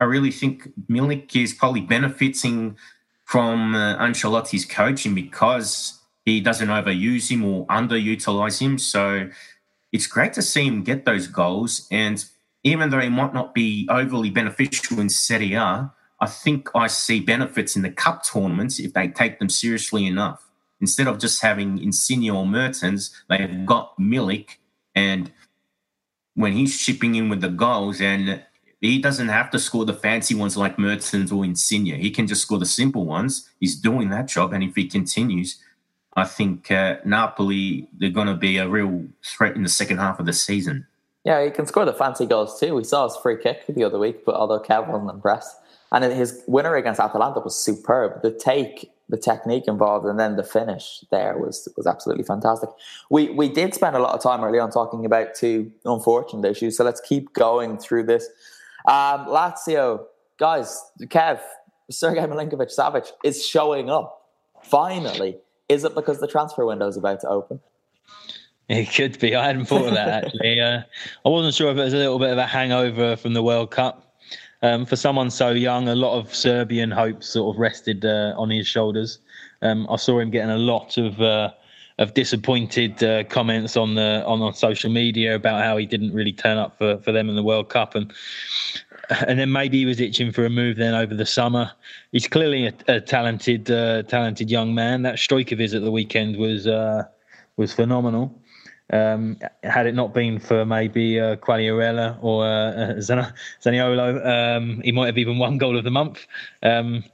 I 0.00 0.04
really 0.04 0.32
think 0.32 0.68
Milik 0.88 1.36
is 1.40 1.54
probably 1.54 1.80
benefiting 1.80 2.76
from 3.24 3.76
uh, 3.76 3.96
Ancelotti's 3.98 4.64
coaching 4.64 5.14
because 5.14 6.00
he 6.24 6.40
doesn't 6.40 6.66
overuse 6.66 7.30
him 7.30 7.44
or 7.44 7.68
underutilize 7.68 8.60
him. 8.60 8.78
So 8.78 9.30
it's 9.92 10.08
great 10.08 10.32
to 10.32 10.42
see 10.42 10.66
him 10.66 10.82
get 10.82 11.04
those 11.04 11.28
goals. 11.28 11.86
And 11.92 12.24
even 12.64 12.90
though 12.90 12.98
he 12.98 13.08
might 13.08 13.32
not 13.32 13.54
be 13.54 13.86
overly 13.88 14.30
beneficial 14.30 14.98
in 14.98 15.08
Serie 15.08 15.54
A, 15.54 15.92
I 16.20 16.26
think 16.26 16.68
I 16.74 16.88
see 16.88 17.20
benefits 17.20 17.76
in 17.76 17.82
the 17.82 17.92
cup 17.92 18.24
tournaments 18.24 18.80
if 18.80 18.92
they 18.92 19.06
take 19.06 19.38
them 19.38 19.48
seriously 19.48 20.04
enough. 20.04 20.44
Instead 20.80 21.06
of 21.06 21.20
just 21.20 21.42
having 21.42 21.78
Insigne 21.78 22.30
or 22.30 22.44
Mertens, 22.44 23.14
they've 23.28 23.64
got 23.64 23.96
Milik, 24.00 24.56
and 24.96 25.30
when 26.40 26.52
he's 26.52 26.78
chipping 26.78 27.14
in 27.14 27.28
with 27.28 27.40
the 27.40 27.48
goals, 27.48 28.00
and 28.00 28.42
he 28.80 28.98
doesn't 28.98 29.28
have 29.28 29.50
to 29.50 29.58
score 29.58 29.84
the 29.84 29.92
fancy 29.94 30.34
ones 30.34 30.56
like 30.56 30.78
Mertens 30.78 31.30
or 31.30 31.44
Insigne. 31.44 31.98
He 31.98 32.10
can 32.10 32.26
just 32.26 32.42
score 32.42 32.58
the 32.58 32.66
simple 32.66 33.04
ones. 33.04 33.48
He's 33.60 33.76
doing 33.76 34.10
that 34.10 34.26
job, 34.28 34.52
and 34.52 34.64
if 34.64 34.74
he 34.74 34.86
continues, 34.86 35.62
I 36.16 36.24
think 36.24 36.70
uh, 36.70 36.96
Napoli 37.04 37.88
they're 37.98 38.10
going 38.10 38.26
to 38.26 38.34
be 38.34 38.56
a 38.56 38.68
real 38.68 39.04
threat 39.24 39.54
in 39.54 39.62
the 39.62 39.68
second 39.68 39.98
half 39.98 40.18
of 40.18 40.26
the 40.26 40.32
season. 40.32 40.86
Yeah, 41.24 41.44
he 41.44 41.50
can 41.50 41.66
score 41.66 41.84
the 41.84 41.92
fancy 41.92 42.26
goals 42.26 42.58
too. 42.58 42.74
We 42.74 42.84
saw 42.84 43.06
his 43.06 43.16
free 43.16 43.36
kick 43.36 43.66
the 43.68 43.84
other 43.84 43.98
week, 43.98 44.24
but 44.24 44.34
although 44.34 44.60
Kev 44.60 44.88
wasn't 44.88 45.10
impressed, 45.10 45.54
and 45.92 46.04
his 46.04 46.42
winner 46.46 46.76
against 46.76 47.00
Atalanta 47.00 47.40
was 47.40 47.56
superb. 47.56 48.22
The 48.22 48.30
take, 48.30 48.90
the 49.10 49.18
technique 49.18 49.64
involved, 49.66 50.06
and 50.06 50.18
then 50.18 50.36
the 50.36 50.44
finish 50.44 51.04
there 51.10 51.36
was 51.38 51.68
was 51.76 51.86
absolutely 51.86 52.24
fantastic. 52.24 52.70
We 53.10 53.30
we 53.30 53.48
did 53.48 53.74
spend 53.74 53.96
a 53.96 53.98
lot 53.98 54.14
of 54.14 54.22
time 54.22 54.42
early 54.42 54.58
on 54.58 54.70
talking 54.70 55.04
about 55.04 55.34
two 55.34 55.70
unfortunate 55.84 56.48
issues, 56.48 56.76
so 56.76 56.84
let's 56.84 57.00
keep 57.00 57.32
going 57.32 57.78
through 57.78 58.04
this. 58.04 58.28
Um, 58.86 59.26
Lazio, 59.26 60.04
guys, 60.38 60.82
Kev, 61.02 61.40
Sergei 61.90 62.20
Milinkovic 62.20 62.74
Savic 62.76 63.08
is 63.24 63.44
showing 63.44 63.90
up. 63.90 64.16
Finally. 64.62 65.38
Is 65.68 65.84
it 65.84 65.94
because 65.94 66.18
the 66.18 66.26
transfer 66.26 66.66
window 66.66 66.88
is 66.88 66.96
about 66.96 67.20
to 67.20 67.28
open? 67.28 67.60
It 68.68 68.92
could 68.92 69.18
be. 69.18 69.34
I 69.34 69.46
hadn't 69.46 69.66
thought 69.66 69.86
of 69.86 69.94
that 69.94 70.24
actually. 70.24 70.60
Uh, 70.60 70.82
I 71.24 71.28
wasn't 71.28 71.54
sure 71.54 71.70
if 71.70 71.76
it 71.76 71.80
was 71.80 71.94
a 71.94 71.96
little 71.96 72.18
bit 72.18 72.30
of 72.30 72.38
a 72.38 72.46
hangover 72.46 73.16
from 73.16 73.34
the 73.34 73.42
World 73.42 73.70
Cup. 73.70 74.09
Um, 74.62 74.84
for 74.84 74.96
someone 74.96 75.30
so 75.30 75.50
young, 75.50 75.88
a 75.88 75.94
lot 75.94 76.18
of 76.18 76.34
Serbian 76.34 76.90
hopes 76.90 77.28
sort 77.28 77.54
of 77.54 77.60
rested 77.60 78.04
uh, 78.04 78.34
on 78.36 78.50
his 78.50 78.66
shoulders. 78.66 79.18
Um, 79.62 79.86
I 79.88 79.96
saw 79.96 80.18
him 80.18 80.30
getting 80.30 80.50
a 80.50 80.58
lot 80.58 80.98
of 80.98 81.20
uh, 81.20 81.50
of 81.98 82.14
disappointed 82.14 83.02
uh, 83.02 83.24
comments 83.24 83.76
on 83.76 83.94
the 83.94 84.24
on, 84.26 84.40
on 84.42 84.54
social 84.54 84.90
media 84.90 85.34
about 85.34 85.62
how 85.62 85.76
he 85.76 85.86
didn't 85.86 86.12
really 86.12 86.32
turn 86.32 86.58
up 86.58 86.76
for, 86.78 86.98
for 86.98 87.12
them 87.12 87.28
in 87.28 87.36
the 87.36 87.42
World 87.42 87.68
Cup 87.68 87.94
and 87.94 88.12
and 89.26 89.38
then 89.38 89.50
maybe 89.50 89.78
he 89.78 89.86
was 89.86 90.00
itching 90.00 90.30
for 90.32 90.44
a 90.44 90.50
move 90.50 90.76
then 90.76 90.94
over 90.94 91.14
the 91.14 91.26
summer. 91.26 91.72
He's 92.12 92.28
clearly 92.28 92.66
a, 92.66 92.74
a 92.86 93.00
talented 93.00 93.70
uh, 93.70 94.02
talented 94.04 94.50
young 94.50 94.74
man. 94.74 95.02
That 95.02 95.18
striker 95.18 95.56
visit 95.56 95.78
at 95.78 95.84
the 95.84 95.90
weekend 95.90 96.36
was 96.36 96.66
uh, 96.66 97.04
was 97.56 97.72
phenomenal. 97.72 98.39
Um, 98.92 99.38
had 99.62 99.86
it 99.86 99.94
not 99.94 100.12
been 100.12 100.40
for 100.40 100.64
maybe 100.64 101.20
uh, 101.20 101.36
Quagliarella 101.36 102.18
or 102.22 102.44
uh, 102.44 102.94
Zaniolo, 102.98 104.26
um, 104.26 104.80
he 104.82 104.90
might 104.90 105.06
have 105.06 105.18
even 105.18 105.38
won 105.38 105.58
goal 105.58 105.78
of 105.78 105.84
the 105.84 105.90
month. 105.90 106.26
Um, 106.62 107.04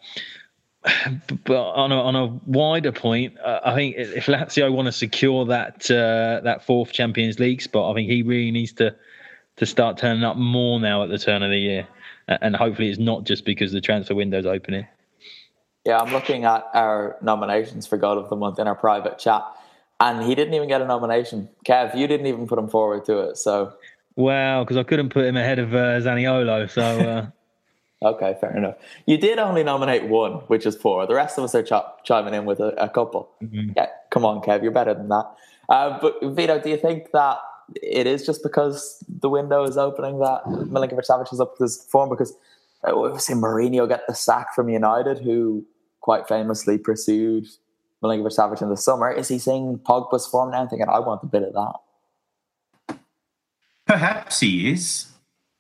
but 1.45 1.71
on 1.73 1.93
a, 1.93 2.01
on 2.01 2.17
a 2.17 2.27
wider 2.47 2.93
point, 2.93 3.39
uh, 3.41 3.61
I 3.65 3.75
think 3.75 3.97
if 3.97 4.27
Lazio 4.27 4.73
want 4.73 4.87
to 4.87 4.93
secure 4.93 5.45
that 5.47 5.91
uh, 5.91 6.41
that 6.45 6.65
fourth 6.65 6.93
Champions 6.93 7.39
League 7.39 7.61
spot, 7.61 7.91
I 7.91 7.95
think 7.95 8.11
he 8.11 8.23
really 8.23 8.51
needs 8.51 8.73
to 8.75 8.95
to 9.57 9.67
start 9.67 9.99
turning 9.99 10.23
up 10.23 10.37
more 10.37 10.79
now 10.79 11.03
at 11.03 11.09
the 11.09 11.19
turn 11.19 11.43
of 11.43 11.51
the 11.51 11.59
year, 11.59 11.89
and 12.29 12.55
hopefully 12.55 12.89
it's 12.89 12.99
not 12.99 13.25
just 13.25 13.45
because 13.45 13.73
the 13.73 13.81
transfer 13.81 14.15
window's 14.15 14.47
opening. 14.47 14.87
Yeah, 15.85 15.99
I'm 15.99 16.13
looking 16.13 16.45
at 16.45 16.67
our 16.75 17.17
nominations 17.23 17.87
for 17.87 17.97
Goal 17.97 18.19
of 18.19 18.29
the 18.29 18.37
Month 18.37 18.59
in 18.59 18.67
our 18.67 18.75
private 18.75 19.19
chat, 19.19 19.45
and 20.01 20.23
he 20.23 20.35
didn't 20.35 20.55
even 20.55 20.69
get 20.69 20.83
a 20.83 20.87
nomination. 20.87 21.49
Kev, 21.65 21.97
you 21.97 22.07
didn't 22.07 22.27
even 22.27 22.47
put 22.47 22.59
him 22.59 22.69
forward 22.69 23.05
to 23.07 23.19
it, 23.21 23.39
so. 23.39 23.73
Well, 24.15 24.65
because 24.65 24.77
I 24.77 24.83
couldn't 24.83 25.11
put 25.11 25.25
him 25.25 25.37
ahead 25.37 25.59
of 25.59 25.75
uh, 25.75 26.01
Zaniolo, 26.01 26.71
so. 26.71 26.83
Uh... 26.83 27.27
Okay, 28.03 28.37
fair 28.41 28.55
enough. 28.55 28.77
You 29.07 29.17
did 29.17 29.39
only 29.39 29.65
nominate 29.65 30.05
one, 30.05 30.33
which 30.49 30.67
is 30.67 30.77
four. 30.77 31.07
The 31.07 31.15
rest 31.15 31.39
of 31.39 31.45
us 31.45 31.55
are 31.55 31.63
ch- 31.63 32.05
chiming 32.05 32.35
in 32.35 32.45
with 32.45 32.61
a, 32.61 32.69
a 32.77 32.91
couple. 32.91 33.31
Mm-hmm. 33.43 33.71
Yeah, 33.75 33.87
come 34.11 34.23
on, 34.23 34.43
Kev, 34.43 34.63
you're 34.63 34.71
better 34.71 34.93
than 34.93 35.09
that. 35.09 35.25
Uh, 35.71 35.99
but 35.99 36.23
Vito, 36.23 36.61
do 36.61 36.69
you 36.69 36.77
think 36.77 37.11
that 37.13 37.39
it 37.75 38.07
is 38.07 38.27
just 38.27 38.43
because 38.43 39.03
the 39.09 39.31
window 39.31 39.65
is 39.65 39.79
opening 39.79 40.19
that 40.19 40.45
Milinkovic 40.45 41.07
Savic 41.09 41.33
is 41.33 41.41
up 41.41 41.57
to 41.57 41.63
his 41.63 41.83
form? 41.85 42.11
Because 42.11 42.35
uh, 42.85 42.95
we've 42.97 43.21
seen 43.21 43.39
Mourinho 43.39 43.89
get 43.89 44.07
the 44.07 44.15
sack 44.15 44.55
from 44.55 44.69
United, 44.69 45.19
who 45.19 45.65
quite 46.01 46.29
famously 46.29 46.77
pursued 46.77 47.49
Milinkovic 48.03 48.37
Savic 48.37 48.63
in 48.63 48.69
the 48.69 48.77
summer. 48.77 49.11
Is 49.11 49.29
he 49.29 49.39
seeing 49.39 49.79
Pogba's 49.79 50.27
form 50.27 50.51
now 50.51 50.63
and 50.63 50.71
thinking, 50.71 50.89
I 50.89 50.99
want 51.01 51.23
a 51.23 51.27
bit 51.27 51.43
of 51.43 51.53
that? 51.55 52.99
Perhaps 53.87 54.41
he 54.41 54.71
is. 54.73 55.07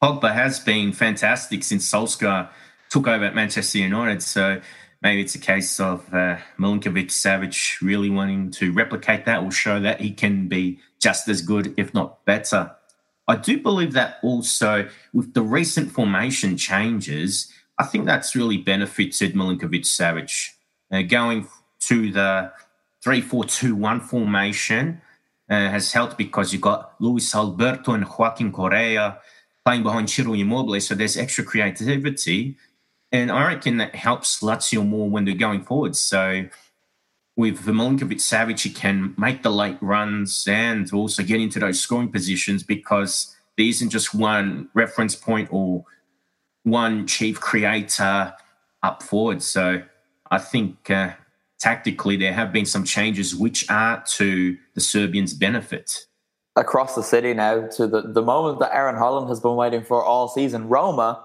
Pogba 0.03 0.33
has 0.33 0.61
been 0.61 0.93
fantastic 0.93 1.63
since 1.65 1.91
Solskjaer 1.91 2.49
took 2.91 3.07
over 3.07 3.25
at 3.25 3.35
Manchester 3.35 3.79
United. 3.79 4.23
So 4.23 4.61
maybe 5.03 5.23
it's 5.23 5.35
a 5.35 5.41
case 5.41 5.81
of 5.81 6.13
uh, 6.13 6.37
Milinkovic 6.59 7.07
Savic 7.07 7.81
really 7.81 8.11
wanting 8.11 8.51
to 8.53 8.73
replicate 8.73 9.25
that 9.25 9.43
or 9.43 9.51
show 9.51 9.81
that 9.81 10.01
he 10.01 10.11
can 10.11 10.49
be 10.49 10.81
just 11.01 11.29
as 11.29 11.43
good, 11.43 11.75
if 11.77 11.95
not 11.95 12.25
better. 12.25 12.73
I 13.29 13.37
do 13.37 13.59
believe 13.59 13.93
that 13.95 14.19
also 14.23 14.89
with 15.13 15.35
the 15.35 15.43
recent 15.43 15.91
formation 15.91 16.57
changes, 16.57 17.53
I 17.79 17.85
think 17.85 18.07
that's 18.07 18.37
really 18.37 18.57
benefited 18.57 19.35
Milinkovic 19.35 19.85
Savic. 19.85 20.51
Uh, 20.91 21.03
going 21.03 21.49
to 21.89 22.11
the 22.13 22.53
3 23.03 23.21
4 23.21 23.45
2 23.45 23.75
1 23.75 24.01
formation 24.01 25.01
uh, 25.49 25.71
has 25.71 25.93
helped 25.93 26.19
because 26.19 26.53
you've 26.53 26.63
got 26.63 26.95
Luis 27.01 27.35
Alberto 27.35 27.93
and 27.93 28.05
Joaquin 28.07 28.53
Correa 28.53 29.19
playing 29.65 29.83
behind 29.83 30.09
Ciro 30.09 30.33
Immobile, 30.33 30.81
so 30.81 30.95
there's 30.95 31.17
extra 31.17 31.43
creativity. 31.43 32.57
And 33.11 33.33
I 33.33 33.49
reckon 33.49 33.79
that 33.79 33.95
helps 33.95 34.41
Lazio 34.41 34.87
more 34.87 35.09
when 35.09 35.25
they're 35.25 35.35
going 35.35 35.63
forward. 35.63 35.97
So 35.97 36.47
with 37.37 37.65
Milinkovic 37.65 38.19
Savic, 38.19 38.61
he 38.61 38.71
can 38.71 39.15
make 39.19 39.43
the 39.43 39.51
late 39.51 39.79
runs 39.81 40.47
and 40.49 40.93
also 40.93 41.23
get 41.23 41.41
into 41.41 41.59
those 41.59 41.81
scoring 41.81 42.11
positions 42.11 42.63
because 42.63 43.37
there 43.57 43.67
isn't 43.67 43.91
just 43.91 44.15
one 44.15 44.69
reference 44.75 45.15
point 45.15 45.49
or 45.51 45.85
one 46.63 47.07
chief 47.07 47.41
creator 47.41 48.35
up 48.83 49.03
forward. 49.03 49.43
So 49.43 49.83
I 50.31 50.39
think 50.39 50.91
uh, 50.91 51.13
tactically 51.59 52.17
there 52.17 52.33
have 52.33 52.53
been 52.53 52.67
some 52.67 52.85
changes 52.85 53.35
which 53.35 53.69
are 53.71 54.03
to 54.15 54.57
the 54.75 54.81
Serbians' 54.81 55.35
benefit. 55.35 56.07
Across 56.55 56.95
the 56.95 57.03
city 57.03 57.35
now 57.35 57.67
to 57.77 57.87
the, 57.87 58.03
the 58.03 58.23
moment 58.23 58.61
that 58.61 58.75
Aaron 58.75 58.97
Holland 58.97 59.29
has 59.29 59.41
been 59.41 59.57
waiting 59.57 59.83
for 59.83 60.03
all 60.03 60.29
season. 60.29 60.69
Roma, 60.69 61.23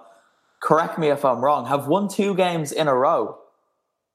correct 0.61 0.97
me 0.99 1.09
if 1.09 1.23
I'm 1.23 1.39
wrong, 1.39 1.65
have 1.67 1.87
won 1.87 2.07
two 2.07 2.35
games 2.35 2.71
in 2.71 2.87
a 2.87 2.95
row. 2.95 3.37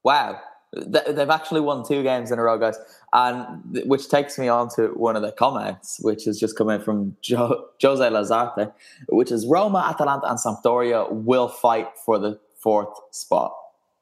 Wow. 0.05 0.41
They've 0.75 1.31
actually 1.31 1.63
won 1.63 1.87
two 1.87 2.03
games 2.03 2.31
in 2.31 2.39
a 2.39 2.43
row, 2.43 2.59
guys. 2.59 2.77
And 3.13 3.81
which 3.87 4.09
takes 4.09 4.39
me 4.39 4.49
on 4.49 4.69
to 4.77 4.89
one 4.89 5.17
of 5.17 5.23
the 5.23 5.33
comments, 5.33 5.99
which 6.03 6.25
has 6.25 6.39
just 6.39 6.57
come 6.57 6.69
in 6.69 6.83
from 6.83 7.17
jo- 7.23 7.67
Jose 7.81 8.05
Lazarte, 8.05 8.73
which 9.09 9.33
is 9.33 9.47
Roma, 9.47 9.87
Atalanta, 9.89 10.29
and 10.29 10.39
Sampdoria 10.39 11.11
will 11.11 11.49
fight 11.49 11.89
for 12.05 12.19
the 12.19 12.39
fourth 12.59 12.95
spot. 13.11 13.55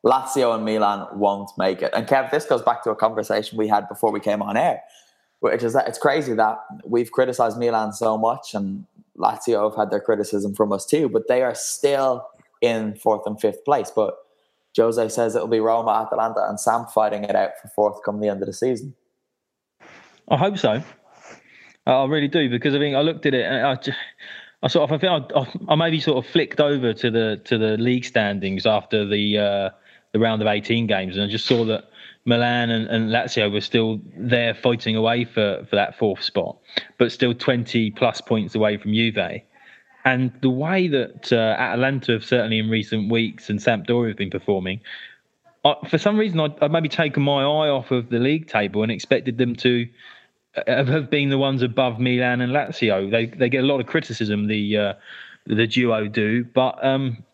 Lazio 0.05 0.55
and 0.55 0.65
Milan 0.65 1.07
won't 1.13 1.51
make 1.57 1.83
it. 1.83 1.93
And 1.95 2.07
Kev, 2.07 2.31
this 2.31 2.45
goes 2.45 2.63
back 2.63 2.83
to 2.85 2.91
a 2.91 2.97
conversation 2.97 3.57
we 3.57 3.69
had 3.69 3.89
before 3.89 4.13
we 4.13 4.21
came 4.21 4.43
on 4.43 4.57
air, 4.57 4.83
which 5.41 5.63
is 5.63 5.73
that 5.73 5.89
it's 5.89 5.99
crazy 5.99 6.35
that 6.35 6.59
we've 6.85 7.11
criticized 7.11 7.59
Milan 7.59 7.93
so 7.93 8.19
much 8.19 8.55
and 8.55 8.85
Lazio 9.19 9.71
have 9.71 9.77
had 9.77 9.91
their 9.91 10.01
criticism 10.01 10.55
from 10.55 10.73
us 10.73 10.85
too, 10.85 11.09
but 11.09 11.29
they 11.29 11.43
are 11.43 11.55
still 11.55 12.27
in 12.61 12.95
fourth 12.97 13.23
and 13.27 13.41
fifth 13.41 13.65
place. 13.65 13.91
But 13.95 14.15
Jose 14.77 15.09
says 15.09 15.35
it'll 15.35 15.49
be 15.49 15.61
Roma, 15.61 16.07
Atalanta, 16.07 16.49
and 16.49 16.59
Sam 16.59 16.87
fighting 16.87 17.25
it 17.25 17.37
out 17.37 17.51
for 17.63 17.69
fourth 17.69 18.03
come 18.05 18.21
the 18.21 18.29
end 18.29 18.43
of 18.43 18.47
the 18.47 18.53
season. 18.53 18.95
I 20.29 20.37
hope 20.37 20.59
so. 20.59 20.83
I 21.87 22.05
really 22.07 22.29
do 22.29 22.49
because 22.49 22.75
I 22.75 22.79
mean 22.79 22.95
I 22.95 23.03
looked 23.03 23.27
at 23.27 23.35
it 23.35 23.45
and 23.45 23.67
I, 23.67 23.75
just, 23.75 23.99
I 24.63 24.69
sort 24.69 24.91
of 24.91 24.95
I 24.95 24.99
think 24.99 25.33
I, 25.37 25.73
I, 25.73 25.77
maybe 25.77 26.01
sort 26.01 26.25
of 26.25 26.31
flicked 26.31 26.61
over 26.61 26.95
to 26.95 27.11
the 27.11 27.41
to 27.45 27.59
the 27.59 27.77
league 27.77 28.07
standings 28.07 28.65
after 28.65 29.07
the 29.07 29.39
uh, 29.39 29.71
the 30.15 30.21
round 30.21 30.41
of 30.41 30.49
18 30.49 30.87
games, 30.87 31.17
and 31.17 31.25
I 31.25 31.29
just 31.29 31.45
saw 31.45 31.65
that 31.67 31.91
Milan 32.25 32.71
and, 32.71 32.87
and 32.87 33.11
Lazio 33.11 33.53
were 33.53 33.61
still 33.61 34.01
there 34.17 34.55
fighting 34.55 34.97
away 34.97 35.25
for, 35.25 35.67
for 35.69 35.77
that 35.77 35.99
fourth 35.99 36.23
spot, 36.23 36.57
but 36.99 37.13
still 37.13 37.35
20 37.35 37.91
plus 37.91 38.21
points 38.21 38.55
away 38.55 38.79
from 38.79 38.95
Juve. 38.95 39.43
And 40.07 40.33
the 40.41 40.51
way 40.51 40.87
that 40.87 41.33
uh, 41.33 41.57
Atalanta 41.59 42.13
have 42.13 42.25
certainly 42.25 42.61
in 42.61 42.71
recent 42.71 43.11
weeks 43.11 43.51
and 43.51 43.59
Sampdoria 43.59 44.09
have 44.09 44.17
been 44.17 44.31
performing, 44.31 44.81
I, 45.65 45.75
for 45.91 45.99
some 45.99 46.17
reason 46.17 46.39
I, 46.39 46.49
would 46.61 46.71
maybe 46.71 46.89
taken 46.89 47.25
my 47.25 47.43
eye 47.43 47.69
off 47.69 47.91
of 47.91 48.09
the 48.09 48.21
league 48.21 48.47
table 48.47 48.85
and 48.85 48.93
expected 48.93 49.37
them 49.37 49.57
to 49.57 49.89
uh, 50.57 50.85
have 50.85 51.11
been 51.11 51.31
the 51.31 51.39
ones 51.39 51.63
above 51.63 51.99
Milan 51.99 52.41
and 52.41 52.53
Lazio. 52.53 53.11
They 53.11 53.27
they 53.27 53.49
get 53.49 53.65
a 53.65 53.67
lot 53.67 53.81
of 53.81 53.87
criticism. 53.87 54.47
The 54.47 54.77
uh, 54.77 54.93
the 55.47 55.67
duo 55.67 56.07
do, 56.07 56.45
but 56.45 56.83
um, 56.85 57.25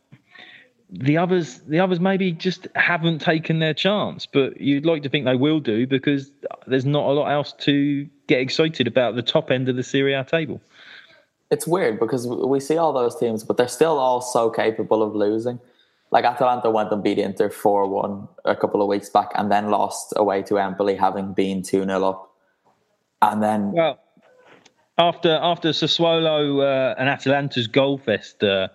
the 0.93 1.16
others 1.16 1.61
the 1.68 1.78
others 1.78 2.01
maybe 2.01 2.32
just 2.32 2.66
haven't 2.74 3.20
taken 3.20 3.61
their 3.61 3.74
chance 3.74 4.26
but 4.26 4.61
you'd 4.61 4.84
like 4.84 5.03
to 5.03 5.09
think 5.09 5.24
they 5.24 5.36
will 5.36 5.61
do 5.61 5.86
because 5.86 6.32
there's 6.66 6.84
not 6.84 7.05
a 7.05 7.12
lot 7.12 7.30
else 7.30 7.53
to 7.53 8.09
get 8.26 8.41
excited 8.41 8.86
about 8.86 9.14
the 9.14 9.22
top 9.22 9.51
end 9.51 9.68
of 9.68 9.76
the 9.76 9.82
Serie 9.82 10.14
A 10.14 10.24
table. 10.24 10.61
It's 11.51 11.66
weird 11.66 11.99
because 11.99 12.26
we 12.26 12.61
see 12.61 12.76
all 12.76 12.93
those 12.93 13.16
teams 13.18 13.45
but 13.45 13.57
they're 13.57 13.68
still 13.68 13.99
all 13.99 14.20
so 14.20 14.51
capable 14.51 15.03
of 15.03 15.14
losing. 15.14 15.61
Like 16.11 16.24
Atalanta 16.24 16.70
went 16.70 16.91
and 16.91 17.05
beat 17.05 17.18
Inter 17.18 17.51
4-1 17.51 18.28
a 18.45 18.57
couple 18.57 18.82
of 18.82 18.88
weeks 18.88 19.09
back 19.09 19.30
and 19.36 19.51
then 19.51 19.70
lost 19.70 20.12
away 20.16 20.43
to 20.43 20.59
Empoli 20.59 20.97
having 20.97 21.32
been 21.34 21.62
2-0 21.62 22.09
up. 22.09 22.34
And 23.22 23.41
then 23.43 23.72
well 23.72 24.01
after 24.99 25.38
after 25.41 25.70
Sassuolo 25.70 26.62
uh, 26.62 26.95
and 26.99 27.09
Atalanta's 27.09 27.68
goal 27.68 27.99
fest 27.99 28.43
uh, 28.43 28.68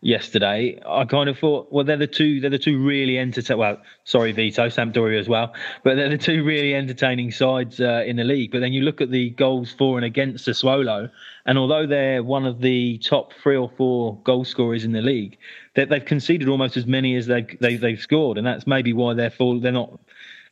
yesterday, 0.00 0.80
I 0.86 1.04
kind 1.04 1.28
of 1.28 1.38
thought, 1.38 1.72
well, 1.72 1.84
they're 1.84 1.96
the 1.96 2.06
two, 2.06 2.40
they're 2.40 2.50
the 2.50 2.58
two 2.58 2.82
really 2.82 3.18
entertaining. 3.18 3.58
Well, 3.58 3.78
sorry, 4.04 4.32
Vito, 4.32 4.68
Sampdoria 4.68 5.18
as 5.18 5.28
well, 5.28 5.52
but 5.82 5.96
they're 5.96 6.08
the 6.08 6.18
two 6.18 6.44
really 6.44 6.74
entertaining 6.74 7.30
sides 7.30 7.80
uh, 7.80 8.04
in 8.06 8.16
the 8.16 8.24
league. 8.24 8.52
But 8.52 8.60
then 8.60 8.72
you 8.72 8.82
look 8.82 9.00
at 9.00 9.10
the 9.10 9.30
goals 9.30 9.72
for 9.72 9.98
and 9.98 10.04
against 10.04 10.46
Sassuolo, 10.46 11.10
and 11.46 11.58
although 11.58 11.86
they're 11.86 12.22
one 12.22 12.46
of 12.46 12.60
the 12.60 12.98
top 12.98 13.32
three 13.42 13.56
or 13.56 13.70
four 13.76 14.20
goal 14.22 14.44
scorers 14.44 14.84
in 14.84 14.92
the 14.92 15.02
league, 15.02 15.36
that 15.74 15.88
they've 15.88 16.04
conceded 16.04 16.48
almost 16.48 16.76
as 16.76 16.86
many 16.86 17.16
as 17.16 17.26
they've 17.26 17.58
they, 17.60 17.72
have 17.72 17.80
they 17.80 17.90
have 17.92 18.00
scored, 18.00 18.38
and 18.38 18.46
that's 18.46 18.66
maybe 18.66 18.92
why 18.92 19.14
they're 19.14 19.30
fall, 19.30 19.58
they're 19.58 19.72
not 19.72 19.98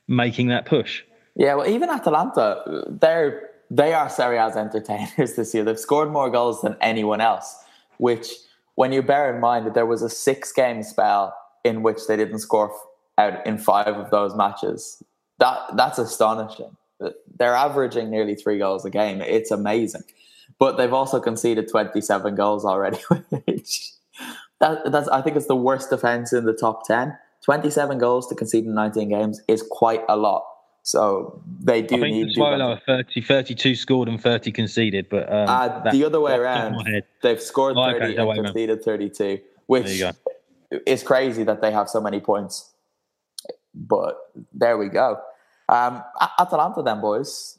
making 0.09 0.49
that 0.49 0.67
push. 0.67 1.03
Yeah, 1.37 1.55
well, 1.55 1.69
even 1.69 1.91
Atalanta, 1.91 2.85
they're 2.89 3.51
they 3.71 3.93
are 3.95 4.09
Serie 4.09 4.39
A's 4.39 4.57
entertainers 4.57 5.35
this 5.37 5.55
year. 5.55 5.65
They've 5.65 5.79
scored 5.79 6.11
more 6.11 6.31
goals 6.31 6.63
than 6.63 6.77
anyone 6.81 7.21
else, 7.21 7.65
which 7.99 8.29
when 8.77 8.93
you 8.93 9.03
bear 9.03 9.35
in 9.35 9.41
mind 9.41 9.67
that 9.67 9.75
there 9.75 9.87
was 9.87 10.03
a 10.03 10.09
six 10.09 10.53
game 10.53 10.83
spell 10.83 11.35
in 11.65 11.83
which 11.83 12.07
they 12.07 12.17
didn't 12.17 12.39
score 12.39 12.73
out 13.19 13.45
in 13.47 13.59
five 13.59 13.97
of 13.97 14.11
those 14.11 14.35
matches, 14.37 15.03
that 15.39 15.59
that's 15.77 15.99
astonishing. 15.99 16.77
They're 17.39 17.55
averaging 17.55 18.11
nearly 18.11 18.35
three 18.35 18.59
goals 18.59 18.85
a 18.85 18.91
game. 18.91 19.21
It's 19.21 19.51
amazing. 19.51 20.05
But 20.59 20.77
they've 20.77 20.93
also 20.93 21.21
conceded 21.21 21.69
27 21.69 22.35
goals 22.35 22.65
already, 22.65 22.99
which 23.09 23.91
that, 24.61 24.91
that's 24.91 25.09
I 25.09 25.21
think 25.21 25.37
it's 25.37 25.47
the 25.47 25.57
worst 25.57 25.91
defense 25.91 26.33
in 26.33 26.45
the 26.45 26.55
top 26.55 26.87
10. 26.87 27.17
27 27.45 27.99
goals 27.99 28.27
to 28.29 28.35
concede 28.35 28.65
in 28.65 28.75
19 28.75 29.09
games 29.09 29.41
is 29.49 29.65
quite 29.71 30.03
a 30.09 30.17
lot. 30.17 30.45
So 30.87 31.43
they 31.61 31.83
do 31.83 31.97
I 31.97 32.01
think 32.01 32.15
need. 32.15 32.37
Sassuolo 32.37 32.81
30, 32.87 33.21
32 33.21 33.75
scored 33.75 34.09
and 34.09 34.23
30 34.23 34.53
conceded, 34.53 35.09
but 35.09 35.25
um, 35.33 35.49
uh, 35.49 35.91
the 35.91 36.05
other 36.05 36.21
way 36.21 36.37
around, 36.37 36.77
they've 37.23 37.43
scored 37.43 37.77
oh, 37.77 37.91
30 37.91 38.17
okay, 38.17 38.31
and 38.31 38.45
conceded 38.47 38.85
32, 38.85 39.41
which 39.67 40.01
is 40.87 41.03
crazy 41.03 41.43
that 41.43 41.61
they 41.61 41.73
have 41.73 41.89
so 41.89 42.01
many 42.01 42.21
points. 42.21 42.71
But 43.75 44.17
there 44.55 44.79
we 44.79 44.89
go. 44.89 45.21
Um, 45.69 46.05
Atalanta, 46.39 46.83
then, 46.83 47.01
boys, 47.01 47.59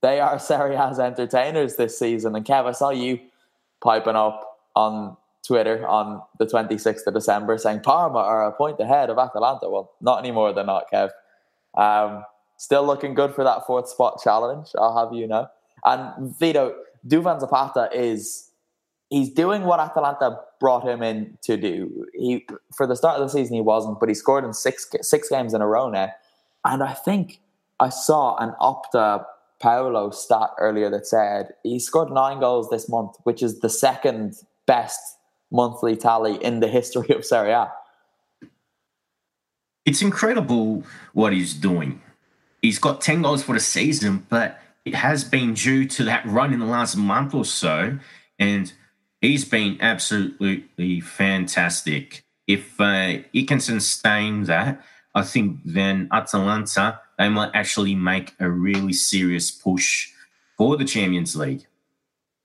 they 0.00 0.18
are 0.18 0.38
Serie 0.38 0.74
A's 0.74 0.98
entertainers 0.98 1.76
this 1.76 1.98
season. 1.98 2.34
And 2.34 2.46
Kev, 2.46 2.64
I 2.64 2.72
saw 2.72 2.88
you 2.88 3.20
piping 3.82 4.16
up 4.16 4.56
on 4.74 5.18
Twitter 5.46 5.86
on 5.86 6.22
the 6.38 6.46
26th 6.46 7.06
of 7.06 7.12
December 7.12 7.58
saying 7.58 7.80
Parma 7.80 8.20
are 8.20 8.46
a 8.46 8.52
point 8.52 8.80
ahead 8.80 9.10
of 9.10 9.18
Atalanta. 9.18 9.68
Well, 9.68 9.92
not 10.00 10.20
anymore, 10.20 10.54
they're 10.54 10.64
not, 10.64 10.90
Kev. 10.90 11.10
Um, 11.76 12.24
Still 12.58 12.84
looking 12.84 13.14
good 13.14 13.34
for 13.34 13.44
that 13.44 13.66
fourth 13.66 13.88
spot 13.88 14.20
challenge, 14.22 14.68
I'll 14.76 14.96
have 14.96 15.14
you 15.14 15.28
know. 15.28 15.46
And 15.84 16.36
Vito, 16.38 16.74
Duvan 17.06 17.38
Zapata 17.38 17.88
is 17.94 18.50
he's 19.10 19.30
doing 19.30 19.62
what 19.62 19.78
Atalanta 19.78 20.40
brought 20.58 20.84
him 20.84 21.00
in 21.00 21.38
to 21.42 21.56
do. 21.56 22.04
He 22.14 22.46
for 22.76 22.84
the 22.84 22.96
start 22.96 23.20
of 23.20 23.26
the 23.26 23.32
season 23.32 23.54
he 23.54 23.60
wasn't, 23.60 24.00
but 24.00 24.08
he 24.08 24.14
scored 24.14 24.44
in 24.44 24.52
six 24.52 24.88
six 25.02 25.28
games 25.28 25.54
in 25.54 25.60
a 25.60 25.68
row 25.68 25.88
now. 25.88 26.12
And 26.64 26.82
I 26.82 26.94
think 26.94 27.40
I 27.78 27.90
saw 27.90 28.36
an 28.38 28.52
Opta 28.60 29.24
Paolo 29.60 30.10
stat 30.10 30.50
earlier 30.58 30.90
that 30.90 31.06
said 31.06 31.54
he 31.62 31.78
scored 31.78 32.10
nine 32.10 32.40
goals 32.40 32.70
this 32.70 32.88
month, 32.88 33.16
which 33.22 33.40
is 33.40 33.60
the 33.60 33.70
second 33.70 34.34
best 34.66 35.00
monthly 35.52 35.94
tally 35.94 36.42
in 36.42 36.58
the 36.58 36.68
history 36.78 37.14
of 37.14 37.24
Serie 37.24 37.52
A. 37.52 37.72
It's 39.86 40.02
incredible 40.02 40.82
what 41.12 41.32
he's 41.32 41.54
doing 41.54 42.02
he's 42.62 42.78
got 42.78 43.00
10 43.00 43.22
goals 43.22 43.42
for 43.42 43.54
the 43.54 43.60
season, 43.60 44.26
but 44.28 44.60
it 44.84 44.94
has 44.94 45.24
been 45.24 45.54
due 45.54 45.86
to 45.86 46.04
that 46.04 46.24
run 46.26 46.52
in 46.52 46.60
the 46.60 46.66
last 46.66 46.96
month 46.96 47.34
or 47.34 47.44
so. 47.44 47.98
And 48.38 48.72
he's 49.20 49.44
been 49.44 49.78
absolutely 49.80 51.00
fantastic. 51.00 52.24
If 52.46 52.80
uh, 52.80 53.18
he 53.32 53.44
can 53.44 53.60
sustain 53.60 54.44
that, 54.44 54.82
I 55.14 55.22
think 55.22 55.58
then 55.64 56.08
Atalanta, 56.12 57.00
they 57.18 57.28
might 57.28 57.50
actually 57.54 57.94
make 57.94 58.34
a 58.38 58.48
really 58.48 58.92
serious 58.92 59.50
push 59.50 60.10
for 60.56 60.76
the 60.76 60.84
Champions 60.84 61.36
League. 61.36 61.66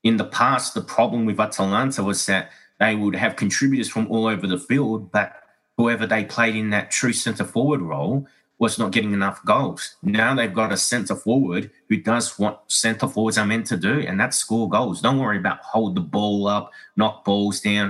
In 0.03 0.17
the 0.17 0.25
past, 0.25 0.73
the 0.73 0.81
problem 0.81 1.25
with 1.25 1.39
Atalanta 1.39 2.03
was 2.03 2.25
that 2.25 2.51
they 2.79 2.95
would 2.95 3.15
have 3.15 3.35
contributors 3.35 3.89
from 3.89 4.11
all 4.11 4.25
over 4.25 4.47
the 4.47 4.57
field, 4.57 5.11
but 5.11 5.33
whoever 5.77 6.05
they 6.05 6.25
played 6.25 6.55
in 6.55 6.71
that 6.71 6.91
true 6.91 7.13
centre 7.13 7.45
forward 7.45 7.81
role, 7.81 8.27
was 8.63 8.79
not 8.79 8.93
getting 8.95 9.13
enough 9.13 9.39
goals. 9.45 9.81
Now 10.01 10.29
they've 10.33 10.59
got 10.61 10.71
a 10.71 10.77
centre 10.77 11.19
forward 11.25 11.63
who 11.89 11.97
does 11.97 12.39
what 12.39 12.63
centre 12.67 13.09
forwards 13.13 13.37
are 13.37 13.45
meant 13.45 13.67
to 13.67 13.77
do, 13.77 13.95
and 14.07 14.15
that's 14.19 14.37
score 14.45 14.69
goals. 14.77 15.01
Don't 15.01 15.19
worry 15.19 15.39
about 15.43 15.59
hold 15.73 15.93
the 15.95 16.05
ball 16.15 16.47
up, 16.55 16.71
knock 16.95 17.15
balls 17.25 17.61
down, 17.61 17.87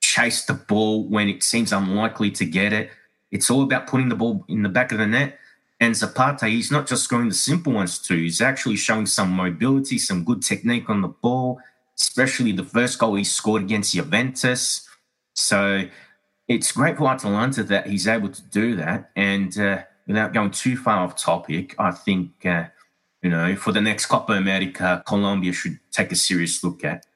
chase 0.00 0.40
the 0.46 0.58
ball 0.72 0.94
when 1.14 1.28
it 1.28 1.42
seems 1.42 1.72
unlikely 1.72 2.30
to 2.40 2.44
get 2.58 2.72
it. 2.72 2.86
It's 3.30 3.50
all 3.50 3.62
about 3.68 3.86
putting 3.90 4.08
the 4.08 4.20
ball 4.22 4.44
in 4.48 4.62
the 4.62 4.74
back 4.78 4.90
of 4.92 4.98
the 4.98 5.06
net. 5.06 5.38
And 5.78 5.94
Zapata, 5.94 6.46
he's 6.48 6.72
not 6.72 6.86
just 6.90 7.04
scoring 7.04 7.28
the 7.28 7.34
simple 7.34 7.72
ones 7.74 7.98
too. 7.98 8.16
He's 8.26 8.40
actually 8.40 8.76
showing 8.76 9.06
some 9.06 9.30
mobility, 9.30 9.98
some 9.98 10.24
good 10.24 10.42
technique 10.42 10.88
on 10.88 11.02
the 11.02 11.14
ball. 11.22 11.60
especially 12.00 12.52
the 12.52 12.64
first 12.64 12.98
goal 12.98 13.14
he 13.14 13.24
scored 13.24 13.62
against 13.62 13.94
Juventus. 13.94 14.88
So 15.34 15.88
it's 16.48 16.72
great 16.72 16.96
for 16.96 17.08
Atalanta 17.08 17.62
that 17.64 17.86
he's 17.86 18.06
able 18.06 18.28
to 18.28 18.42
do 18.42 18.76
that. 18.76 19.10
And 19.16 19.58
uh, 19.58 19.82
without 20.06 20.32
going 20.32 20.50
too 20.50 20.76
far 20.76 21.00
off 21.00 21.16
topic, 21.16 21.74
I 21.78 21.90
think, 21.90 22.44
uh, 22.46 22.66
you 23.22 23.30
know, 23.30 23.56
for 23.56 23.72
the 23.72 23.80
next 23.80 24.06
Copa 24.06 24.32
America, 24.32 25.02
Colombia 25.06 25.52
should 25.52 25.78
take 25.90 26.12
a 26.12 26.16
serious 26.16 26.62
look 26.62 26.84
at 26.84 27.06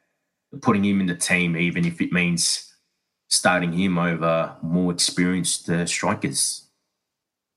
putting 0.63 0.85
him 0.85 1.01
in 1.01 1.07
the 1.07 1.15
team, 1.15 1.57
even 1.57 1.85
if 1.85 2.01
it 2.01 2.13
means 2.13 2.75
starting 3.29 3.73
him 3.73 3.99
over 3.99 4.57
more 4.63 4.93
experienced 4.93 5.71
uh, 5.71 5.87
strikers. 5.87 6.67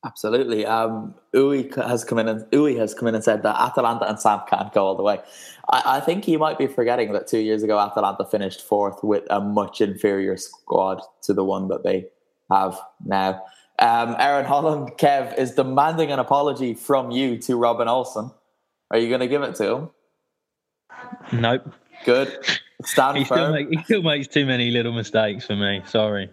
Absolutely. 0.06 0.66
Um, 0.66 1.16
Uwe 1.34 1.74
has 1.88 2.04
come 2.04 2.20
in 2.20 2.28
and 2.28 2.42
Uwe 2.52 2.78
has 2.78 2.94
come 2.94 3.08
in 3.08 3.16
and 3.16 3.24
said 3.24 3.42
that 3.44 3.56
Atalanta 3.60 4.08
and 4.08 4.20
Samp 4.20 4.48
can't 4.48 4.72
go 4.74 4.86
all 4.86 4.96
the 4.96 5.04
way. 5.04 5.20
I, 5.70 5.98
I, 5.98 6.00
think 6.02 6.26
he 6.26 6.36
might 6.36 6.58
be 6.58 6.68
forgetting 6.68 7.14
that 7.14 7.26
two 7.26 7.40
years 7.40 7.64
ago 7.64 7.80
Atalanta 7.80 8.26
finished 8.26 8.62
fourth 8.62 9.02
with 9.02 9.24
a 9.30 9.40
much 9.40 9.80
inferior 9.80 10.36
squad 10.36 11.02
to 11.22 11.34
the 11.34 11.46
one 11.46 11.70
that 11.70 11.84
they 11.84 12.08
have 12.52 12.78
now. 13.06 13.42
Um, 13.80 14.16
Aaron 14.20 14.46
Holland, 14.46 14.92
Kev, 14.98 15.38
is 15.38 15.52
demanding 15.52 16.12
an 16.12 16.20
apology 16.20 16.74
from 16.74 17.12
you 17.12 17.38
to 17.40 17.56
Robin 17.56 17.88
Olsen. 17.88 18.32
Are 18.92 18.98
you 18.98 19.10
going 19.10 19.22
to 19.22 19.28
give 19.28 19.42
it 19.42 19.56
to 19.56 19.76
him? 19.76 19.90
Nope. 21.32 21.74
Good. 22.06 22.38
Stand 22.84 23.18
he, 23.20 23.24
firm. 23.24 23.38
Still 23.38 23.52
make, 23.52 23.70
he 23.70 23.84
still 23.84 24.02
makes 24.04 24.28
too 24.28 24.46
many 24.46 24.72
little 24.72 24.94
mistakes 24.94 25.46
for 25.46 25.56
me. 25.56 25.82
Sorry. 25.86 26.30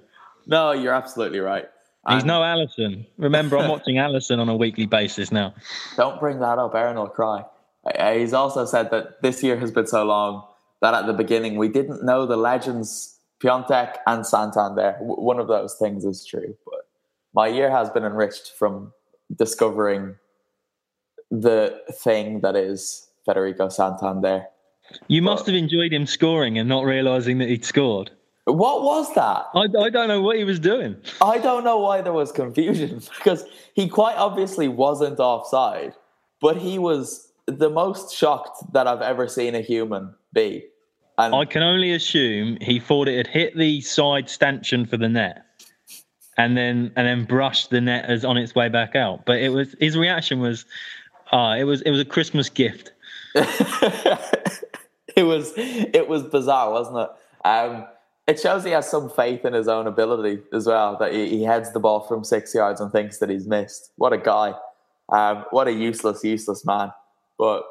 No, 0.47 0.73
you're 0.73 0.95
absolutely 0.95 1.41
right. 1.41 1.69
He's 2.09 2.25
no 2.25 2.41
Alisson. 2.41 3.07
Remember, 3.19 3.59
I'm 3.59 3.69
watching 3.71 3.97
Alisson 3.97 4.39
on 4.39 4.49
a 4.49 4.57
weekly 4.57 4.87
basis 4.87 5.31
now. 5.31 5.55
Don't 5.97 6.19
bring 6.19 6.41
that 6.41 6.59
up. 6.59 6.75
Aaron 6.75 6.97
will 6.97 7.09
cry. 7.09 7.45
He's 8.15 8.33
also 8.33 8.65
said 8.65 8.91
that 8.91 9.23
this 9.23 9.43
year 9.43 9.59
has 9.59 9.71
been 9.71 9.87
so 9.87 10.05
long 10.05 10.45
that 10.81 10.95
at 10.95 11.07
the 11.07 11.13
beginning 11.13 11.57
we 11.57 11.69
didn't 11.69 12.03
know 12.03 12.27
the 12.27 12.37
legends 12.37 13.19
Piątek 13.43 13.97
and 14.07 14.27
Santander. 14.27 14.97
One 15.01 15.39
of 15.39 15.49
those 15.49 15.75
things 15.75 16.05
is 16.05 16.25
true. 16.25 16.57
But 16.65 16.87
my 17.35 17.47
year 17.47 17.71
has 17.71 17.91
been 17.91 18.05
enriched 18.05 18.53
from 18.59 18.93
discovering 19.37 20.17
the 21.31 21.81
thing 21.93 22.41
that 22.41 22.57
is 22.57 23.09
Federico 23.25 23.69
Santander. 23.69 24.47
You 25.09 25.23
must 25.23 25.47
but, 25.47 25.55
have 25.55 25.63
enjoyed 25.63 25.93
him 25.93 26.07
scoring 26.07 26.59
and 26.59 26.69
not 26.69 26.85
realizing 26.85 27.39
that 27.39 27.49
he'd 27.49 27.65
scored. 27.65 28.11
What 28.45 28.83
was 28.83 29.15
that? 29.15 29.47
I, 29.55 29.85
I 29.85 29.91
don't 29.91 30.09
know 30.09 30.21
what 30.21 30.37
he 30.37 30.45
was 30.45 30.59
doing. 30.59 30.97
I 31.23 31.39
don't 31.39 31.63
know 31.63 31.79
why 31.79 32.01
there 32.01 32.13
was 32.13 32.33
confusion 32.33 33.01
because 33.19 33.45
he 33.75 33.89
quite 33.89 34.17
obviously 34.17 34.67
wasn't 34.67 35.21
offside, 35.21 35.95
but 36.41 36.57
he 36.57 36.79
was 36.79 37.33
the 37.47 37.71
most 37.71 38.15
shocked 38.15 38.73
that 38.73 38.87
I've 38.87 39.03
ever 39.03 39.29
seen 39.29 39.55
a 39.55 39.61
human 39.61 40.15
be. 40.33 40.65
And 41.19 41.35
I 41.35 41.45
can 41.45 41.63
only 41.63 41.93
assume 41.93 42.57
he 42.61 42.81
thought 42.81 43.07
it 43.07 43.17
had 43.19 43.27
hit 43.27 43.57
the 43.57 43.83
side 43.83 44.31
stanchion 44.31 44.87
for 44.87 44.97
the 44.97 45.09
net, 45.09 45.45
and 46.37 46.57
then 46.57 46.93
and 46.97 47.07
then 47.07 47.25
brushed 47.25 47.71
the 47.71 47.81
net 47.81 48.07
as 48.07 48.25
on 48.25 48.37
its 48.37 48.55
way 48.55 48.69
back 48.69 48.97
out. 48.97 49.25
But 49.25 49.39
it 49.41 49.51
was 49.51 49.75
his 49.81 49.97
reaction 49.97 50.41
was, 50.41 50.65
uh, 51.33 51.57
it 51.59 51.65
was 51.65 51.83
it 51.83 51.91
was 51.91 52.01
a 52.01 52.05
Christmas 52.05 52.49
gift. 52.49 52.93
it 53.35 55.25
was 55.25 55.53
it 55.57 56.09
was 56.09 56.23
bizarre, 56.25 56.71
wasn't 56.71 56.99
it? 56.99 57.09
Um, 57.47 57.87
it 58.27 58.39
shows 58.39 58.65
he 58.65 58.71
has 58.71 58.89
some 58.89 59.11
faith 59.11 59.45
in 59.45 59.53
his 59.53 59.67
own 59.67 59.87
ability 59.87 60.41
as 60.53 60.67
well. 60.67 60.97
That 60.99 61.13
he, 61.13 61.29
he 61.29 61.43
heads 61.43 61.73
the 61.73 61.81
ball 61.81 62.01
from 62.01 62.25
six 62.25 62.55
yards 62.55 62.81
and 62.81 62.93
thinks 62.93 63.19
that 63.19 63.29
he's 63.29 63.47
missed. 63.47 63.93
What 63.97 64.13
a 64.13 64.19
guy! 64.19 64.55
Um, 65.11 65.45
what 65.51 65.67
a 65.67 65.73
useless, 65.73 66.23
useless 66.23 66.65
man. 66.65 66.93
But 67.39 67.65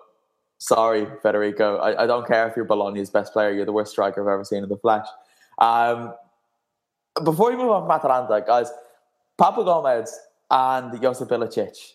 sorry, 0.57 1.07
Federico. 1.22 1.78
I, 1.78 2.03
I, 2.03 2.07
don't 2.07 2.28
care 2.28 2.47
if 2.47 2.55
you're 2.55 2.66
Bologna's 2.66 3.10
best 3.10 3.34
player. 3.34 3.51
You're 3.51 3.66
the 3.66 3.72
worst 3.72 3.91
striker 3.91 4.22
I've 4.22 4.34
ever 4.34 4.43
seen 4.43 4.64
in 4.64 4.70
the 4.70 4.78
flesh. 4.78 5.07
Um, 5.60 6.14
before 7.24 7.51
we 7.51 7.57
move 7.57 7.70
on 7.70 7.84
from 7.84 7.91
Atalanta, 7.91 8.43
guys, 8.45 8.72
Papu 9.39 9.63
Gomez 9.63 10.17
and 10.51 11.01
Josip 11.01 11.30
Ilicic 11.30 11.93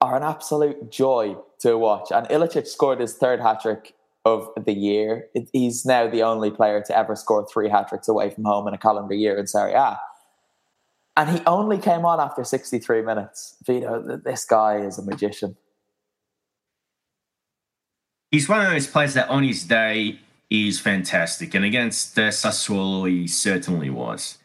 are 0.00 0.16
an 0.16 0.22
absolute 0.22 0.90
joy 0.90 1.36
to 1.60 1.78
watch. 1.78 2.08
And 2.10 2.26
Ilicic 2.28 2.66
scored 2.66 3.00
his 3.00 3.14
third 3.14 3.40
hat 3.40 3.60
trick 3.60 3.94
of 4.24 4.48
the 4.64 4.72
year. 4.72 5.28
he's 5.52 5.86
now 5.86 6.08
the 6.08 6.22
only 6.22 6.50
player 6.50 6.82
to 6.82 6.98
ever 6.98 7.14
score 7.14 7.46
three 7.46 7.68
hat 7.68 7.88
tricks 7.88 8.08
away 8.08 8.30
from 8.30 8.44
home 8.44 8.66
in 8.66 8.74
a 8.74 8.78
calendar 8.78 9.14
year 9.14 9.38
in 9.38 9.46
Serie 9.46 9.72
A. 9.72 10.00
And 11.16 11.30
he 11.30 11.40
only 11.46 11.78
came 11.78 12.04
on 12.04 12.20
after 12.20 12.44
63 12.44 13.02
minutes. 13.02 13.56
Vito, 13.64 14.20
this 14.22 14.44
guy 14.44 14.78
is 14.78 14.98
a 14.98 15.02
magician. 15.02 15.56
He's 18.30 18.48
one 18.48 18.66
of 18.66 18.70
those 18.70 18.86
players 18.86 19.14
that 19.14 19.28
on 19.28 19.44
his 19.44 19.64
day 19.64 20.18
is 20.50 20.80
fantastic. 20.80 21.54
And 21.54 21.64
against 21.64 22.18
uh, 22.18 22.28
Sassuolo, 22.28 23.08
he 23.08 23.26
certainly 23.26 23.90
was. 23.90 24.38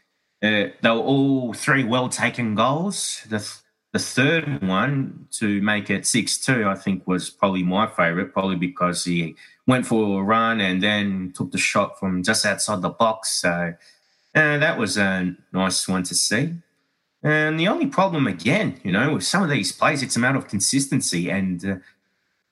Uh, 0.44 0.74
they 0.82 0.90
were 0.90 0.98
all 0.98 1.54
three 1.54 1.84
well 1.84 2.10
taken 2.10 2.56
goals. 2.56 3.22
The, 3.30 3.38
th- 3.38 3.60
the 3.94 4.00
third 4.00 4.64
one 4.68 5.28
to 5.32 5.62
make 5.62 5.90
it 5.90 6.08
6 6.08 6.38
2, 6.40 6.66
I 6.68 6.76
think, 6.76 7.06
was 7.06 7.30
probably 7.30 7.64
my 7.64 7.88
favourite, 7.88 8.34
probably 8.34 8.56
because 8.56 9.04
he 9.04 9.36
went 9.68 9.86
for 9.86 10.20
a 10.20 10.24
run 10.24 10.60
and 10.62 10.82
then 10.82 11.34
took 11.36 11.52
the 11.52 11.58
shot 11.58 12.00
from 12.00 12.24
just 12.24 12.46
outside 12.46 12.82
the 12.82 12.90
box. 12.90 13.30
So 13.42 13.74
uh, 14.34 14.58
that 14.58 14.80
was 14.80 14.98
a 14.98 15.36
nice 15.52 15.88
one 15.88 16.04
to 16.04 16.16
see. 16.16 16.54
And 17.24 17.60
the 17.60 17.68
only 17.68 17.86
problem, 17.86 18.26
again, 18.26 18.80
you 18.84 18.92
know, 18.92 19.14
with 19.14 19.24
some 19.24 19.44
of 19.44 19.50
these 19.50 19.72
plays, 19.72 20.02
it's 20.02 20.16
a 20.16 20.20
matter 20.20 20.40
of 20.40 20.48
consistency. 20.48 21.30
And 21.30 21.64
uh, 21.64 21.76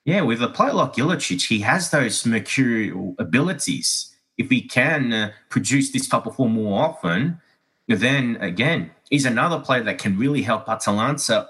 yeah, 0.09 0.21
with 0.21 0.41
a 0.41 0.47
player 0.47 0.73
like 0.73 0.93
Ilicic, 0.93 1.47
he 1.47 1.59
has 1.59 1.91
those 1.91 2.25
mercurial 2.25 3.15
abilities. 3.19 4.15
If 4.37 4.49
he 4.49 4.61
can 4.61 5.13
uh, 5.13 5.31
produce 5.49 5.91
this 5.91 6.07
type 6.07 6.25
of 6.25 6.35
form 6.35 6.53
more 6.53 6.83
often, 6.83 7.39
then 7.87 8.37
again, 8.41 8.91
he's 9.09 9.25
another 9.25 9.59
player 9.59 9.83
that 9.83 9.99
can 9.99 10.17
really 10.17 10.41
help 10.41 10.67
Atalanta 10.67 11.47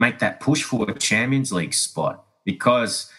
make 0.00 0.18
that 0.18 0.40
push 0.40 0.62
for 0.64 0.90
a 0.90 0.94
Champions 0.94 1.52
League 1.52 1.74
spot 1.74 2.24
because 2.44 3.10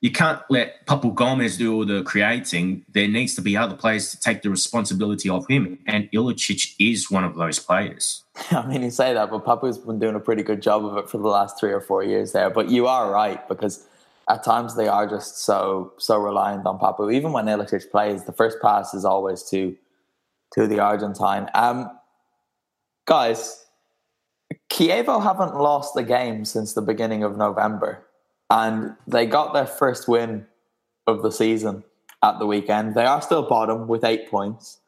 you 0.00 0.10
can't 0.10 0.42
let 0.50 0.84
Papu 0.86 1.14
Gomez 1.14 1.56
do 1.56 1.72
all 1.72 1.86
the 1.86 2.02
creating. 2.02 2.84
There 2.92 3.08
needs 3.08 3.36
to 3.36 3.40
be 3.40 3.56
other 3.56 3.76
players 3.76 4.10
to 4.10 4.20
take 4.20 4.42
the 4.42 4.50
responsibility 4.50 5.30
of 5.30 5.46
him, 5.46 5.78
and 5.86 6.10
Ilicic 6.10 6.74
is 6.78 7.10
one 7.10 7.24
of 7.24 7.36
those 7.36 7.58
players. 7.58 8.24
I 8.50 8.66
mean, 8.66 8.82
you 8.82 8.90
say 8.90 9.14
that, 9.14 9.30
but 9.30 9.44
Papu's 9.46 9.78
been 9.78 10.00
doing 10.00 10.16
a 10.16 10.20
pretty 10.20 10.42
good 10.42 10.60
job 10.60 10.84
of 10.84 10.96
it 10.96 11.08
for 11.08 11.18
the 11.18 11.28
last 11.28 11.58
three 11.58 11.72
or 11.72 11.80
four 11.80 12.02
years 12.02 12.32
there. 12.32 12.50
But 12.50 12.68
you 12.68 12.86
are 12.86 13.10
right 13.10 13.46
because 13.48 13.86
at 14.28 14.42
times 14.42 14.76
they 14.76 14.88
are 14.88 15.06
just 15.06 15.44
so 15.44 15.92
so 15.98 16.18
reliant 16.18 16.66
on 16.66 16.78
Papu. 16.78 17.12
Even 17.12 17.32
when 17.32 17.46
Ilicic 17.46 17.90
plays, 17.90 18.24
the 18.24 18.32
first 18.32 18.58
pass 18.62 18.94
is 18.94 19.04
always 19.04 19.42
to 19.44 19.76
to 20.54 20.66
the 20.66 20.80
Argentine. 20.80 21.48
Um, 21.54 21.90
guys, 23.06 23.64
Chievo 24.70 25.22
haven't 25.22 25.56
lost 25.56 25.96
a 25.96 26.02
game 26.02 26.44
since 26.44 26.74
the 26.74 26.82
beginning 26.82 27.22
of 27.22 27.36
November 27.36 28.06
and 28.50 28.94
they 29.06 29.26
got 29.26 29.52
their 29.52 29.66
first 29.66 30.08
win 30.08 30.46
of 31.06 31.22
the 31.22 31.32
season 31.32 31.84
at 32.22 32.38
the 32.38 32.46
weekend. 32.46 32.94
They 32.94 33.04
are 33.04 33.22
still 33.22 33.42
bottom 33.42 33.88
with 33.88 34.04
eight 34.04 34.30
points. 34.30 34.78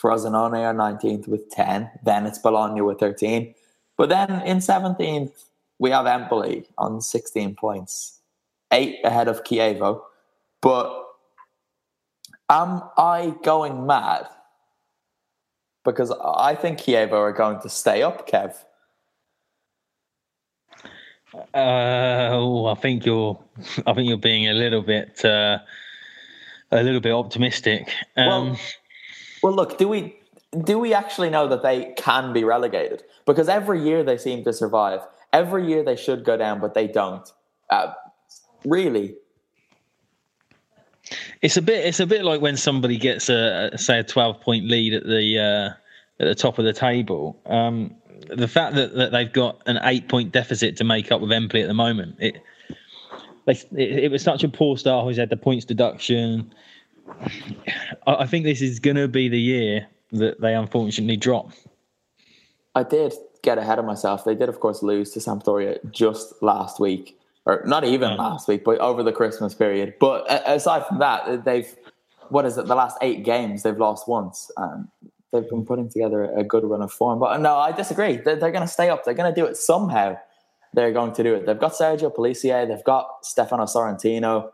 Frosinone 0.00 0.58
are 0.58 0.74
19th 0.74 1.26
with 1.26 1.50
10. 1.50 1.90
Then 2.04 2.26
it's 2.26 2.38
Bologna 2.38 2.80
with 2.82 3.00
13. 3.00 3.54
But 3.96 4.10
then 4.10 4.42
in 4.42 4.58
17th, 4.58 5.44
we 5.78 5.90
have 5.90 6.06
Empoli 6.06 6.66
on 6.76 7.00
16 7.00 7.54
points, 7.56 8.17
eight 8.72 8.98
ahead 9.04 9.28
of 9.28 9.44
Chievo. 9.44 10.02
But 10.60 11.04
am 12.48 12.82
I 12.96 13.34
going 13.42 13.86
mad? 13.86 14.26
Because 15.84 16.10
I 16.10 16.54
think 16.54 16.78
Chievo 16.78 17.12
are 17.12 17.32
going 17.32 17.60
to 17.60 17.68
stay 17.68 18.02
up, 18.02 18.28
Kev. 18.28 18.54
Uh, 21.34 22.30
oh, 22.32 22.66
I 22.66 22.74
think 22.74 23.04
you're. 23.04 23.38
I 23.86 23.92
think 23.92 24.08
you're 24.08 24.16
being 24.16 24.48
a 24.48 24.54
little 24.54 24.82
bit, 24.82 25.24
uh, 25.24 25.58
a 26.70 26.82
little 26.82 27.00
bit 27.00 27.12
optimistic. 27.12 27.92
Um, 28.16 28.26
well, 28.26 28.58
well, 29.42 29.52
look. 29.52 29.78
Do 29.78 29.88
we 29.88 30.16
do 30.64 30.78
we 30.78 30.94
actually 30.94 31.30
know 31.30 31.46
that 31.48 31.62
they 31.62 31.92
can 31.96 32.32
be 32.32 32.44
relegated? 32.44 33.02
Because 33.26 33.48
every 33.48 33.82
year 33.82 34.02
they 34.02 34.16
seem 34.16 34.42
to 34.44 34.52
survive. 34.52 35.00
Every 35.32 35.66
year 35.68 35.82
they 35.82 35.96
should 35.96 36.24
go 36.24 36.36
down, 36.36 36.60
but 36.60 36.74
they 36.74 36.86
don't. 36.86 37.30
Uh, 37.68 37.92
really, 38.64 39.14
it's 41.42 41.56
a 41.56 41.62
bit. 41.62 41.84
It's 41.86 42.00
a 42.00 42.06
bit 42.06 42.24
like 42.24 42.40
when 42.40 42.56
somebody 42.56 42.96
gets 42.98 43.28
a, 43.28 43.70
say 43.76 43.98
a 43.98 44.04
twelve 44.04 44.40
point 44.40 44.66
lead 44.66 44.94
at 44.94 45.04
the 45.04 45.38
uh, 45.38 46.22
at 46.22 46.28
the 46.28 46.34
top 46.34 46.58
of 46.58 46.64
the 46.64 46.72
table. 46.72 47.40
Um, 47.46 47.94
the 48.28 48.48
fact 48.48 48.74
that, 48.74 48.94
that 48.94 49.12
they've 49.12 49.32
got 49.32 49.62
an 49.66 49.78
eight 49.82 50.08
point 50.08 50.32
deficit 50.32 50.76
to 50.76 50.84
make 50.84 51.10
up 51.12 51.20
with 51.20 51.32
Empoli 51.32 51.62
at 51.62 51.68
the 51.68 51.74
moment, 51.74 52.16
it, 52.18 52.36
it, 53.46 53.66
it 53.72 54.10
was 54.10 54.22
such 54.22 54.44
a 54.44 54.48
poor 54.48 54.76
start. 54.76 55.04
Who's 55.04 55.16
had 55.16 55.30
the 55.30 55.36
points 55.36 55.64
deduction. 55.64 56.52
I, 58.06 58.14
I 58.14 58.26
think 58.26 58.44
this 58.44 58.60
is 58.60 58.80
going 58.80 58.96
to 58.96 59.08
be 59.08 59.28
the 59.28 59.40
year 59.40 59.86
that 60.12 60.40
they 60.40 60.54
unfortunately 60.54 61.16
drop. 61.16 61.52
I 62.74 62.82
did 62.82 63.12
get 63.42 63.58
ahead 63.58 63.78
of 63.78 63.84
myself. 63.84 64.24
They 64.24 64.34
did, 64.34 64.48
of 64.48 64.60
course, 64.60 64.82
lose 64.82 65.10
to 65.12 65.20
Sampdoria 65.20 65.78
just 65.90 66.42
last 66.42 66.78
week, 66.78 67.17
or 67.48 67.62
not 67.64 67.84
even 67.84 68.16
last 68.16 68.46
week, 68.46 68.62
but 68.62 68.78
over 68.78 69.02
the 69.02 69.10
Christmas 69.10 69.54
period. 69.54 69.94
But 69.98 70.26
aside 70.46 70.86
from 70.86 70.98
that, 70.98 71.44
they've 71.44 71.74
what 72.28 72.44
is 72.44 72.58
it? 72.58 72.66
The 72.66 72.74
last 72.74 72.98
eight 73.00 73.24
games 73.24 73.62
they've 73.62 73.76
lost 73.76 74.06
once, 74.06 74.50
and 74.58 74.86
they've 75.32 75.48
been 75.48 75.64
putting 75.64 75.88
together 75.88 76.24
a 76.24 76.44
good 76.44 76.62
run 76.62 76.82
of 76.82 76.92
form. 76.92 77.18
But 77.18 77.40
no, 77.40 77.56
I 77.56 77.72
disagree. 77.72 78.18
They're, 78.18 78.36
they're 78.36 78.52
going 78.52 78.66
to 78.66 78.72
stay 78.72 78.90
up. 78.90 79.04
They're 79.04 79.14
going 79.14 79.34
to 79.34 79.40
do 79.40 79.46
it 79.46 79.56
somehow. 79.56 80.18
They're 80.74 80.92
going 80.92 81.14
to 81.14 81.22
do 81.22 81.34
it. 81.34 81.46
They've 81.46 81.58
got 81.58 81.72
Sergio 81.72 82.14
Pellissier. 82.14 82.68
They've 82.68 82.84
got 82.84 83.24
Stefano 83.24 83.64
Sorrentino 83.64 84.50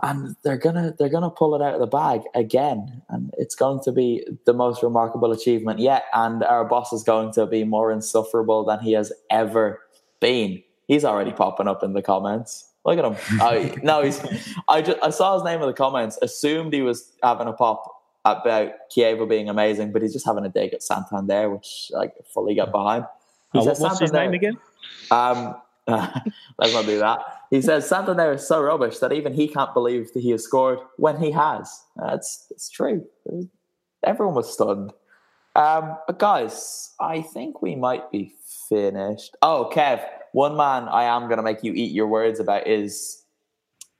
and 0.00 0.36
they're 0.44 0.56
gonna 0.56 0.94
they're 0.98 1.08
gonna 1.08 1.30
pull 1.30 1.54
it 1.54 1.62
out 1.62 1.74
of 1.74 1.80
the 1.80 1.86
bag 1.86 2.22
again 2.34 3.02
and 3.08 3.34
it's 3.36 3.54
going 3.54 3.80
to 3.82 3.90
be 3.90 4.24
the 4.46 4.52
most 4.52 4.82
remarkable 4.82 5.32
achievement 5.32 5.80
yet 5.80 6.04
and 6.14 6.44
our 6.44 6.64
boss 6.64 6.92
is 6.92 7.02
going 7.02 7.32
to 7.32 7.46
be 7.46 7.64
more 7.64 7.90
insufferable 7.90 8.64
than 8.64 8.78
he 8.78 8.92
has 8.92 9.12
ever 9.30 9.80
been 10.20 10.62
he's 10.88 11.04
already 11.04 11.32
popping 11.32 11.68
up 11.68 11.84
in 11.84 11.92
the 11.92 12.02
comments 12.02 12.70
look 12.84 12.98
at 12.98 13.04
him 13.04 13.16
I, 13.40 13.74
no 13.82 14.02
he's 14.02 14.20
I 14.68 14.82
just 14.82 14.98
I 15.02 15.10
saw 15.10 15.34
his 15.34 15.44
name 15.44 15.60
in 15.60 15.66
the 15.66 15.72
comments 15.72 16.18
assumed 16.20 16.72
he 16.72 16.82
was 16.82 17.12
having 17.22 17.46
a 17.46 17.52
pop 17.52 17.94
about 18.24 18.72
Chievo 18.94 19.28
being 19.28 19.48
amazing 19.48 19.92
but 19.92 20.02
he's 20.02 20.12
just 20.12 20.26
having 20.26 20.44
a 20.44 20.48
dig 20.48 20.74
at 20.74 20.82
Santander 20.82 21.50
which 21.50 21.92
I 21.96 22.10
fully 22.34 22.54
get 22.54 22.72
behind 22.72 23.04
he 23.52 23.60
oh, 23.60 23.64
says, 23.64 23.78
what's 23.78 24.00
his 24.00 24.12
name 24.12 24.32
again 24.32 24.58
um 25.12 25.54
let's 25.86 26.74
not 26.74 26.84
do 26.84 26.98
that 26.98 27.38
he 27.50 27.62
says 27.62 27.88
Santander 27.88 28.32
is 28.32 28.46
so 28.46 28.60
rubbish 28.62 28.98
that 28.98 29.12
even 29.12 29.32
he 29.32 29.48
can't 29.48 29.72
believe 29.72 30.12
that 30.12 30.20
he 30.20 30.30
has 30.30 30.44
scored 30.44 30.80
when 30.96 31.20
he 31.20 31.30
has. 31.30 31.82
That's 31.96 32.46
it's 32.50 32.68
true. 32.68 33.06
Everyone 34.04 34.34
was 34.34 34.52
stunned. 34.52 34.92
Um, 35.56 35.96
but 36.06 36.18
guys, 36.18 36.94
I 37.00 37.22
think 37.22 37.62
we 37.62 37.74
might 37.74 38.12
be 38.12 38.34
finished. 38.68 39.34
Oh, 39.42 39.70
Kev, 39.72 40.04
one 40.32 40.56
man 40.56 40.88
I 40.88 41.04
am 41.04 41.24
going 41.24 41.38
to 41.38 41.42
make 41.42 41.62
you 41.62 41.72
eat 41.72 41.92
your 41.92 42.06
words 42.06 42.40
about 42.40 42.66
is 42.66 43.22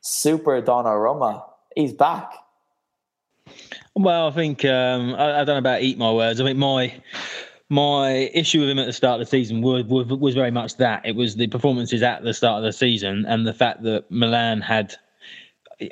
Super 0.00 0.62
Donnarumma. 0.62 1.44
He's 1.74 1.92
back. 1.92 2.32
Well, 3.94 4.28
I 4.28 4.30
think 4.30 4.64
um, 4.64 5.14
I, 5.14 5.40
I, 5.40 5.44
don't 5.44 5.54
know 5.54 5.58
about 5.58 5.82
eat 5.82 5.98
my 5.98 6.12
words. 6.12 6.40
I 6.40 6.44
think 6.44 6.58
my 6.58 6.94
my 7.68 8.30
issue 8.32 8.60
with 8.60 8.70
him 8.70 8.78
at 8.78 8.86
the 8.86 8.92
start 8.92 9.20
of 9.20 9.26
the 9.26 9.30
season 9.30 9.60
was, 9.60 9.84
was, 9.84 10.06
was 10.06 10.34
very 10.34 10.50
much 10.50 10.76
that 10.76 11.04
it 11.04 11.16
was 11.16 11.36
the 11.36 11.48
performances 11.48 12.02
at 12.02 12.22
the 12.22 12.32
start 12.32 12.58
of 12.58 12.64
the 12.64 12.72
season 12.72 13.26
and 13.28 13.46
the 13.46 13.52
fact 13.52 13.82
that 13.82 14.10
Milan 14.10 14.60
had. 14.60 14.94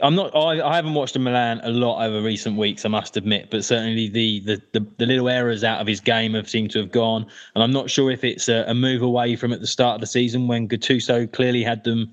I'm 0.03 0.16
not. 0.16 0.34
I, 0.34 0.61
I 0.61 0.74
haven't 0.74 0.95
watched 0.95 1.16
Milan 1.16 1.61
a 1.62 1.70
lot 1.70 2.05
over 2.05 2.20
recent 2.20 2.57
weeks. 2.57 2.84
I 2.84 2.89
must 2.89 3.16
admit, 3.16 3.51
but 3.51 3.64
certainly 3.64 4.09
the, 4.09 4.41
the 4.41 4.62
the, 4.72 4.87
the 4.99 5.07
little 5.07 5.28
errors 5.28 5.62
out 5.62 5.80
of 5.80 5.87
his 5.87 6.01
game 6.01 6.34
have 6.34 6.49
seemed 6.49 6.72
to 6.72 6.80
have 6.80 6.91
gone. 6.91 7.24
And 7.55 7.62
I'm 7.62 7.72
not 7.72 7.89
sure 7.89 8.11
if 8.11 8.24
it's 8.24 8.49
a, 8.49 8.64
a 8.66 8.74
move 8.74 9.03
away 9.03 9.37
from 9.37 9.53
at 9.53 9.61
the 9.61 9.66
start 9.66 9.95
of 9.95 10.01
the 10.01 10.07
season 10.09 10.49
when 10.49 10.66
Gattuso 10.68 11.30
clearly 11.30 11.62
had 11.62 11.84
them 11.84 12.12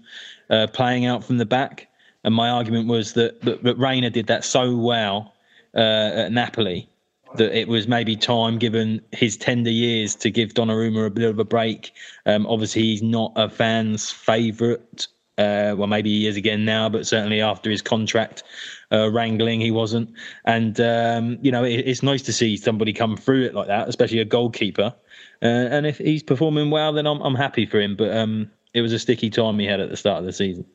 uh, 0.51 0.67
playing 0.67 1.05
out 1.05 1.23
from 1.23 1.39
the 1.39 1.45
back. 1.45 1.87
And 2.23 2.35
my 2.35 2.49
argument 2.49 2.87
was 2.87 3.13
that 3.13 3.41
that, 3.41 3.63
that 3.63 3.77
Reina 3.79 4.11
did 4.11 4.27
that 4.27 4.43
so 4.45 4.75
well 4.75 5.33
uh, 5.73 5.79
at 5.79 6.31
Napoli 6.31 6.87
that 7.35 7.57
it 7.57 7.67
was 7.67 7.87
maybe 7.87 8.15
time, 8.15 8.59
given 8.59 9.01
his 9.11 9.35
tender 9.35 9.71
years, 9.71 10.13
to 10.13 10.29
give 10.29 10.53
Donnarumma 10.53 11.07
a 11.07 11.09
bit 11.09 11.27
of 11.27 11.39
a 11.39 11.43
break. 11.43 11.91
Um, 12.27 12.45
obviously, 12.45 12.83
he's 12.83 13.01
not 13.01 13.31
a 13.35 13.49
fan's 13.49 14.11
favourite. 14.11 15.07
Uh, 15.37 15.73
well, 15.77 15.87
maybe 15.87 16.09
he 16.09 16.27
is 16.27 16.37
again 16.37 16.63
now, 16.63 16.89
but 16.89 17.07
certainly 17.07 17.41
after 17.41 17.71
his 17.71 17.81
contract 17.81 18.43
uh, 18.91 19.09
wrangling, 19.11 19.59
he 19.59 19.71
wasn't. 19.71 20.09
And 20.45 20.79
um, 20.79 21.37
you 21.41 21.51
know, 21.51 21.63
it, 21.63 21.87
it's 21.87 22.03
nice 22.03 22.21
to 22.23 22.33
see 22.33 22.55
somebody 22.57 22.93
come 22.93 23.17
through 23.17 23.45
it 23.45 23.55
like 23.55 23.67
that, 23.67 23.89
especially 23.89 24.19
a 24.19 24.25
goalkeeper. 24.25 24.93
Uh, 25.41 25.45
and 25.45 25.85
if 25.85 25.97
he's 25.97 26.23
performing 26.23 26.69
well, 26.69 26.93
then 26.93 27.07
I'm, 27.07 27.21
I'm 27.21 27.35
happy 27.35 27.65
for 27.65 27.81
him. 27.81 27.95
But 27.95 28.15
um, 28.15 28.51
it 28.73 28.81
was 28.81 28.93
a 28.93 28.99
sticky 28.99 29.29
time 29.29 29.59
he 29.59 29.65
had 29.65 29.79
at 29.79 29.89
the 29.89 29.97
start 29.97 30.19
of 30.19 30.25
the 30.25 30.33
season. 30.33 30.65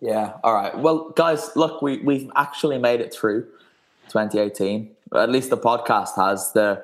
Yeah. 0.00 0.32
All 0.42 0.54
right. 0.54 0.76
Well, 0.76 1.10
guys, 1.10 1.54
look, 1.54 1.82
we 1.82 1.98
we've 1.98 2.30
actually 2.36 2.78
made 2.78 3.00
it 3.00 3.12
through 3.12 3.42
2018 4.08 4.94
at 5.14 5.30
least 5.30 5.50
the 5.50 5.56
podcast 5.56 6.16
has 6.16 6.52
the 6.52 6.82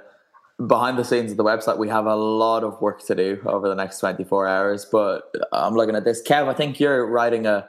behind 0.66 0.98
the 0.98 1.04
scenes 1.04 1.30
of 1.30 1.36
the 1.36 1.44
website 1.44 1.78
we 1.78 1.88
have 1.88 2.06
a 2.06 2.16
lot 2.16 2.62
of 2.64 2.80
work 2.80 3.04
to 3.06 3.14
do 3.14 3.40
over 3.46 3.68
the 3.68 3.74
next 3.74 3.98
24 3.98 4.46
hours 4.46 4.84
but 4.84 5.34
i'm 5.52 5.74
looking 5.74 5.96
at 5.96 6.04
this. 6.04 6.22
Kev 6.22 6.48
i 6.48 6.54
think 6.54 6.78
you're 6.78 7.06
writing 7.06 7.46
a 7.46 7.68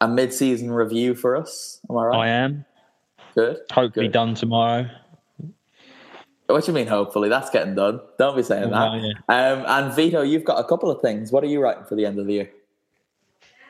a 0.00 0.08
mid-season 0.08 0.70
review 0.70 1.14
for 1.14 1.36
us. 1.36 1.80
Am 1.88 1.96
i 1.96 2.04
right? 2.04 2.18
I 2.18 2.28
am. 2.28 2.64
Good. 3.34 3.58
Hopefully 3.72 4.06
good. 4.06 4.12
done 4.12 4.34
tomorrow. 4.34 4.88
What 6.46 6.64
do 6.64 6.70
you 6.70 6.74
mean 6.74 6.86
hopefully? 6.86 7.28
That's 7.28 7.50
getting 7.50 7.74
done. 7.74 8.00
Don't 8.18 8.36
be 8.36 8.42
saying 8.42 8.70
that. 8.70 9.00
yeah. 9.00 9.52
um, 9.52 9.64
and 9.66 9.94
vito 9.94 10.20
you've 10.20 10.44
got 10.44 10.60
a 10.60 10.68
couple 10.68 10.90
of 10.90 11.00
things. 11.00 11.32
What 11.32 11.42
are 11.42 11.46
you 11.46 11.60
writing 11.60 11.84
for 11.84 11.94
the 11.94 12.04
end 12.04 12.18
of 12.18 12.26
the 12.26 12.34
year 12.34 12.50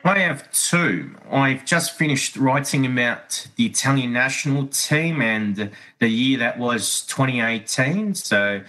I 0.05 0.19
have 0.19 0.51
two. 0.51 1.15
I've 1.31 1.65
just 1.65 1.97
finished 1.97 2.37
writing 2.37 2.85
about 2.85 3.47
the 3.55 3.65
Italian 3.65 4.13
national 4.13 4.67
team 4.67 5.19
and 5.19 5.71
the 5.97 6.07
year 6.07 6.37
that 6.37 6.59
was 6.59 7.01
2018. 7.07 8.13
So, 8.13 8.61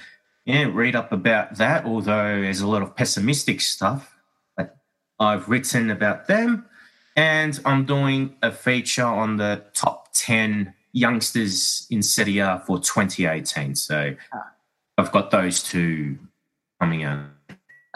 yeah, 0.47 0.71
read 0.73 0.97
up 0.97 1.13
about 1.13 1.57
that, 1.57 1.85
although 1.85 2.41
there's 2.41 2.63
a 2.63 2.67
lot 2.67 2.81
of 2.81 2.97
pessimistic 2.97 3.61
stuff 3.61 4.17
that 4.57 4.79
I've 5.21 5.47
written 5.47 5.91
about 5.91 6.27
them. 6.27 6.65
And 7.17 7.61
I'm 7.67 7.85
doing 7.85 8.35
a 8.43 8.51
feature 8.51 9.05
on 9.05 9.37
the 9.37 9.63
top 9.75 10.15
10 10.15 10.73
youngsters 10.93 11.87
in 11.91 12.03
Serie 12.03 12.39
A 12.39 12.63
for 12.67 12.79
2018. 12.79 13.75
So, 13.75 14.17
ah. 14.33 14.53
I've 14.97 15.13
got 15.13 15.31
those 15.31 15.63
two 15.63 16.19
coming 16.81 17.05
out. 17.05 17.36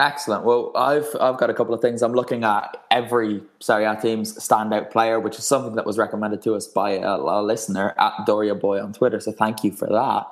Excellent. 0.01 0.45
Well, 0.45 0.73
I've 0.75 1.15
I've 1.21 1.37
got 1.37 1.51
a 1.51 1.55
couple 1.55 1.75
of 1.75 1.83
things. 1.83 2.01
I'm 2.01 2.15
looking 2.15 2.43
at 2.43 2.83
every 2.91 3.43
Serie 3.61 3.85
A 3.85 3.97
team's 4.01 4.35
standout 4.39 4.91
player, 4.91 5.21
which 5.21 5.39
is 5.39 5.45
something 5.45 5.75
that 5.75 5.85
was 5.85 5.99
recommended 5.99 6.41
to 6.43 6.55
us 6.55 6.67
by 6.67 6.97
uh, 6.99 7.19
a, 7.19 7.41
a 7.41 7.43
listener 7.43 7.95
at 7.99 8.15
Doria 8.25 8.55
Boy 8.55 8.83
on 8.83 8.95
Twitter. 8.95 9.21
So 9.21 9.31
thank 9.31 9.63
you 9.63 9.73
for 9.73 9.89
that. 9.89 10.27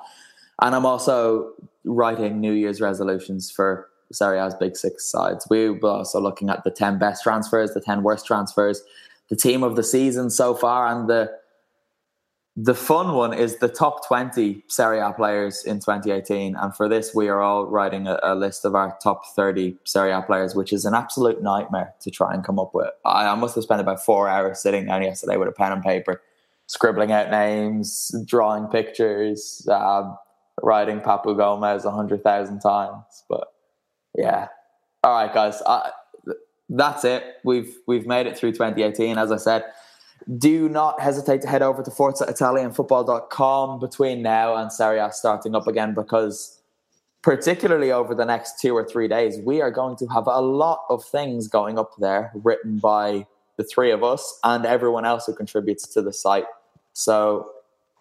And 0.63 0.73
I'm 0.73 0.87
also 0.87 1.53
writing 1.83 2.41
New 2.41 2.51
Year's 2.51 2.81
resolutions 2.81 3.51
for 3.51 3.87
Serie 4.11 4.39
A's 4.39 4.55
big 4.55 4.75
six 4.75 5.05
sides. 5.05 5.45
We 5.51 5.69
were 5.69 5.89
also 5.89 6.19
looking 6.19 6.49
at 6.49 6.63
the 6.63 6.71
ten 6.71 6.97
best 6.97 7.21
transfers, 7.21 7.75
the 7.75 7.81
ten 7.81 8.01
worst 8.01 8.25
transfers, 8.25 8.81
the 9.29 9.35
team 9.35 9.61
of 9.61 9.75
the 9.75 9.83
season 9.83 10.31
so 10.31 10.55
far, 10.55 10.87
and 10.87 11.07
the 11.07 11.31
the 12.61 12.75
fun 12.75 13.13
one 13.13 13.33
is 13.33 13.59
the 13.59 13.69
top 13.69 14.05
20 14.05 14.65
Serie 14.67 14.99
A 14.99 15.13
players 15.13 15.63
in 15.63 15.79
2018. 15.79 16.57
And 16.57 16.75
for 16.75 16.89
this, 16.89 17.15
we 17.15 17.29
are 17.29 17.39
all 17.39 17.65
writing 17.67 18.05
a, 18.05 18.19
a, 18.21 18.35
list 18.35 18.65
of 18.65 18.75
our 18.75 18.97
top 19.01 19.25
30 19.33 19.77
Serie 19.85 20.11
A 20.11 20.21
players, 20.21 20.55
which 20.55 20.73
is 20.73 20.83
an 20.83 20.93
absolute 20.93 21.41
nightmare 21.41 21.93
to 22.01 22.11
try 22.11 22.33
and 22.33 22.43
come 22.43 22.59
up 22.59 22.71
with. 22.73 22.89
I, 23.05 23.27
I 23.27 23.35
must 23.35 23.55
have 23.55 23.63
spent 23.63 23.79
about 23.79 24.03
four 24.03 24.27
hours 24.27 24.61
sitting 24.61 24.87
down 24.87 25.03
yesterday 25.03 25.37
with 25.37 25.47
a 25.47 25.53
pen 25.53 25.71
and 25.71 25.81
paper, 25.81 26.21
scribbling 26.67 27.13
out 27.13 27.31
names, 27.31 28.13
drawing 28.25 28.67
pictures, 28.67 29.65
um, 29.71 30.17
writing 30.61 30.99
Papu 30.99 31.37
Gomez 31.37 31.85
100,000 31.85 32.59
times. 32.59 33.23
But 33.29 33.53
yeah. 34.17 34.49
All 35.05 35.13
right, 35.13 35.33
guys. 35.33 35.61
I, 35.65 35.91
that's 36.67 37.05
it. 37.05 37.23
We've 37.45 37.73
we've 37.87 38.05
made 38.05 38.27
it 38.27 38.37
through 38.37 38.51
2018. 38.51 39.17
As 39.17 39.31
I 39.31 39.37
said, 39.37 39.63
do 40.37 40.69
not 40.69 40.99
hesitate 40.99 41.41
to 41.41 41.47
head 41.47 41.61
over 41.61 41.83
to 41.83 41.91
ForzaItalianFootball.com 41.91 43.79
between 43.79 44.21
now 44.21 44.55
and 44.55 44.71
Serie 44.71 44.99
A 44.99 45.11
starting 45.11 45.55
up 45.55 45.67
again 45.67 45.93
because 45.93 46.59
particularly 47.21 47.91
over 47.91 48.15
the 48.15 48.25
next 48.25 48.59
two 48.61 48.75
or 48.75 48.85
three 48.85 49.07
days, 49.07 49.39
we 49.43 49.61
are 49.61 49.71
going 49.71 49.95
to 49.97 50.07
have 50.07 50.27
a 50.27 50.41
lot 50.41 50.81
of 50.89 51.03
things 51.03 51.47
going 51.47 51.77
up 51.77 51.91
there 51.99 52.31
written 52.33 52.79
by 52.79 53.25
the 53.57 53.63
three 53.63 53.91
of 53.91 54.03
us 54.03 54.39
and 54.43 54.65
everyone 54.65 55.05
else 55.05 55.25
who 55.25 55.33
contributes 55.33 55.87
to 55.87 56.01
the 56.01 56.13
site. 56.13 56.45
So 56.93 57.51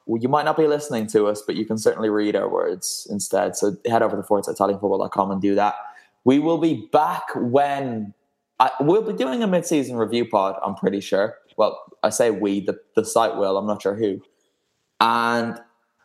you 0.06 0.28
might 0.28 0.44
not 0.44 0.56
be 0.56 0.66
listening 0.66 1.06
to 1.08 1.26
us, 1.26 1.42
but 1.44 1.56
you 1.56 1.66
can 1.66 1.78
certainly 1.78 2.08
read 2.08 2.36
our 2.36 2.48
words 2.48 3.06
instead. 3.10 3.56
So 3.56 3.76
head 3.86 4.02
over 4.02 4.16
to 4.16 4.22
ForzaItalianFootball.com 4.22 5.30
and 5.30 5.42
do 5.42 5.54
that. 5.56 5.74
We 6.24 6.38
will 6.38 6.58
be 6.58 6.88
back 6.92 7.24
when 7.34 8.14
I, 8.61 8.70
we'll 8.80 9.02
be 9.02 9.12
doing 9.12 9.42
a 9.42 9.46
mid-season 9.46 9.96
review 9.96 10.28
pod. 10.28 10.56
I'm 10.64 10.74
pretty 10.74 11.00
sure. 11.00 11.36
Well, 11.56 11.80
I 12.02 12.11
say 12.11 12.30
we, 12.30 12.61
the, 12.61 12.78
the 12.96 13.04
site 13.04 13.36
will. 13.36 13.56
I'm 13.56 13.66
not 13.66 13.82
sure 13.82 13.94
who. 13.94 14.20
And 15.00 15.61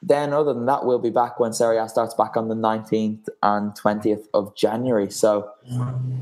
then, 0.06 0.34
other 0.34 0.54
than 0.54 0.66
that, 0.66 0.86
we'll 0.86 0.99
be 0.99 1.10
back 1.10 1.39
when 1.39 1.54
Serie 1.54 1.78
A 1.78 1.88
starts 1.88 2.14
back 2.14 2.36
on 2.36 2.49
the 2.49 2.56
19th 2.56 3.30
and 3.41 3.72
20th 3.72 4.26
of 4.34 4.54
January. 4.56 5.10
So, 5.10 5.49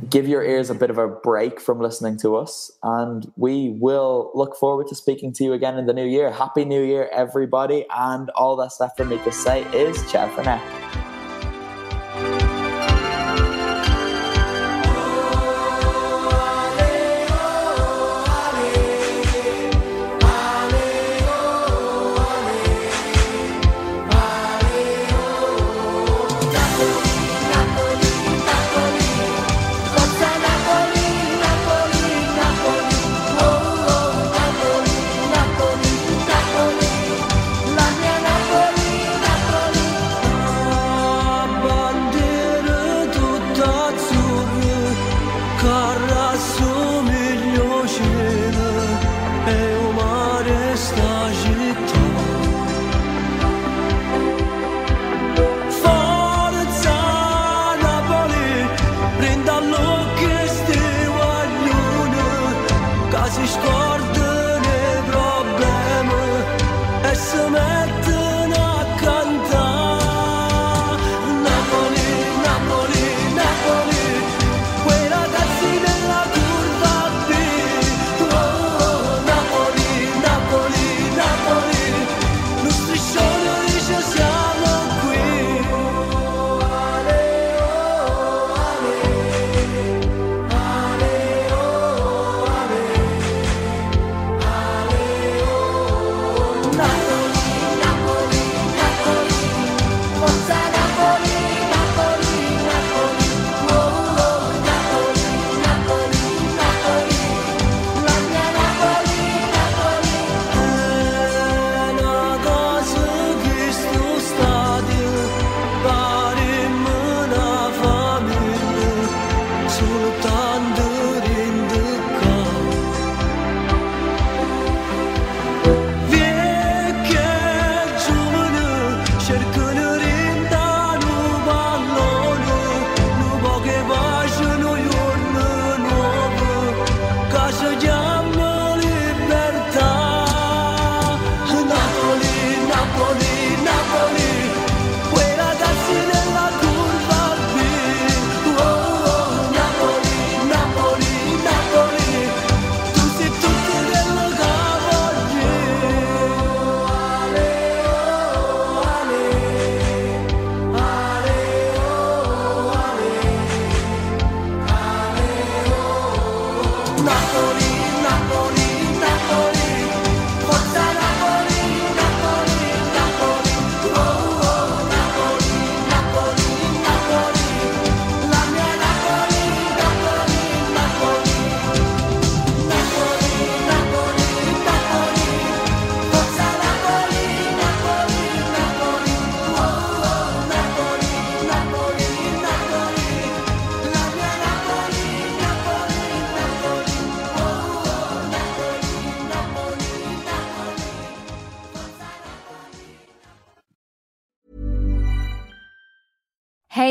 give 0.07 0.27
your 0.27 0.43
ears 0.43 0.69
a 0.69 0.75
bit 0.75 0.91
of 0.91 0.99
a 0.99 1.07
break 1.07 1.59
from 1.59 1.79
listening 1.79 2.17
to 2.19 2.36
us, 2.36 2.71
and 2.84 3.32
we 3.38 3.75
will 3.79 4.32
look 4.36 4.55
forward 4.55 4.88
to 4.89 4.95
speaking 4.95 5.34
to 5.34 5.43
you 5.43 5.53
again 5.53 5.79
in 5.79 5.88
the 5.88 5.93
new 5.93 6.05
year. 6.05 6.32
Happy 6.32 6.63
New 6.63 6.84
Year, 6.84 7.09
everybody! 7.11 7.86
And 7.89 8.29
all 8.32 8.55
that's 8.55 8.79
left 8.79 8.97
for 8.97 9.05
me 9.05 9.17
to 9.23 9.32
say 9.32 9.63
is 9.73 10.11
ciao 10.11 10.27
for 10.36 10.43
now. 10.43 10.90